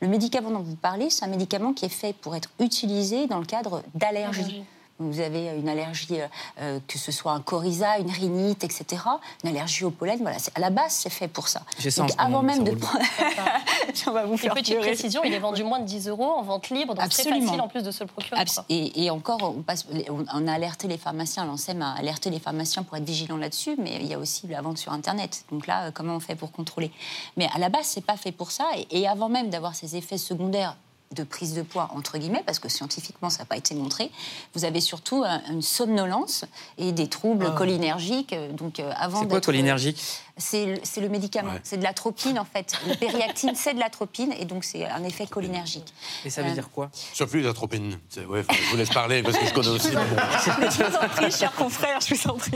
Le 0.00 0.08
médicament 0.08 0.50
dont 0.50 0.60
vous 0.60 0.76
parlez, 0.76 1.10
c'est 1.10 1.24
un 1.24 1.28
médicament 1.28 1.72
qui 1.72 1.84
est 1.84 1.90
fait 1.90 2.12
pour 2.14 2.36
être 2.36 2.50
utilisé 2.60 3.26
dans 3.26 3.38
le 3.38 3.46
cadre 3.46 3.82
d'allergies. 3.94 4.64
Vous 4.98 5.20
avez 5.20 5.48
une 5.58 5.68
allergie, 5.68 6.20
euh, 6.20 6.26
euh, 6.60 6.80
que 6.88 6.98
ce 6.98 7.12
soit 7.12 7.32
un 7.32 7.40
coryza, 7.40 7.98
une 7.98 8.10
rhinite, 8.10 8.64
etc. 8.64 9.02
Une 9.44 9.50
allergie 9.50 9.84
au 9.84 9.90
pollen, 9.90 10.18
voilà. 10.22 10.38
c'est- 10.38 10.56
À 10.56 10.60
la 10.60 10.70
base, 10.70 10.92
c'est 10.92 11.10
fait 11.10 11.28
pour 11.28 11.48
ça. 11.48 11.62
J'ai 11.78 11.90
ça 11.90 12.06
avant 12.16 12.42
même 12.42 12.64
ça 12.64 12.70
de 12.72 12.76
prendre... 12.76 13.04
On 14.08 14.10
va 14.12 14.24
vous 14.24 14.32
Une 14.32 14.38
faire 14.38 14.54
petite 14.54 14.74
pleurer. 14.74 14.92
précision, 14.92 15.22
il 15.24 15.32
est 15.34 15.38
vendu 15.38 15.64
moins 15.64 15.80
de 15.80 15.84
10 15.84 16.08
euros 16.08 16.24
en 16.32 16.42
vente 16.42 16.70
libre, 16.70 16.94
donc 16.94 17.08
très 17.10 17.20
Absolument. 17.22 17.46
facile 17.46 17.60
en 17.60 17.68
plus 17.68 17.82
de 17.82 17.90
se 17.90 18.04
le 18.04 18.08
procurer. 18.08 18.40
Abs- 18.40 18.62
Et, 18.68 19.04
et 19.04 19.10
encore, 19.10 19.42
on, 19.56 19.62
passe- 19.62 19.86
on- 20.08 20.24
on 20.32 20.46
a 20.48 20.52
alerté 20.52 20.88
les 20.88 20.98
pharmaciens, 20.98 21.44
l'ANSEM 21.44 21.82
a 21.82 21.92
alerté 21.92 22.30
les 22.30 22.38
pharmaciens 22.40 22.82
pour 22.82 22.96
être 22.96 23.04
vigilants 23.04 23.36
là-dessus, 23.36 23.74
mais 23.78 23.96
il 24.00 24.06
y 24.06 24.14
a 24.14 24.18
aussi 24.18 24.46
la 24.46 24.60
vente 24.62 24.78
sur 24.78 24.92
Internet. 24.92 25.44
Donc 25.50 25.66
là, 25.66 25.86
euh, 25.86 25.90
comment 25.92 26.14
on 26.16 26.20
fait 26.20 26.36
pour 26.36 26.52
contrôler? 26.52 26.90
Mais 27.36 27.48
à 27.54 27.58
la 27.58 27.68
base, 27.68 27.84
c'est 27.86 28.04
pas 28.04 28.16
fait 28.16 28.32
pour 28.32 28.50
ça. 28.50 28.64
Et, 28.90 29.00
et 29.02 29.08
avant 29.08 29.28
même 29.28 29.50
d'avoir 29.50 29.74
ces 29.74 29.96
effets 29.96 30.18
secondaires 30.18 30.76
de 31.14 31.22
prise 31.22 31.54
de 31.54 31.62
poids, 31.62 31.88
entre 31.94 32.18
guillemets, 32.18 32.42
parce 32.44 32.58
que 32.58 32.68
scientifiquement, 32.68 33.30
ça 33.30 33.40
n'a 33.40 33.44
pas 33.44 33.56
été 33.56 33.74
montré, 33.74 34.10
vous 34.54 34.64
avez 34.64 34.80
surtout 34.80 35.22
un- 35.24 35.40
une 35.50 35.62
somnolence 35.62 36.44
et 36.78 36.92
des 36.92 37.06
troubles 37.08 37.46
Ah. 37.48 37.56
cholinergiques. 37.56 38.32
euh, 38.32 38.52
Donc, 38.52 38.80
euh, 38.80 38.90
avant 38.96 39.20
C'est 39.20 39.26
quoi 39.26 39.36
d'être- 39.38 39.44
cholinergique? 39.46 40.02
C'est 40.38 40.66
le, 40.66 40.74
c'est 40.82 41.00
le 41.00 41.08
médicament, 41.08 41.52
Ouais. 41.52 41.60
c'est 41.64 41.78
de 41.78 41.82
l'atropine 41.82 42.38
en 42.38 42.44
fait. 42.44 42.72
Le 42.86 42.94
périactine, 42.94 43.52
c'est 43.54 43.72
de 43.74 43.78
l'atropine 43.80 44.32
et 44.38 44.44
donc 44.44 44.64
c'est 44.64 44.84
un 44.86 45.02
effet 45.04 45.26
cholinergique. 45.26 45.92
Et 46.24 46.30
ça 46.30 46.42
veut 46.42 46.50
Euh, 46.50 46.54
dire 46.54 46.70
quoi? 46.70 46.90
Surplus 47.14 47.42
d'atropine. 47.42 47.98
Ouais, 48.28 48.44
je 48.50 48.70
vous 48.70 48.76
laisse 48.76 48.90
parler 48.90 49.22
parce 49.22 49.38
que 49.38 49.46
je 49.46 49.52
connais 49.54 49.68
aussi. 49.68 49.88
Je 49.92 50.82
vous 50.84 50.96
en 50.96 51.08
prie, 51.08 51.30
cher 51.32 51.52
confrère, 51.52 51.98
je 52.00 52.14
vous 52.14 52.28
en 52.30 52.34
prie. 52.36 52.50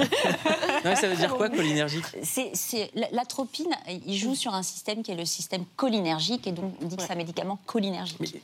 Non, 0.85 0.95
ça 0.97 1.09
veut 1.09 1.17
dire 1.17 1.35
quoi, 1.35 1.49
cholinergique? 1.49 2.05
C'est, 2.23 2.51
c'est- 2.55 2.91
l'atropine, 3.13 3.71
il 4.07 4.17
joue 4.17 4.35
sur 4.35 4.55
un 4.55 4.63
système 4.63 5.03
qui 5.03 5.13
est 5.13 5.17
le 5.17 5.25
système 5.25 5.65
cholinergique, 5.77 6.47
et 6.47 6.53
donc 6.53 6.75
on 6.83 6.87
dit 6.87 6.97
que 6.97 7.03
c'est 7.03 7.13
un 7.13 7.17
médicament 7.17 7.59
cholinergique. 7.67 8.43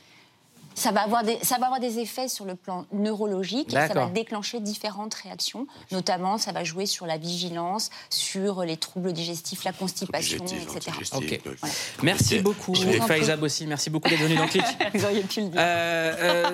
Ça 0.77 0.91
va, 0.91 1.01
avoir 1.01 1.23
des, 1.23 1.39
ça 1.41 1.57
va 1.57 1.65
avoir 1.65 1.79
des 1.79 1.97
effets 1.97 2.27
sur 2.27 2.45
le 2.45 2.53
plan 2.53 2.85
neurologique, 2.93 3.73
et 3.73 3.87
ça 3.87 3.93
va 3.95 4.05
déclencher 4.09 4.59
différentes 4.59 5.15
réactions. 5.15 5.65
Notamment, 5.91 6.37
ça 6.37 6.51
va 6.51 6.63
jouer 6.63 6.85
sur 6.85 7.07
la 7.07 7.17
vigilance, 7.17 7.89
sur 8.11 8.63
les 8.63 8.77
troubles 8.77 9.11
digestifs, 9.11 9.63
la 9.63 9.73
constipation, 9.73 10.37
etc. 10.45 10.95
Merci 12.03 12.39
beaucoup. 12.39 12.75
Faiza 12.75 13.37
Bossi. 13.37 13.65
Merci 13.65 13.89
beaucoup 13.89 14.07
d'être 14.07 14.21
venu 14.21 14.35
dans 14.35 14.47
Clic. 14.47 14.63
Vous 14.93 15.03
auriez 15.03 15.21
pu 15.21 15.41
le 15.41 15.47
dire. 15.47 15.59
Euh, 15.59 16.13
euh, 16.19 16.51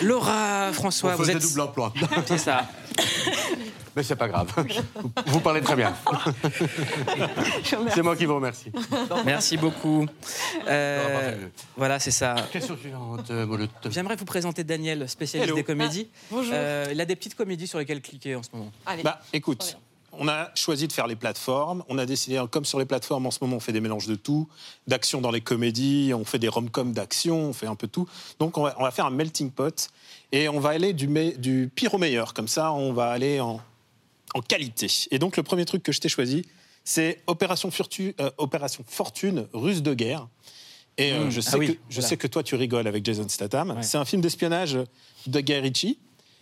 Laura, 0.00 0.72
François, 0.72 1.12
On 1.12 1.16
vous 1.16 1.30
êtes. 1.30 1.42
double 1.42 1.60
emploi. 1.60 1.92
C'est 2.26 2.38
ça. 2.38 2.66
Mais 3.96 4.02
c'est 4.02 4.16
pas 4.16 4.28
grave. 4.28 4.48
Vous, 5.26 5.40
parlez 5.40 5.60
très 5.60 5.74
bien. 5.74 5.94
c'est 7.64 8.02
moi 8.02 8.14
qui 8.14 8.24
vous 8.24 8.36
remercie. 8.36 8.70
Merci 9.24 9.56
beaucoup. 9.56 10.06
Euh, 10.68 11.36
voilà, 11.76 11.98
c'est 11.98 12.12
ça. 12.12 12.36
Question 12.52 12.76
suivante. 12.76 13.32
J'aimerais 13.90 14.16
vous 14.16 14.24
présenter 14.24 14.62
Daniel, 14.62 15.08
spécialiste 15.08 15.48
Hello. 15.48 15.56
des 15.56 15.64
comédies. 15.64 16.08
Ah, 16.12 16.26
bonjour. 16.30 16.52
Euh, 16.54 16.86
il 16.92 17.00
a 17.00 17.04
des 17.04 17.16
petites 17.16 17.34
comédies 17.34 17.66
sur 17.66 17.78
lesquelles 17.78 18.00
cliquer 18.00 18.36
en 18.36 18.42
ce 18.42 18.50
moment. 18.52 18.70
Bah, 19.02 19.20
écoute, 19.32 19.76
on 20.22 20.28
a 20.28 20.50
choisi 20.54 20.86
de 20.86 20.92
faire 20.92 21.06
les 21.06 21.16
plateformes. 21.16 21.82
On 21.88 21.96
a 21.98 22.04
décidé, 22.06 22.40
comme 22.50 22.64
sur 22.66 22.78
les 22.78 22.84
plateformes 22.84 23.26
en 23.26 23.30
ce 23.30 23.38
moment, 23.40 23.56
on 23.56 23.60
fait 23.60 23.72
des 23.72 23.80
mélanges 23.80 24.06
de 24.06 24.14
tout, 24.14 24.48
d'action 24.86 25.20
dans 25.20 25.30
les 25.30 25.40
comédies, 25.40 26.12
on 26.14 26.24
fait 26.24 26.38
des 26.38 26.48
rom-coms 26.48 26.92
d'action, 26.92 27.36
on 27.48 27.52
fait 27.54 27.66
un 27.66 27.74
peu 27.74 27.88
tout. 27.88 28.06
Donc 28.38 28.58
on 28.58 28.62
va, 28.62 28.76
on 28.78 28.82
va 28.82 28.90
faire 28.90 29.06
un 29.06 29.10
melting 29.10 29.50
pot 29.50 29.88
et 30.30 30.48
on 30.48 30.60
va 30.60 30.68
aller 30.70 30.92
du, 30.92 31.08
me- 31.08 31.36
du 31.36 31.70
pire 31.74 31.94
au 31.94 31.98
meilleur. 31.98 32.34
Comme 32.34 32.48
ça, 32.48 32.72
on 32.72 32.92
va 32.92 33.10
aller 33.10 33.40
en, 33.40 33.60
en 34.34 34.40
qualité. 34.42 34.86
Et 35.10 35.18
donc 35.18 35.36
le 35.36 35.42
premier 35.42 35.64
truc 35.64 35.82
que 35.82 35.90
je 35.92 36.00
t'ai 36.00 36.08
choisi, 36.10 36.44
c'est 36.84 37.22
Opération, 37.26 37.70
Furtu- 37.70 38.14
euh, 38.20 38.30
Opération 38.38 38.84
Fortune, 38.86 39.46
russe 39.54 39.82
de 39.82 39.94
guerre. 39.94 40.28
Et 40.98 41.12
euh, 41.12 41.26
Mmh. 41.26 41.30
je, 41.30 41.40
sais 41.40 41.50
Ah 41.54 41.58
oui, 41.58 41.66
que, 41.68 41.72
je 41.88 41.94
voilà. 41.94 42.08
sais 42.08 42.16
que 42.18 42.26
toi, 42.26 42.42
tu 42.42 42.56
rigoles 42.56 42.86
avec 42.86 43.04
Jason 43.06 43.26
Statham. 43.28 43.78
C'est 43.80 43.96
un 43.96 44.04
film 44.04 44.20
d'espionnage 44.20 44.76
de 45.26 45.40
Guy 45.40 45.54
Ritchie. 45.54 45.98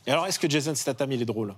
Et 0.09 0.11
alors, 0.11 0.27
est-ce 0.27 0.39
que 0.39 0.49
Jason 0.49 0.75
Statham, 0.75 1.13
il 1.13 1.21
est 1.21 1.27
drôle? 1.27 1.55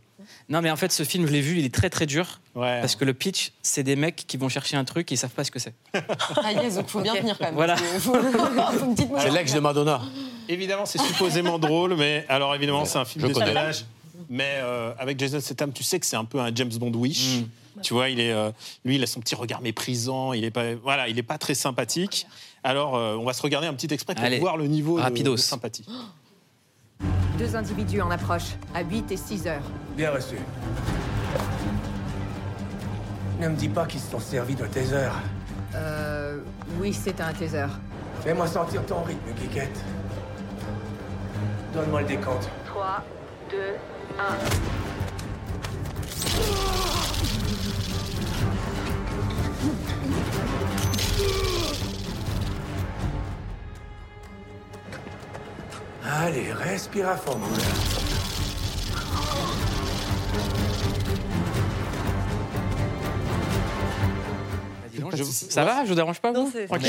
Non, 0.49 0.61
mais 0.61 0.73
en 0.73 0.77
fait, 0.77 0.91
ce 0.91 1.05
film, 1.05 1.25
je 1.25 1.31
l'ai 1.31 1.41
vu, 1.41 1.59
il 1.59 1.65
est 1.65 1.73
très 1.73 1.89
très 1.89 2.05
dur. 2.05 2.41
Parce 2.55 2.97
que 2.97 3.05
le 3.05 3.15
pitch, 3.15 3.53
c'est 3.63 3.85
des 3.85 3.95
mecs 3.95 4.25
qui 4.27 4.37
vont 4.37 4.49
chercher 4.49 4.77
un 4.77 4.85
truc 4.85 5.13
et 5.13 5.15
ils 5.15 5.19
savent 5.19 5.31
pas 5.31 5.45
ce 5.45 5.53
que 5.53 5.61
c'est. 5.61 5.73
Ah 5.95 6.53
yes, 6.53 6.75
donc 6.75 6.89
faut 6.89 7.01
bien 7.01 7.15
tenir 7.15 7.39
quand 7.39 7.45
même. 7.45 7.55
Voilà. 7.55 7.77
Une 7.77 8.95
petite 8.97 9.11
motivation. 9.11 9.61
Madonna. 9.61 10.01
Évidemment, 10.49 10.85
c'est 10.85 11.01
supposément 11.01 11.61
drôle, 11.61 11.95
mais 11.95 12.25
alors 12.29 12.53
évidemment, 12.57 12.85
c'est 12.85 12.99
un 12.99 13.05
film 13.05 13.29
Je 13.29 13.33
connais. 13.33 13.47
d'espionnage. 13.47 13.85
Mais 14.29 14.55
euh, 14.57 14.93
avec 14.99 15.19
Jason 15.19 15.39
Statham, 15.39 15.73
tu 15.73 15.85
sais 15.85 16.01
que 16.01 16.07
c'est 16.07 16.17
un 16.17 16.25
peu 16.25 16.41
un 16.41 16.53
James 16.53 16.73
Bond 16.73 16.93
wish. 16.95 17.39
Mm. 17.39 17.81
Tu 17.83 17.95
vois, 17.95 18.09
il 18.09 18.19
est, 18.19 18.33
euh, 18.33 18.51
lui, 18.85 18.97
il 18.97 19.03
a 19.03 19.07
son 19.07 19.21
petit 19.21 19.37
regard 19.37 19.61
méprisant. 19.61 20.33
Il 20.33 20.45
est 20.45 20.51
pas, 20.51 20.75
voilà, 20.75 21.09
il 21.09 21.17
est 21.19 21.23
pas 21.23 21.39
très 21.39 21.55
sympathique. 21.55 22.27
Alors, 22.65 22.97
euh, 22.97 23.17
on 23.17 23.25
va 23.25 23.33
se 23.33 23.43
regarder 23.43 23.69
un 23.69 23.75
petit 23.75 23.93
extrait 23.93 24.15
pour 24.15 24.25
Allez, 24.25 24.39
voir 24.39 24.57
le 24.57 24.67
niveau 24.67 25.01
de, 25.01 25.23
de 25.23 25.37
sympathie. 25.37 25.87
Deux 27.41 27.57
individus 27.57 28.03
en 28.03 28.11
approche, 28.11 28.55
à 28.75 28.83
8 28.83 29.13
et 29.13 29.17
6 29.17 29.47
heures. 29.47 29.63
Bien 29.97 30.11
reçu. 30.11 30.37
Ne 33.41 33.49
me 33.49 33.57
dis 33.57 33.71
pas 33.71 33.87
qu'ils 33.87 34.01
se 34.01 34.11
sont 34.11 34.21
servis 34.21 34.55
de 34.55 34.67
taser. 34.67 35.09
Euh. 35.75 36.41
Oui, 36.79 36.93
c'est 36.93 37.19
un 37.19 37.33
taser. 37.33 37.65
Fais-moi 38.23 38.47
sentir 38.47 38.85
ton 38.85 39.01
rythme, 39.05 39.35
Geekette. 39.41 39.83
Donne-moi 41.73 42.03
le 42.03 42.09
décompte. 42.09 42.51
3, 42.67 43.03
2, 43.51 43.57
1. 44.19 44.23
Allez, 56.21 56.53
respire 56.53 57.09
à 57.09 57.17
fond. 57.17 57.39
Je- 65.17 65.23
Ça 65.25 65.65
va 65.65 65.85
Je 65.85 65.89
vous 65.89 65.95
dérange 65.95 66.21
pas 66.21 66.33
vous 66.33 66.51
Ok. 66.69 66.81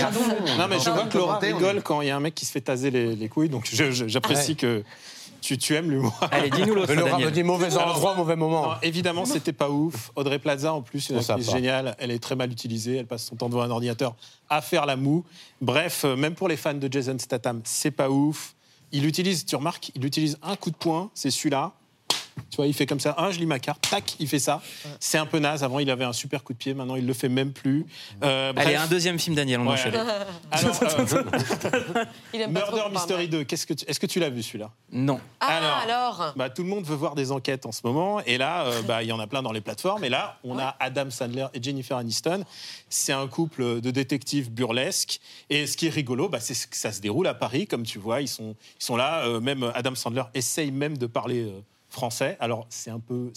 Non, 0.57 0.67
mais 0.69 0.79
je 0.79 0.89
vois 0.89 1.05
que 1.05 1.17
est- 1.45 1.53
rigole 1.53 1.81
quand 1.81 2.01
il 2.01 2.07
y 2.07 2.11
a 2.11 2.15
un 2.15 2.19
mec 2.19 2.35
qui 2.35 2.45
se 2.45 2.51
fait 2.51 2.61
taser 2.61 2.91
les, 2.91 3.15
les 3.15 3.29
couilles, 3.29 3.49
donc 3.49 3.67
je- 3.71 3.91
je- 3.91 4.07
j'apprécie 4.07 4.51
Ouais. 4.51 4.55
que 4.57 4.83
tu, 5.39 5.57
tu 5.57 5.75
aimes 5.75 5.89
l'humour. 5.89 6.19
Allez, 6.31 6.49
dis-nous 6.49 6.75
l'autre, 6.75 6.93
Daniel. 6.93 7.25
me 7.25 7.31
dit 7.31 7.43
mauvais 7.43 7.75
endroit, 7.77 8.13
mauvais 8.15 8.35
moment. 8.35 8.63
non, 8.67 8.73
évidemment, 8.83 9.25
c'était 9.25 9.53
pas 9.53 9.69
ouf. 9.69 10.11
Audrey 10.15 10.39
Plaza, 10.39 10.73
en 10.73 10.81
plus, 10.81 11.09
une 11.09 11.21
sait 11.21 11.31
actrice 11.31 11.47
pas. 11.49 11.55
géniale, 11.57 11.95
elle 11.99 12.11
est 12.11 12.19
très 12.21 12.35
mal 12.35 12.51
utilisée, 12.51 12.97
elle 12.97 13.07
passe 13.07 13.25
son 13.25 13.35
temps 13.35 13.49
devant 13.49 13.61
un 13.63 13.71
ordinateur 13.71 14.15
à 14.49 14.61
faire 14.61 14.85
la 14.85 14.95
moue. 14.95 15.23
Bref, 15.61 16.03
euh, 16.05 16.15
même 16.15 16.35
pour 16.35 16.47
les 16.47 16.57
fans 16.57 16.73
de 16.73 16.91
Jason 16.91 17.17
Statham, 17.17 17.61
c'est 17.63 17.91
pas 17.91 18.09
ouf. 18.09 18.55
Il 18.91 19.05
utilise, 19.05 19.45
tu 19.45 19.55
remarques, 19.55 19.91
il 19.95 20.05
utilise 20.05 20.37
un 20.41 20.55
coup 20.55 20.71
de 20.71 20.75
poing, 20.75 21.11
c'est 21.13 21.31
celui-là. 21.31 21.73
Tu 22.49 22.55
vois, 22.57 22.67
il 22.67 22.73
fait 22.73 22.85
comme 22.85 22.99
ça, 22.99 23.13
ah, 23.17 23.31
je 23.31 23.39
lis 23.39 23.45
ma 23.45 23.59
carte, 23.59 23.87
tac, 23.89 24.15
il 24.19 24.27
fait 24.27 24.39
ça. 24.39 24.61
C'est 24.99 25.17
un 25.17 25.25
peu 25.25 25.39
naze. 25.39 25.63
Avant, 25.63 25.79
il 25.79 25.89
avait 25.89 26.03
un 26.05 26.13
super 26.13 26.43
coup 26.43 26.53
de 26.53 26.57
pied, 26.57 26.73
maintenant, 26.73 26.95
il 26.95 27.05
le 27.05 27.13
fait 27.13 27.29
même 27.29 27.51
plus. 27.51 27.85
Euh, 28.23 28.53
Allez, 28.55 28.75
un 28.75 28.87
deuxième 28.87 29.19
film, 29.19 29.35
Daniel, 29.35 29.59
on 29.59 29.67
Ouais, 29.67 29.73
enchaîne. 29.73 29.95
allez. 29.95 30.09
Alors, 30.51 30.83
euh, 30.83 32.05
Il 32.33 32.41
aime 32.41 32.53
pas 32.53 32.61
trop 32.61 32.71
Murder 32.71 32.71
qu'on 32.71 32.77
parle 32.77 32.91
Mystery 32.93 33.23
mal. 33.23 33.29
2, 33.29 33.43
qu'est-ce 33.43 33.65
que 33.65 33.73
tu- 33.73 33.85
est-ce 33.87 33.99
que 33.99 34.05
tu 34.05 34.19
l'as 34.19 34.29
vu 34.29 34.43
celui-là? 34.43 34.71
Non. 34.91 35.19
Ah, 35.39 35.81
alors, 35.83 36.33
bah, 36.35 36.49
Tout 36.49 36.63
le 36.63 36.69
monde 36.69 36.85
veut 36.85 36.95
voir 36.95 37.15
des 37.15 37.31
enquêtes 37.31 37.65
en 37.65 37.71
ce 37.71 37.81
moment. 37.83 38.21
Et 38.25 38.37
là, 38.37 38.65
euh, 38.65 38.81
bah, 38.83 39.03
il 39.03 39.07
y 39.07 39.11
en 39.11 39.19
a 39.19 39.27
plein 39.27 39.41
dans 39.41 39.51
les 39.51 39.61
plateformes. 39.61 40.03
Et 40.03 40.09
là, 40.09 40.37
on 40.43 40.57
a 40.59 40.75
Adam 40.79 41.09
Sandler 41.09 41.47
et 41.53 41.61
Jennifer 41.61 41.97
Aniston. 41.97 42.43
C'est 42.89 43.13
un 43.13 43.27
couple 43.27 43.81
de 43.81 43.91
détectives 43.91 44.51
burlesques. 44.51 45.19
Et 45.49 45.67
ce 45.67 45.75
qui 45.77 45.87
est 45.87 45.91
rigolo, 45.91 46.29
bah, 46.29 46.39
c'est 46.39 46.53
que 46.69 46.75
ça 46.77 46.91
se 46.91 47.01
déroule 47.01 47.27
à 47.27 47.33
Paris, 47.33 47.67
comme 47.67 47.83
tu 47.83 47.99
vois. 47.99 48.21
Ils 48.21 48.27
sont, 48.27 48.55
ils 48.79 48.83
sont 48.83 48.95
là. 48.95 49.25
euh, 49.25 49.39
même 49.39 49.71
Adam 49.75 49.95
Sandler 49.95 50.23
essaye 50.33 50.71
même 50.71 50.97
de 50.97 51.05
parler 51.07 51.43
euh, 51.43 51.59
français. 51.91 52.37
Alors, 52.39 52.65
c'est 52.69 52.91
un 52.91 52.99
peu. 52.99 53.31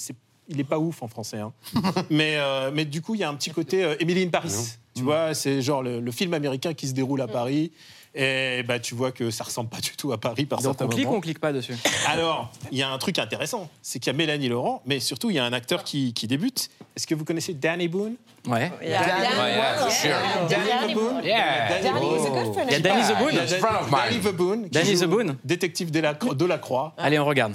Il 0.48 0.60
est 0.60 0.64
pas 0.64 0.78
ouf 0.78 1.02
en 1.02 1.08
français. 1.08 1.38
hein. 1.38 1.52
mais, 2.10 2.34
euh, 2.36 2.70
mais 2.72 2.84
du 2.84 3.00
coup, 3.00 3.14
il 3.14 3.20
y 3.20 3.24
a 3.24 3.28
un 3.30 3.34
petit 3.34 3.50
côté 3.50 3.82
euh, 3.82 3.94
Emily 3.98 4.24
in 4.24 4.28
Paris. 4.28 4.52
Tu 4.94 5.02
vois, 5.02 5.32
c'est 5.34 5.62
genre 5.62 5.82
le, 5.82 6.00
le 6.00 6.12
film 6.12 6.34
américain 6.34 6.74
qui 6.74 6.86
se 6.86 6.92
déroule 6.92 7.22
à 7.22 7.26
Paris. 7.28 7.72
Et 8.16 8.62
bah, 8.62 8.78
tu 8.78 8.94
vois 8.94 9.10
que 9.10 9.30
ça 9.32 9.42
ressemble 9.42 9.68
pas 9.70 9.80
du 9.80 9.90
tout 9.96 10.12
à 10.12 10.20
Paris 10.20 10.46
par 10.46 10.60
certains 10.60 10.84
on 10.84 10.88
clique 10.88 11.10
ou 11.10 11.14
on 11.14 11.20
clique 11.20 11.40
pas 11.40 11.52
dessus? 11.52 11.74
Alors, 12.06 12.52
il 12.70 12.78
y 12.78 12.82
a 12.82 12.88
un 12.88 12.98
truc 12.98 13.18
intéressant, 13.18 13.68
c'est 13.82 13.98
qu'il 13.98 14.12
y 14.12 14.14
a 14.14 14.16
Mélanie 14.16 14.48
Laurent, 14.48 14.82
mais 14.86 15.00
surtout 15.00 15.30
il 15.30 15.36
y 15.36 15.40
a 15.40 15.44
un 15.44 15.52
acteur 15.52 15.82
qui, 15.82 16.12
qui 16.14 16.28
débute. 16.28 16.70
Est-ce 16.94 17.08
que 17.08 17.16
vous 17.16 17.24
connaissez 17.24 17.54
Danny 17.54 17.88
Boone? 17.88 18.14
Ouais. 18.46 18.70
Danny 18.80 20.92
the 20.92 20.94
Boone. 20.94 21.24
Yeah. 21.24 21.80
Danny 21.82 22.00
Boone. 22.00 22.52
friend. 22.52 22.66
Il 22.68 22.72
y 22.72 22.76
a 22.76 22.80
Danny 22.80 23.02
the 23.02 23.18
Boone. 23.18 23.30
Il 23.32 23.36
y 23.36 23.40
a 23.40 23.46
Danny 23.90 24.20
the 24.20 24.32
Boone. 24.32 24.68
Danny 24.70 24.94
the 24.96 25.04
Boone. 25.06 25.36
Détective 25.44 25.90
de 25.90 25.98
la, 26.00 26.14
de 26.14 26.44
la 26.44 26.58
Croix. 26.58 26.94
Allez, 26.96 27.18
on 27.18 27.24
regarde. 27.24 27.54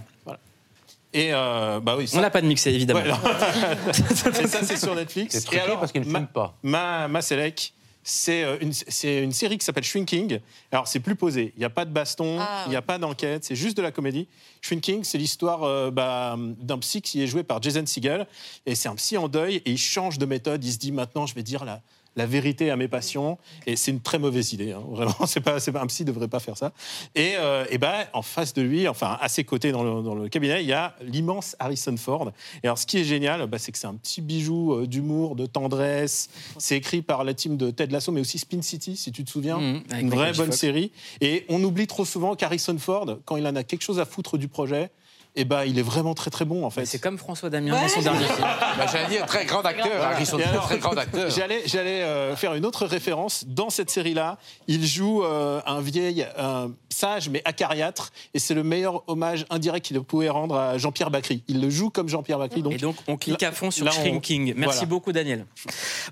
Et 1.13 1.29
euh, 1.33 1.79
bah 1.79 1.95
oui, 1.97 2.09
On 2.13 2.21
n'a 2.21 2.29
pas 2.29 2.41
de 2.41 2.47
mixé, 2.47 2.71
évidemment. 2.71 2.99
Ouais, 2.99 3.09
non. 3.09 3.17
Et 4.43 4.47
ça, 4.47 4.63
c'est 4.63 4.77
sur 4.77 4.93
Netflix. 4.95 5.39
C'est 5.39 5.55
Et 5.55 5.59
alors, 5.59 5.79
parce 5.79 5.91
qu'il 5.91 6.01
ne 6.01 6.07
ma, 6.07 6.19
filme 6.19 6.31
pas. 6.31 6.55
Ma, 6.61 7.07
ma 7.07 7.21
Selec, 7.21 7.73
c'est 8.03 8.43
euh, 8.43 8.57
une, 8.61 8.73
c'est 8.73 9.23
une 9.23 9.31
série 9.31 9.57
qui 9.57 9.65
s'appelle 9.65 9.83
Shrinking. 9.83 10.39
Alors, 10.71 10.87
c'est 10.87 10.99
plus 10.99 11.15
posé. 11.15 11.53
Il 11.55 11.59
n'y 11.59 11.65
a 11.65 11.69
pas 11.69 11.85
de 11.85 11.91
baston, 11.91 12.35
il 12.35 12.41
Ah, 12.41 12.65
n'y 12.69 12.75
a 12.75 12.81
pas 12.81 12.97
d'enquête, 12.99 13.43
c'est 13.43 13.55
juste 13.55 13.75
de 13.75 13.81
la 13.81 13.91
comédie. 13.91 14.27
Shrinking, 14.61 15.03
c'est 15.03 15.17
l'histoire 15.17 15.63
euh, 15.63 15.89
bah, 15.89 16.35
d'un 16.37 16.77
psy 16.77 17.01
qui 17.01 17.23
est 17.23 17.27
joué 17.27 17.43
par 17.43 17.61
Jason 17.61 17.85
Segel. 17.85 18.27
Et 18.65 18.75
c'est 18.75 18.89
un 18.89 18.95
psy 18.95 19.17
en 19.17 19.27
deuil 19.27 19.57
et 19.57 19.71
il 19.71 19.77
change 19.77 20.17
de 20.19 20.25
méthode. 20.25 20.63
Il 20.63 20.71
se 20.71 20.77
dit 20.77 20.91
maintenant, 20.91 21.25
je 21.25 21.33
vais 21.33 21.43
dire 21.43 21.65
la, 21.65 21.81
la 22.19 22.25
vérité 22.27 22.69
à 22.69 22.75
mes 22.75 22.88
patients. 22.88 23.39
Et 23.65 23.75
c'est 23.75 23.91
une 23.91 24.01
très 24.01 24.19
mauvaise 24.19 24.53
idée. 24.53 24.73
hein. 24.73 24.84
Vraiment, 24.89 25.25
c'est 25.25 25.39
pas, 25.39 25.60
c'est 25.60 25.71
pas, 25.71 25.82
un 25.82 25.88
psy 25.88 26.03
ne 26.03 26.08
devrait 26.08 26.27
pas 26.27 26.39
faire 26.39 26.58
ça. 26.58 26.73
Et, 27.15 27.34
euh, 27.38 27.65
et 27.71 27.77
ben, 27.79 28.05
en 28.13 28.21
face 28.21 28.53
de 28.53 28.62
lui, 28.62 28.88
enfin 28.88 29.17
à 29.21 29.29
ses 29.29 29.43
côtés 29.43 29.71
dans 29.71 29.84
le, 29.84 30.03
dans 30.03 30.13
le 30.15 30.29
cabinet, 30.29 30.62
il 30.62 30.67
y 30.67 30.73
a 30.73 30.95
l'immense 31.01 31.55
Harrison 31.60 31.95
Ford. 31.97 32.32
Et 32.62 32.67
alors, 32.67 32.77
ce 32.77 32.86
qui 32.86 32.99
est 32.99 33.03
génial, 33.03 33.47
bah, 33.47 33.58
c'est 33.58 33.71
que 33.71 33.77
c'est 33.77 33.88
un 33.88 33.95
petit 33.95 34.21
bijou 34.21 34.73
euh, 34.73 34.86
d'humour, 34.86 35.36
de 35.36 35.45
tendresse. 35.45 36.29
C'est 36.58 36.75
écrit 36.77 37.01
par 37.01 37.23
la 37.23 37.34
team 37.34 37.58
de 37.58 37.71
Ted 37.71 37.91
Lasso, 37.91 38.12
mais 38.12 38.21
aussi 38.21 38.38
Spin 38.38 38.62
City, 38.62 38.95
si 38.97 39.12
tu 39.12 39.23
te 39.23 39.29
souviens. 39.29 39.58
Avec 39.89 40.03
une 40.03 40.10
vraie 40.10 40.34
bonne 40.34 40.47
Fox. 40.47 40.58
série. 40.58 40.91
Et 41.21 41.45
on 41.49 41.63
oublie 41.63 41.88
trop 41.88 42.05
souvent 42.05 42.36
qu'Harrison 42.36 42.77
Ford, 42.77 43.17
quand 43.25 43.38
il 43.38 43.47
en 43.47 43.55
a 43.55 43.63
quelque 43.63 43.82
chose 43.84 43.99
à 43.99 44.05
foutre 44.05 44.38
du 44.38 44.47
projet, 44.47 44.91
et 45.35 45.45
ben, 45.45 45.63
il 45.63 45.77
est 45.77 45.83
vraiment 45.83 46.13
très 46.13 46.31
très 46.31 46.45
bon 46.45 46.65
en 46.65 46.69
fait. 46.69 46.85
C'est 46.85 46.99
comme 46.99 47.17
François 47.17 47.49
Damien 47.49 47.71
dans 47.79 47.87
son 47.87 48.01
dernier 48.01 48.25
film. 48.25 48.37
Bah, 48.77 48.85
J'allais 48.91 49.07
dire, 49.07 49.25
très 49.25 49.45
grand 49.45 49.61
acteur. 49.61 50.01
Alors, 50.01 50.63
très 50.65 50.77
grand 50.79 50.97
acteur. 50.97 51.29
J'allais, 51.29 51.63
j'allais 51.65 52.01
euh, 52.01 52.35
faire 52.35 52.53
une 52.55 52.65
autre 52.65 52.85
référence. 52.85 53.43
Dans 53.45 53.69
cette 53.69 53.89
série-là, 53.89 54.37
il 54.67 54.85
joue 54.85 55.23
euh, 55.23 55.61
un 55.65 55.81
vieil 55.81 56.25
un 56.37 56.71
sage 56.89 57.29
mais 57.29 57.41
acariâtre, 57.45 58.11
et 58.33 58.39
c'est 58.39 58.53
le 58.53 58.63
meilleur 58.63 59.03
hommage 59.07 59.45
indirect 59.49 59.85
qu'il 59.85 59.99
pouvait 60.01 60.29
rendre 60.29 60.55
à 60.55 60.77
Jean-Pierre 60.77 61.11
Bacry. 61.11 61.43
Il 61.47 61.61
le 61.61 61.69
joue 61.69 61.89
comme 61.89 62.09
Jean-Pierre 62.09 62.39
Bacry. 62.39 62.61
Donc, 62.61 62.73
Et 62.73 62.77
donc, 62.77 62.95
on 63.07 63.17
clique 63.17 63.43
à 63.43 63.51
fond 63.51 63.71
sur 63.71 63.85
là, 63.85 63.91
on- 63.97 63.99
Shrinking. 63.99 64.53
Merci 64.55 64.77
voilà. 64.79 64.85
beaucoup, 64.85 65.11
Daniel. 65.11 65.45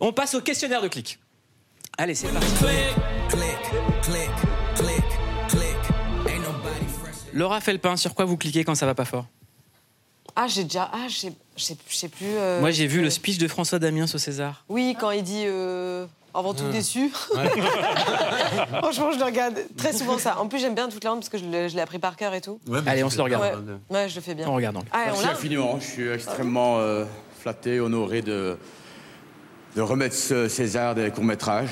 On 0.01 0.11
passe 0.13 0.35
au 0.35 0.41
questionnaire 0.41 0.81
de 0.81 0.87
clic. 0.87 1.19
Allez, 1.97 2.15
c'est 2.15 2.27
parti. 2.27 2.47
Laura 7.37 7.61
Felpin, 7.61 7.95
sur 7.97 8.15
quoi 8.15 8.25
vous 8.25 8.35
cliquez 8.35 8.63
quand 8.63 8.73
ça 8.73 8.87
va 8.87 8.95
pas 8.95 9.05
fort? 9.05 9.27
Ah, 10.35 10.47
j'ai 10.47 10.63
déjà. 10.63 10.89
Ah, 10.91 11.07
je 11.07 11.15
sais- 11.55 12.07
plus. 12.07 12.25
euh, 12.25 12.59
Moi, 12.61 12.71
j'ai 12.71 12.87
vu 12.87 13.01
le 13.01 13.09
speech 13.11 13.37
de 13.37 13.47
François 13.47 13.77
Damiens 13.79 14.05
au 14.11 14.17
César. 14.17 14.65
Oui, 14.69 14.95
quand 14.99 15.11
il 15.11 15.21
dit 15.23 15.43
euh, 15.45 16.05
avant 16.33 16.53
tout 16.55 16.63
Ah. 16.67 16.71
déçu. 16.71 17.11
Franchement, 18.79 19.11
je 19.11 19.19
le 19.19 19.23
regarde 19.25 19.55
très 19.77 19.93
souvent 19.93 20.17
ça. 20.17 20.39
En 20.39 20.47
plus, 20.47 20.59
j'aime 20.59 20.73
bien 20.75 20.89
toute 20.89 21.03
la 21.03 21.11
honte 21.13 21.19
parce 21.19 21.29
que 21.29 21.37
je 21.37 21.45
l'ai 21.45 21.69
je 21.69 21.75
l'ai 21.75 21.81
appris 21.81 21.99
par 21.99 22.15
cœur 22.15 22.33
et 22.33 22.41
tout. 22.41 22.59
Allez, 22.87 23.03
on 23.03 23.09
se 23.11 23.17
le 23.17 23.23
regarde. 23.23 23.43
Ouais, 23.43 23.97
Ouais, 23.97 24.09
je 24.09 24.15
le 24.15 24.21
fais 24.21 24.33
bien. 24.35 24.47
On 24.47 24.55
regarde 24.55 24.75
donc. 24.75 24.85
Ah, 24.91 25.03
on 25.05 25.11
Merci 25.11 25.25
l'a 25.25 25.31
infiniment. 25.31 25.79
Je 25.79 25.85
suis 25.85 26.07
extrêmement 26.09 26.79
euh, 26.79 27.05
flatté, 27.39 27.79
honoré 27.79 28.21
de, 28.23 28.57
de 29.75 29.81
remettre 29.81 30.15
ce 30.15 30.47
César 30.47 30.95
des 30.95 31.09
courts-métrages. 31.11 31.69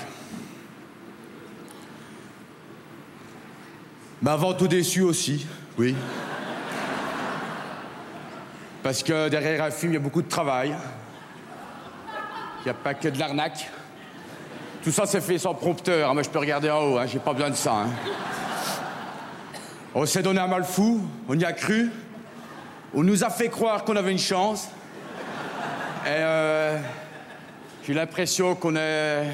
Mais 4.25 4.31
avant 4.31 4.55
tout 4.55 4.67
déçu 4.67 5.01
aussi, 5.01 5.45
oui. 5.77 5.95
Parce 8.81 9.03
que 9.03 9.29
derrière 9.29 9.63
un 9.63 9.69
film, 9.69 9.91
il 9.91 9.93
y 9.93 9.97
a 9.97 10.01
beaucoup 10.01 10.23
de 10.23 10.27
travail. 10.27 10.73
Il 12.61 12.63
n'y 12.63 12.71
a 12.71 12.73
pas 12.73 12.95
que 12.95 13.07
de 13.07 13.19
l'arnaque. 13.19 13.69
Tout 14.83 14.91
ça, 14.91 15.05
c'est 15.05 15.21
fait 15.21 15.37
sans 15.37 15.53
prompteur. 15.53 16.11
Moi, 16.15 16.23
je 16.23 16.29
peux 16.31 16.39
regarder 16.39 16.71
en 16.71 16.81
haut, 16.81 16.97
hein. 16.97 17.05
j'ai 17.05 17.19
pas 17.19 17.33
besoin 17.33 17.51
de 17.51 17.55
ça. 17.55 17.73
hein. 17.73 17.89
On 19.93 20.07
s'est 20.07 20.23
donné 20.23 20.39
un 20.39 20.47
mal 20.47 20.63
fou, 20.63 21.07
on 21.29 21.37
y 21.37 21.45
a 21.45 21.53
cru. 21.53 21.91
On 22.95 23.03
nous 23.03 23.23
a 23.23 23.29
fait 23.29 23.49
croire 23.49 23.83
qu'on 23.83 23.95
avait 23.95 24.11
une 24.11 24.17
chance. 24.17 24.69
Et 26.03 26.09
euh, 26.09 26.79
j'ai 27.85 27.93
l'impression 27.93 28.55
qu'on 28.55 28.75
est 28.75 29.27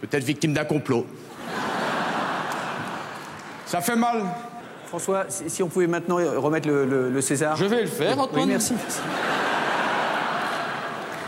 peut-être 0.00 0.24
victime 0.24 0.54
d'un 0.54 0.64
complot. 0.64 1.06
Ça 3.68 3.80
fait 3.80 3.96
mal. 3.96 4.24
François, 4.86 5.26
si 5.28 5.62
on 5.62 5.68
pouvait 5.68 5.86
maintenant 5.86 6.16
remettre 6.16 6.66
le, 6.66 6.86
le- 6.86 7.10
le 7.10 7.20
César. 7.20 7.54
Je 7.56 7.66
vais 7.66 7.82
le 7.82 7.86
faire, 7.86 8.16
Oui, 8.16 8.22
Antoine. 8.22 8.48
merci. 8.48 8.72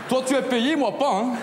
Toi, 0.09 0.23
tu 0.27 0.33
es 0.33 0.41
payé, 0.41 0.75
moi 0.75 0.97
pas, 0.97 1.19
hein 1.19 1.33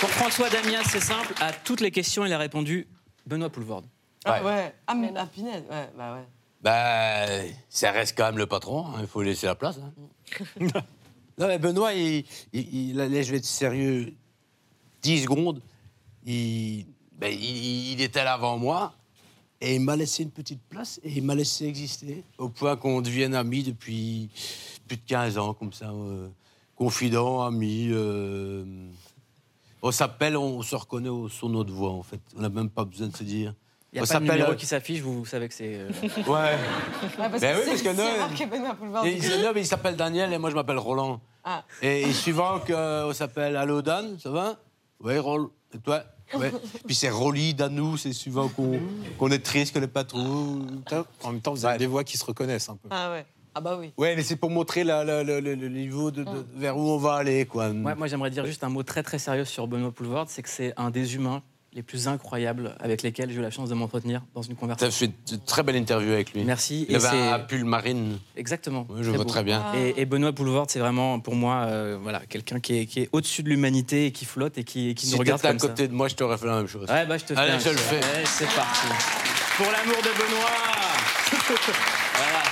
Pour 0.00 0.10
François 0.10 0.50
Damien, 0.50 0.80
c'est 0.90 1.00
simple. 1.00 1.32
À 1.40 1.52
toutes 1.52 1.80
les 1.80 1.92
questions, 1.92 2.24
il 2.26 2.32
a 2.32 2.38
répondu 2.38 2.88
Benoît 3.26 3.48
Poulvorde. 3.48 3.86
Ah 4.24 4.42
ouais. 4.42 4.74
Ah, 4.88 4.94
mais 4.94 5.12
ah, 5.16 5.26
punaise. 5.32 5.62
Ouais, 5.70 5.88
bah 5.96 6.14
ouais. 6.14 6.24
Bah, 6.60 7.26
ça 7.68 7.90
reste 7.92 8.16
quand 8.16 8.24
même 8.26 8.38
le 8.38 8.46
patron, 8.46 8.86
hein, 8.88 8.98
il 9.00 9.06
faut 9.06 9.22
laisser 9.22 9.46
la 9.46 9.54
place. 9.54 9.76
hein. 9.78 9.92
non, 11.38 11.46
mais 11.46 11.58
Benoît, 11.58 11.92
il, 11.92 12.24
il- 12.52 12.90
il- 12.90 12.96
là, 12.96 13.06
je 13.22 13.30
vais 13.30 13.38
être 13.38 13.44
sérieux 13.44 14.12
10 15.02 15.22
secondes. 15.22 15.60
Il, 16.26 16.86
ben, 17.18 17.32
il, 17.32 17.92
il 17.92 18.00
était 18.00 18.24
là 18.24 18.34
avant 18.34 18.58
moi 18.58 18.94
et 19.60 19.74
il 19.76 19.80
m'a 19.80 19.96
laissé 19.96 20.22
une 20.22 20.30
petite 20.30 20.60
place 20.68 21.00
et 21.04 21.10
il 21.10 21.22
m'a 21.22 21.34
laissé 21.34 21.66
exister 21.66 22.24
au 22.38 22.48
point 22.48 22.76
qu'on 22.76 23.00
devienne 23.00 23.34
amis 23.34 23.62
depuis 23.62 24.28
plus 24.86 24.96
de 24.96 25.02
15 25.06 25.38
ans, 25.38 25.54
comme 25.54 25.72
ça. 25.72 25.90
euh, 25.90 26.28
confident, 26.76 27.42
amis. 27.42 27.88
euh, 27.92 28.64
on 29.82 29.90
s'appelle, 29.92 30.36
on 30.36 30.62
se 30.62 30.74
reconnaît 30.76 31.08
au 31.08 31.28
son 31.28 31.48
de 31.48 31.54
notre 31.54 31.72
voix, 31.72 31.90
en 31.92 32.02
fait. 32.02 32.20
On 32.36 32.40
n'a 32.40 32.48
même 32.48 32.70
pas 32.70 32.84
besoin 32.84 33.08
de 33.08 33.16
se 33.16 33.24
dire. 33.24 33.54
Il 33.92 33.96
n'y 33.96 34.00
a 34.00 34.04
on 34.04 34.06
pas 34.06 34.20
de 34.20 34.24
numéro 34.24 34.52
euh, 34.52 34.54
qui 34.54 34.64
s'affiche, 34.64 35.00
vous, 35.00 35.18
vous 35.18 35.26
savez 35.26 35.48
que 35.48 35.54
c'est. 35.54 35.74
euh, 35.74 35.90
Ouais. 36.16 36.22
Ouais, 36.24 36.58
parce 37.16 37.40
Ben 37.40 37.54
que 37.56 37.60
oui, 37.60 37.66
parce 37.68 37.82
que 37.82 37.96
non. 37.96 39.04
Et 39.04 39.16
il, 39.18 39.42
non, 39.42 39.50
mais 39.54 39.60
il 39.60 39.66
s'appelle 39.66 39.96
Daniel 39.96 40.32
et 40.32 40.38
moi 40.38 40.48
je 40.50 40.54
m'appelle 40.54 40.78
Roland. 40.78 41.20
Ah. 41.44 41.62
Et, 41.82 42.02
et 42.02 42.12
suivant 42.14 42.58
qu'on 42.60 43.12
s'appelle 43.12 43.54
Allo 43.56 43.82
Dan, 43.82 44.18
ça 44.18 44.30
va? 44.30 44.56
Oui, 45.00 45.18
Roll. 45.18 45.48
Et 45.74 45.78
toi 45.78 46.02
Ouais. 46.34 46.50
Puis 46.86 46.94
c'est 46.94 47.10
Rolly, 47.10 47.52
Danou, 47.52 47.96
c'est 47.98 48.12
suivant 48.14 48.48
qu'on 48.48 49.30
est 49.30 49.38
triste, 49.44 49.74
qu'on 49.74 49.80
n'est 49.80 49.86
pas 49.86 50.04
trop. 50.04 50.18
En 51.22 51.32
même 51.32 51.40
temps, 51.42 51.52
vous 51.52 51.66
avez 51.66 51.78
des 51.78 51.86
voix 51.86 52.04
qui 52.04 52.16
se 52.16 52.24
reconnaissent 52.24 52.68
un 52.70 52.76
peu. 52.76 52.88
Ah 52.90 53.10
ouais. 53.10 53.26
Ah 53.54 53.60
bah 53.60 53.76
oui. 53.78 53.92
Ouais, 53.98 54.16
mais 54.16 54.22
c'est 54.22 54.36
pour 54.36 54.48
montrer 54.48 54.82
la- 54.82 55.04
la- 55.04 55.22
la- 55.22 55.40
le, 55.42 55.54
le 55.54 55.68
niveau 55.68 56.10
de, 56.10 56.24
de- 56.24 56.46
vers 56.56 56.74
où 56.78 56.88
on 56.88 56.96
va 56.96 57.16
aller, 57.16 57.44
quoi. 57.44 57.68
Ouais, 57.68 57.94
moi, 57.94 58.06
j'aimerais 58.06 58.30
dire 58.30 58.46
juste 58.46 58.64
un 58.64 58.70
mot 58.70 58.82
très 58.82 59.02
très 59.02 59.18
sérieux 59.18 59.44
sur 59.44 59.66
Benoît 59.66 59.92
Poulvorde 59.92 60.30
c'est 60.30 60.40
que 60.42 60.48
c'est 60.48 60.72
un 60.78 60.90
des 60.90 61.16
humains 61.16 61.42
les 61.74 61.82
plus 61.82 62.06
incroyables 62.08 62.76
avec 62.80 63.02
lesquels 63.02 63.30
j'ai 63.30 63.36
eu 63.36 63.40
la 63.42 63.50
chance 63.50 63.68
de 63.70 63.74
m'entretenir 63.74 64.20
dans 64.34 64.42
une 64.42 64.48
Tu 64.48 64.56
as 64.56 64.60
conversation. 64.60 65.06
fait 65.06 65.34
une 65.34 65.40
très 65.40 65.62
belle 65.62 65.76
interview 65.76 66.12
avec 66.12 66.34
lui. 66.34 66.44
Merci. 66.44 66.84
Il 66.88 66.92
Et 66.92 66.96
avait 66.96 67.08
c'est- 67.08 67.30
un 67.30 67.38
pull 67.38 67.64
marine. 67.64 68.18
Exactement. 68.36 68.86
Oui, 68.90 68.98
je 69.02 69.08
vois 69.10 69.24
beau. 69.24 69.30
très 69.30 69.42
bien. 69.42 69.64
Et, 69.74 69.94
et 70.00 70.04
Benoît 70.04 70.32
Poulvorde, 70.32 70.70
c'est 70.70 70.78
vraiment 70.80 71.18
pour 71.20 71.34
moi 71.34 71.64
euh, 71.68 71.98
voilà, 72.02 72.20
quelqu'un 72.28 72.60
qui 72.60 72.78
est, 72.80 72.86
qui 72.86 73.00
est 73.00 73.08
au-dessus 73.12 73.42
de 73.42 73.48
l'humanité 73.48 74.06
et 74.06 74.12
qui 74.12 74.24
flotte 74.26 74.58
et 74.58 74.64
qui, 74.64 74.94
qui 74.94 75.06
Si 75.06 75.12
nous 75.12 75.18
regarde 75.18 75.40
à 75.46 75.48
ça. 75.52 75.54
côté 75.56 75.88
de 75.88 75.94
moi, 75.94 76.08
je 76.08 76.14
t'aurais 76.14 76.36
fait 76.36 76.46
la 76.46 76.56
même 76.56 76.68
chose. 76.68 76.88
Ouais, 76.90 77.06
bah 77.06 77.16
je 77.16 77.24
te 77.24 77.34
fais 77.34 77.40
Allez, 77.40 77.58
je 77.58 77.70
le 77.70 77.76
fais. 77.76 77.96
Ouais, 77.96 78.24
c'est 78.26 78.48
parti. 78.54 78.86
Pour 79.56 79.66
l'amour 79.72 79.96
de 80.02 80.10
Benoît 80.18 80.50
Voilà. 82.14 82.42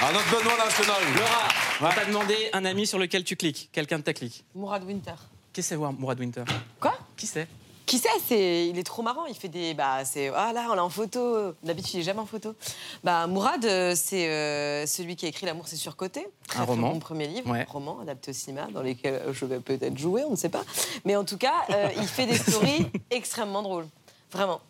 Ah, 0.00 0.12
notre 0.12 0.30
Benoît 0.30 0.56
national. 0.64 1.02
Laura, 1.16 1.48
on 1.92 1.94
t'a 1.94 2.04
demandé 2.06 2.34
un 2.52 2.64
ami 2.64 2.86
sur 2.86 2.98
lequel 2.98 3.24
tu 3.24 3.36
cliques. 3.36 3.68
Quelqu'un 3.72 3.98
de 3.98 4.04
ta 4.04 4.12
clique. 4.14 4.44
Mourad 4.54 4.84
Winter. 4.84 5.14
Qui 5.52 5.62
c'est 5.62 5.74
voir 5.76 5.92
Mourad 5.92 6.18
Winter? 6.20 6.44
Quoi? 6.80 6.96
Qui 7.16 7.26
c'est? 7.26 7.48
Qui 7.88 7.98
c'est 7.98 8.08
C'est 8.28 8.68
il 8.68 8.78
est 8.78 8.82
trop 8.84 9.02
marrant. 9.02 9.24
Il 9.26 9.34
fait 9.34 9.48
des 9.48 9.72
bah 9.74 10.04
c'est 10.04 10.28
ah 10.34 10.52
là 10.52 10.66
on 10.70 10.74
l'a 10.74 10.84
en 10.84 10.90
photo. 10.90 11.54
D'habitude 11.62 11.94
il 11.94 12.00
est 12.00 12.02
jamais 12.02 12.20
en 12.20 12.26
photo. 12.26 12.54
Bah 13.02 13.26
Mourad 13.26 13.64
euh, 13.64 13.94
c'est 13.96 14.28
euh, 14.28 14.86
celui 14.86 15.16
qui 15.16 15.24
a 15.24 15.28
écrit 15.30 15.46
L'amour 15.46 15.66
c'est 15.68 15.76
surcoté. 15.76 16.28
Très, 16.46 16.60
Un 16.60 16.64
très 16.64 16.72
roman. 16.74 16.92
bon 16.92 16.98
premier 16.98 17.26
livre, 17.26 17.50
Ouais. 17.50 17.64
roman 17.66 17.98
adapté 18.00 18.30
au 18.32 18.34
cinéma 18.34 18.68
dans 18.72 18.82
lequel 18.82 19.22
je 19.32 19.44
vais 19.46 19.60
peut-être 19.60 19.96
jouer, 19.96 20.22
on 20.24 20.32
ne 20.32 20.36
sait 20.36 20.50
pas. 20.50 20.64
Mais 21.06 21.16
en 21.16 21.24
tout 21.24 21.38
cas 21.38 21.54
euh, 21.70 21.88
il 21.96 22.06
fait 22.06 22.26
des 22.26 22.36
stories 22.36 22.86
extrêmement 23.10 23.62
drôles. 23.62 23.86
Vraiment. 24.30 24.60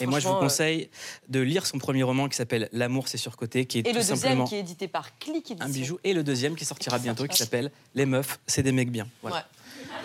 Et 0.00 0.06
moi, 0.06 0.20
je 0.20 0.28
vous 0.28 0.34
conseille 0.36 0.90
de 1.28 1.40
lire 1.40 1.66
son 1.66 1.78
premier 1.78 2.04
roman 2.04 2.28
qui 2.28 2.36
s'appelle 2.36 2.68
L'amour, 2.70 3.08
c'est 3.08 3.18
surcoté, 3.18 3.66
qui 3.66 3.78
est 3.78 3.80
Et 3.80 3.82
tout 3.82 3.88
le 3.88 3.94
deuxième 3.96 4.16
simplement 4.16 4.44
qui 4.44 4.54
est 4.54 4.60
édité 4.60 4.86
par 4.86 5.18
Click 5.18 5.50
un 5.50 5.66
Édition. 5.66 5.72
bijou. 5.72 5.98
Et 6.04 6.14
le 6.14 6.22
deuxième 6.22 6.54
qui 6.54 6.64
sortira 6.64 7.00
bientôt, 7.00 7.26
qui 7.26 7.36
s'appelle 7.36 7.72
Les 7.96 8.06
meufs, 8.06 8.38
c'est 8.46 8.62
des 8.62 8.70
mecs 8.70 8.92
bien. 8.92 9.08
Voilà. 9.22 9.38
Ouais. 9.38 9.42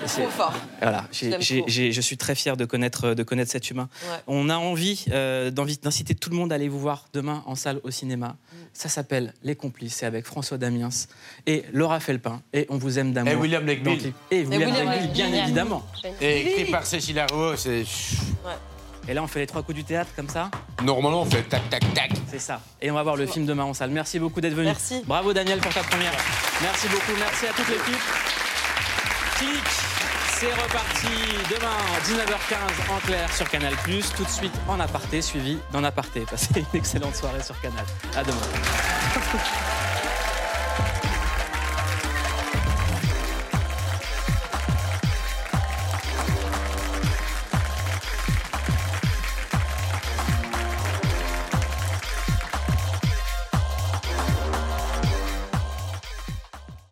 Trop 0.05 0.27
fort. 0.27 0.53
Voilà, 0.81 1.05
Je 1.11 2.01
suis 2.01 2.17
très 2.17 2.36
fier 2.36 2.57
de 2.57 2.65
connaître, 2.65 3.13
de 3.13 3.23
connaître 3.23 3.51
cet 3.51 3.69
humain. 3.69 3.89
Ouais. 4.03 4.17
On 4.27 4.49
a 4.49 4.57
envie 4.57 5.05
euh, 5.11 5.49
d'inciter 5.51 6.15
tout 6.15 6.29
le 6.29 6.36
monde 6.36 6.51
à 6.51 6.55
aller 6.55 6.67
vous 6.67 6.79
voir 6.79 7.05
demain 7.13 7.43
en 7.45 7.55
salle 7.55 7.79
au 7.84 7.91
cinéma. 7.91 8.27
Mm. 8.27 8.55
Ça 8.73 8.89
s'appelle 8.89 9.34
Les 9.43 9.55
Complices, 9.55 9.95
c'est 9.95 10.05
avec 10.05 10.25
François 10.25 10.57
Damiens 10.57 10.89
et 11.45 11.63
Laura 11.71 11.99
Felpin. 11.99 12.41
Et 12.53 12.65
on 12.69 12.77
vous 12.77 12.99
aime 12.99 13.13
d'amour. 13.13 13.34
Et 13.34 13.36
William 13.36 13.65
Legbill. 13.65 14.13
Et 14.31 14.43
William, 14.45 14.69
William 14.69 14.89
Legbill, 14.89 15.11
bien 15.11 15.34
évidemment. 15.34 15.86
Et 16.21 16.41
écrit 16.41 16.71
par 16.71 16.86
Cécile 16.86 17.19
Arro, 17.19 17.55
c'est. 17.55 17.84
Et 19.07 19.13
là, 19.13 19.21
on 19.21 19.27
fait 19.27 19.39
les 19.39 19.47
trois 19.47 19.63
coups 19.63 19.75
du 19.75 19.84
théâtre 19.84 20.11
comme 20.15 20.29
ça 20.29 20.49
Normalement, 20.81 21.21
on 21.21 21.25
fait 21.25 21.43
tac, 21.43 21.69
tac, 21.69 21.93
tac. 21.93 22.11
C'est 22.31 22.39
ça. 22.39 22.61
Et 22.81 22.89
on 22.89 22.93
va 22.93 23.03
voir 23.03 23.17
le 23.17 23.25
film 23.25 23.45
demain 23.45 23.65
en 23.65 23.73
salle. 23.73 23.89
Merci 23.89 24.17
beaucoup 24.17 24.39
d'être 24.39 24.53
venu. 24.53 24.67
Merci. 24.67 25.01
Bravo 25.05 25.34
Daniel 25.34 25.59
pour 25.59 25.73
ta 25.73 25.84
première. 25.84 26.13
Merci 26.61 26.88
beaucoup. 26.88 27.11
Merci 27.19 27.47
à 27.47 27.53
toute 27.53 27.67
l'équipe. 27.67 28.43
C'est 30.44 30.62
reparti 30.62 31.08
demain 31.50 31.78
19h15 32.04 32.91
en 32.91 33.00
clair 33.00 33.32
sur 33.34 33.50
Canal+. 33.50 33.74
Tout 34.18 34.26
de 34.26 34.30
suite 34.30 34.54
en 34.68 34.78
aparté, 34.78 35.22
suivi 35.22 35.58
d'en 35.72 35.86
aparté. 35.86 36.26
Passez 36.30 36.66
une 36.74 36.80
excellente 36.80 37.16
soirée 37.16 37.41
sur 37.41 37.58
Canal. 37.62 37.86
À 38.14 38.24
demain. 38.26 38.41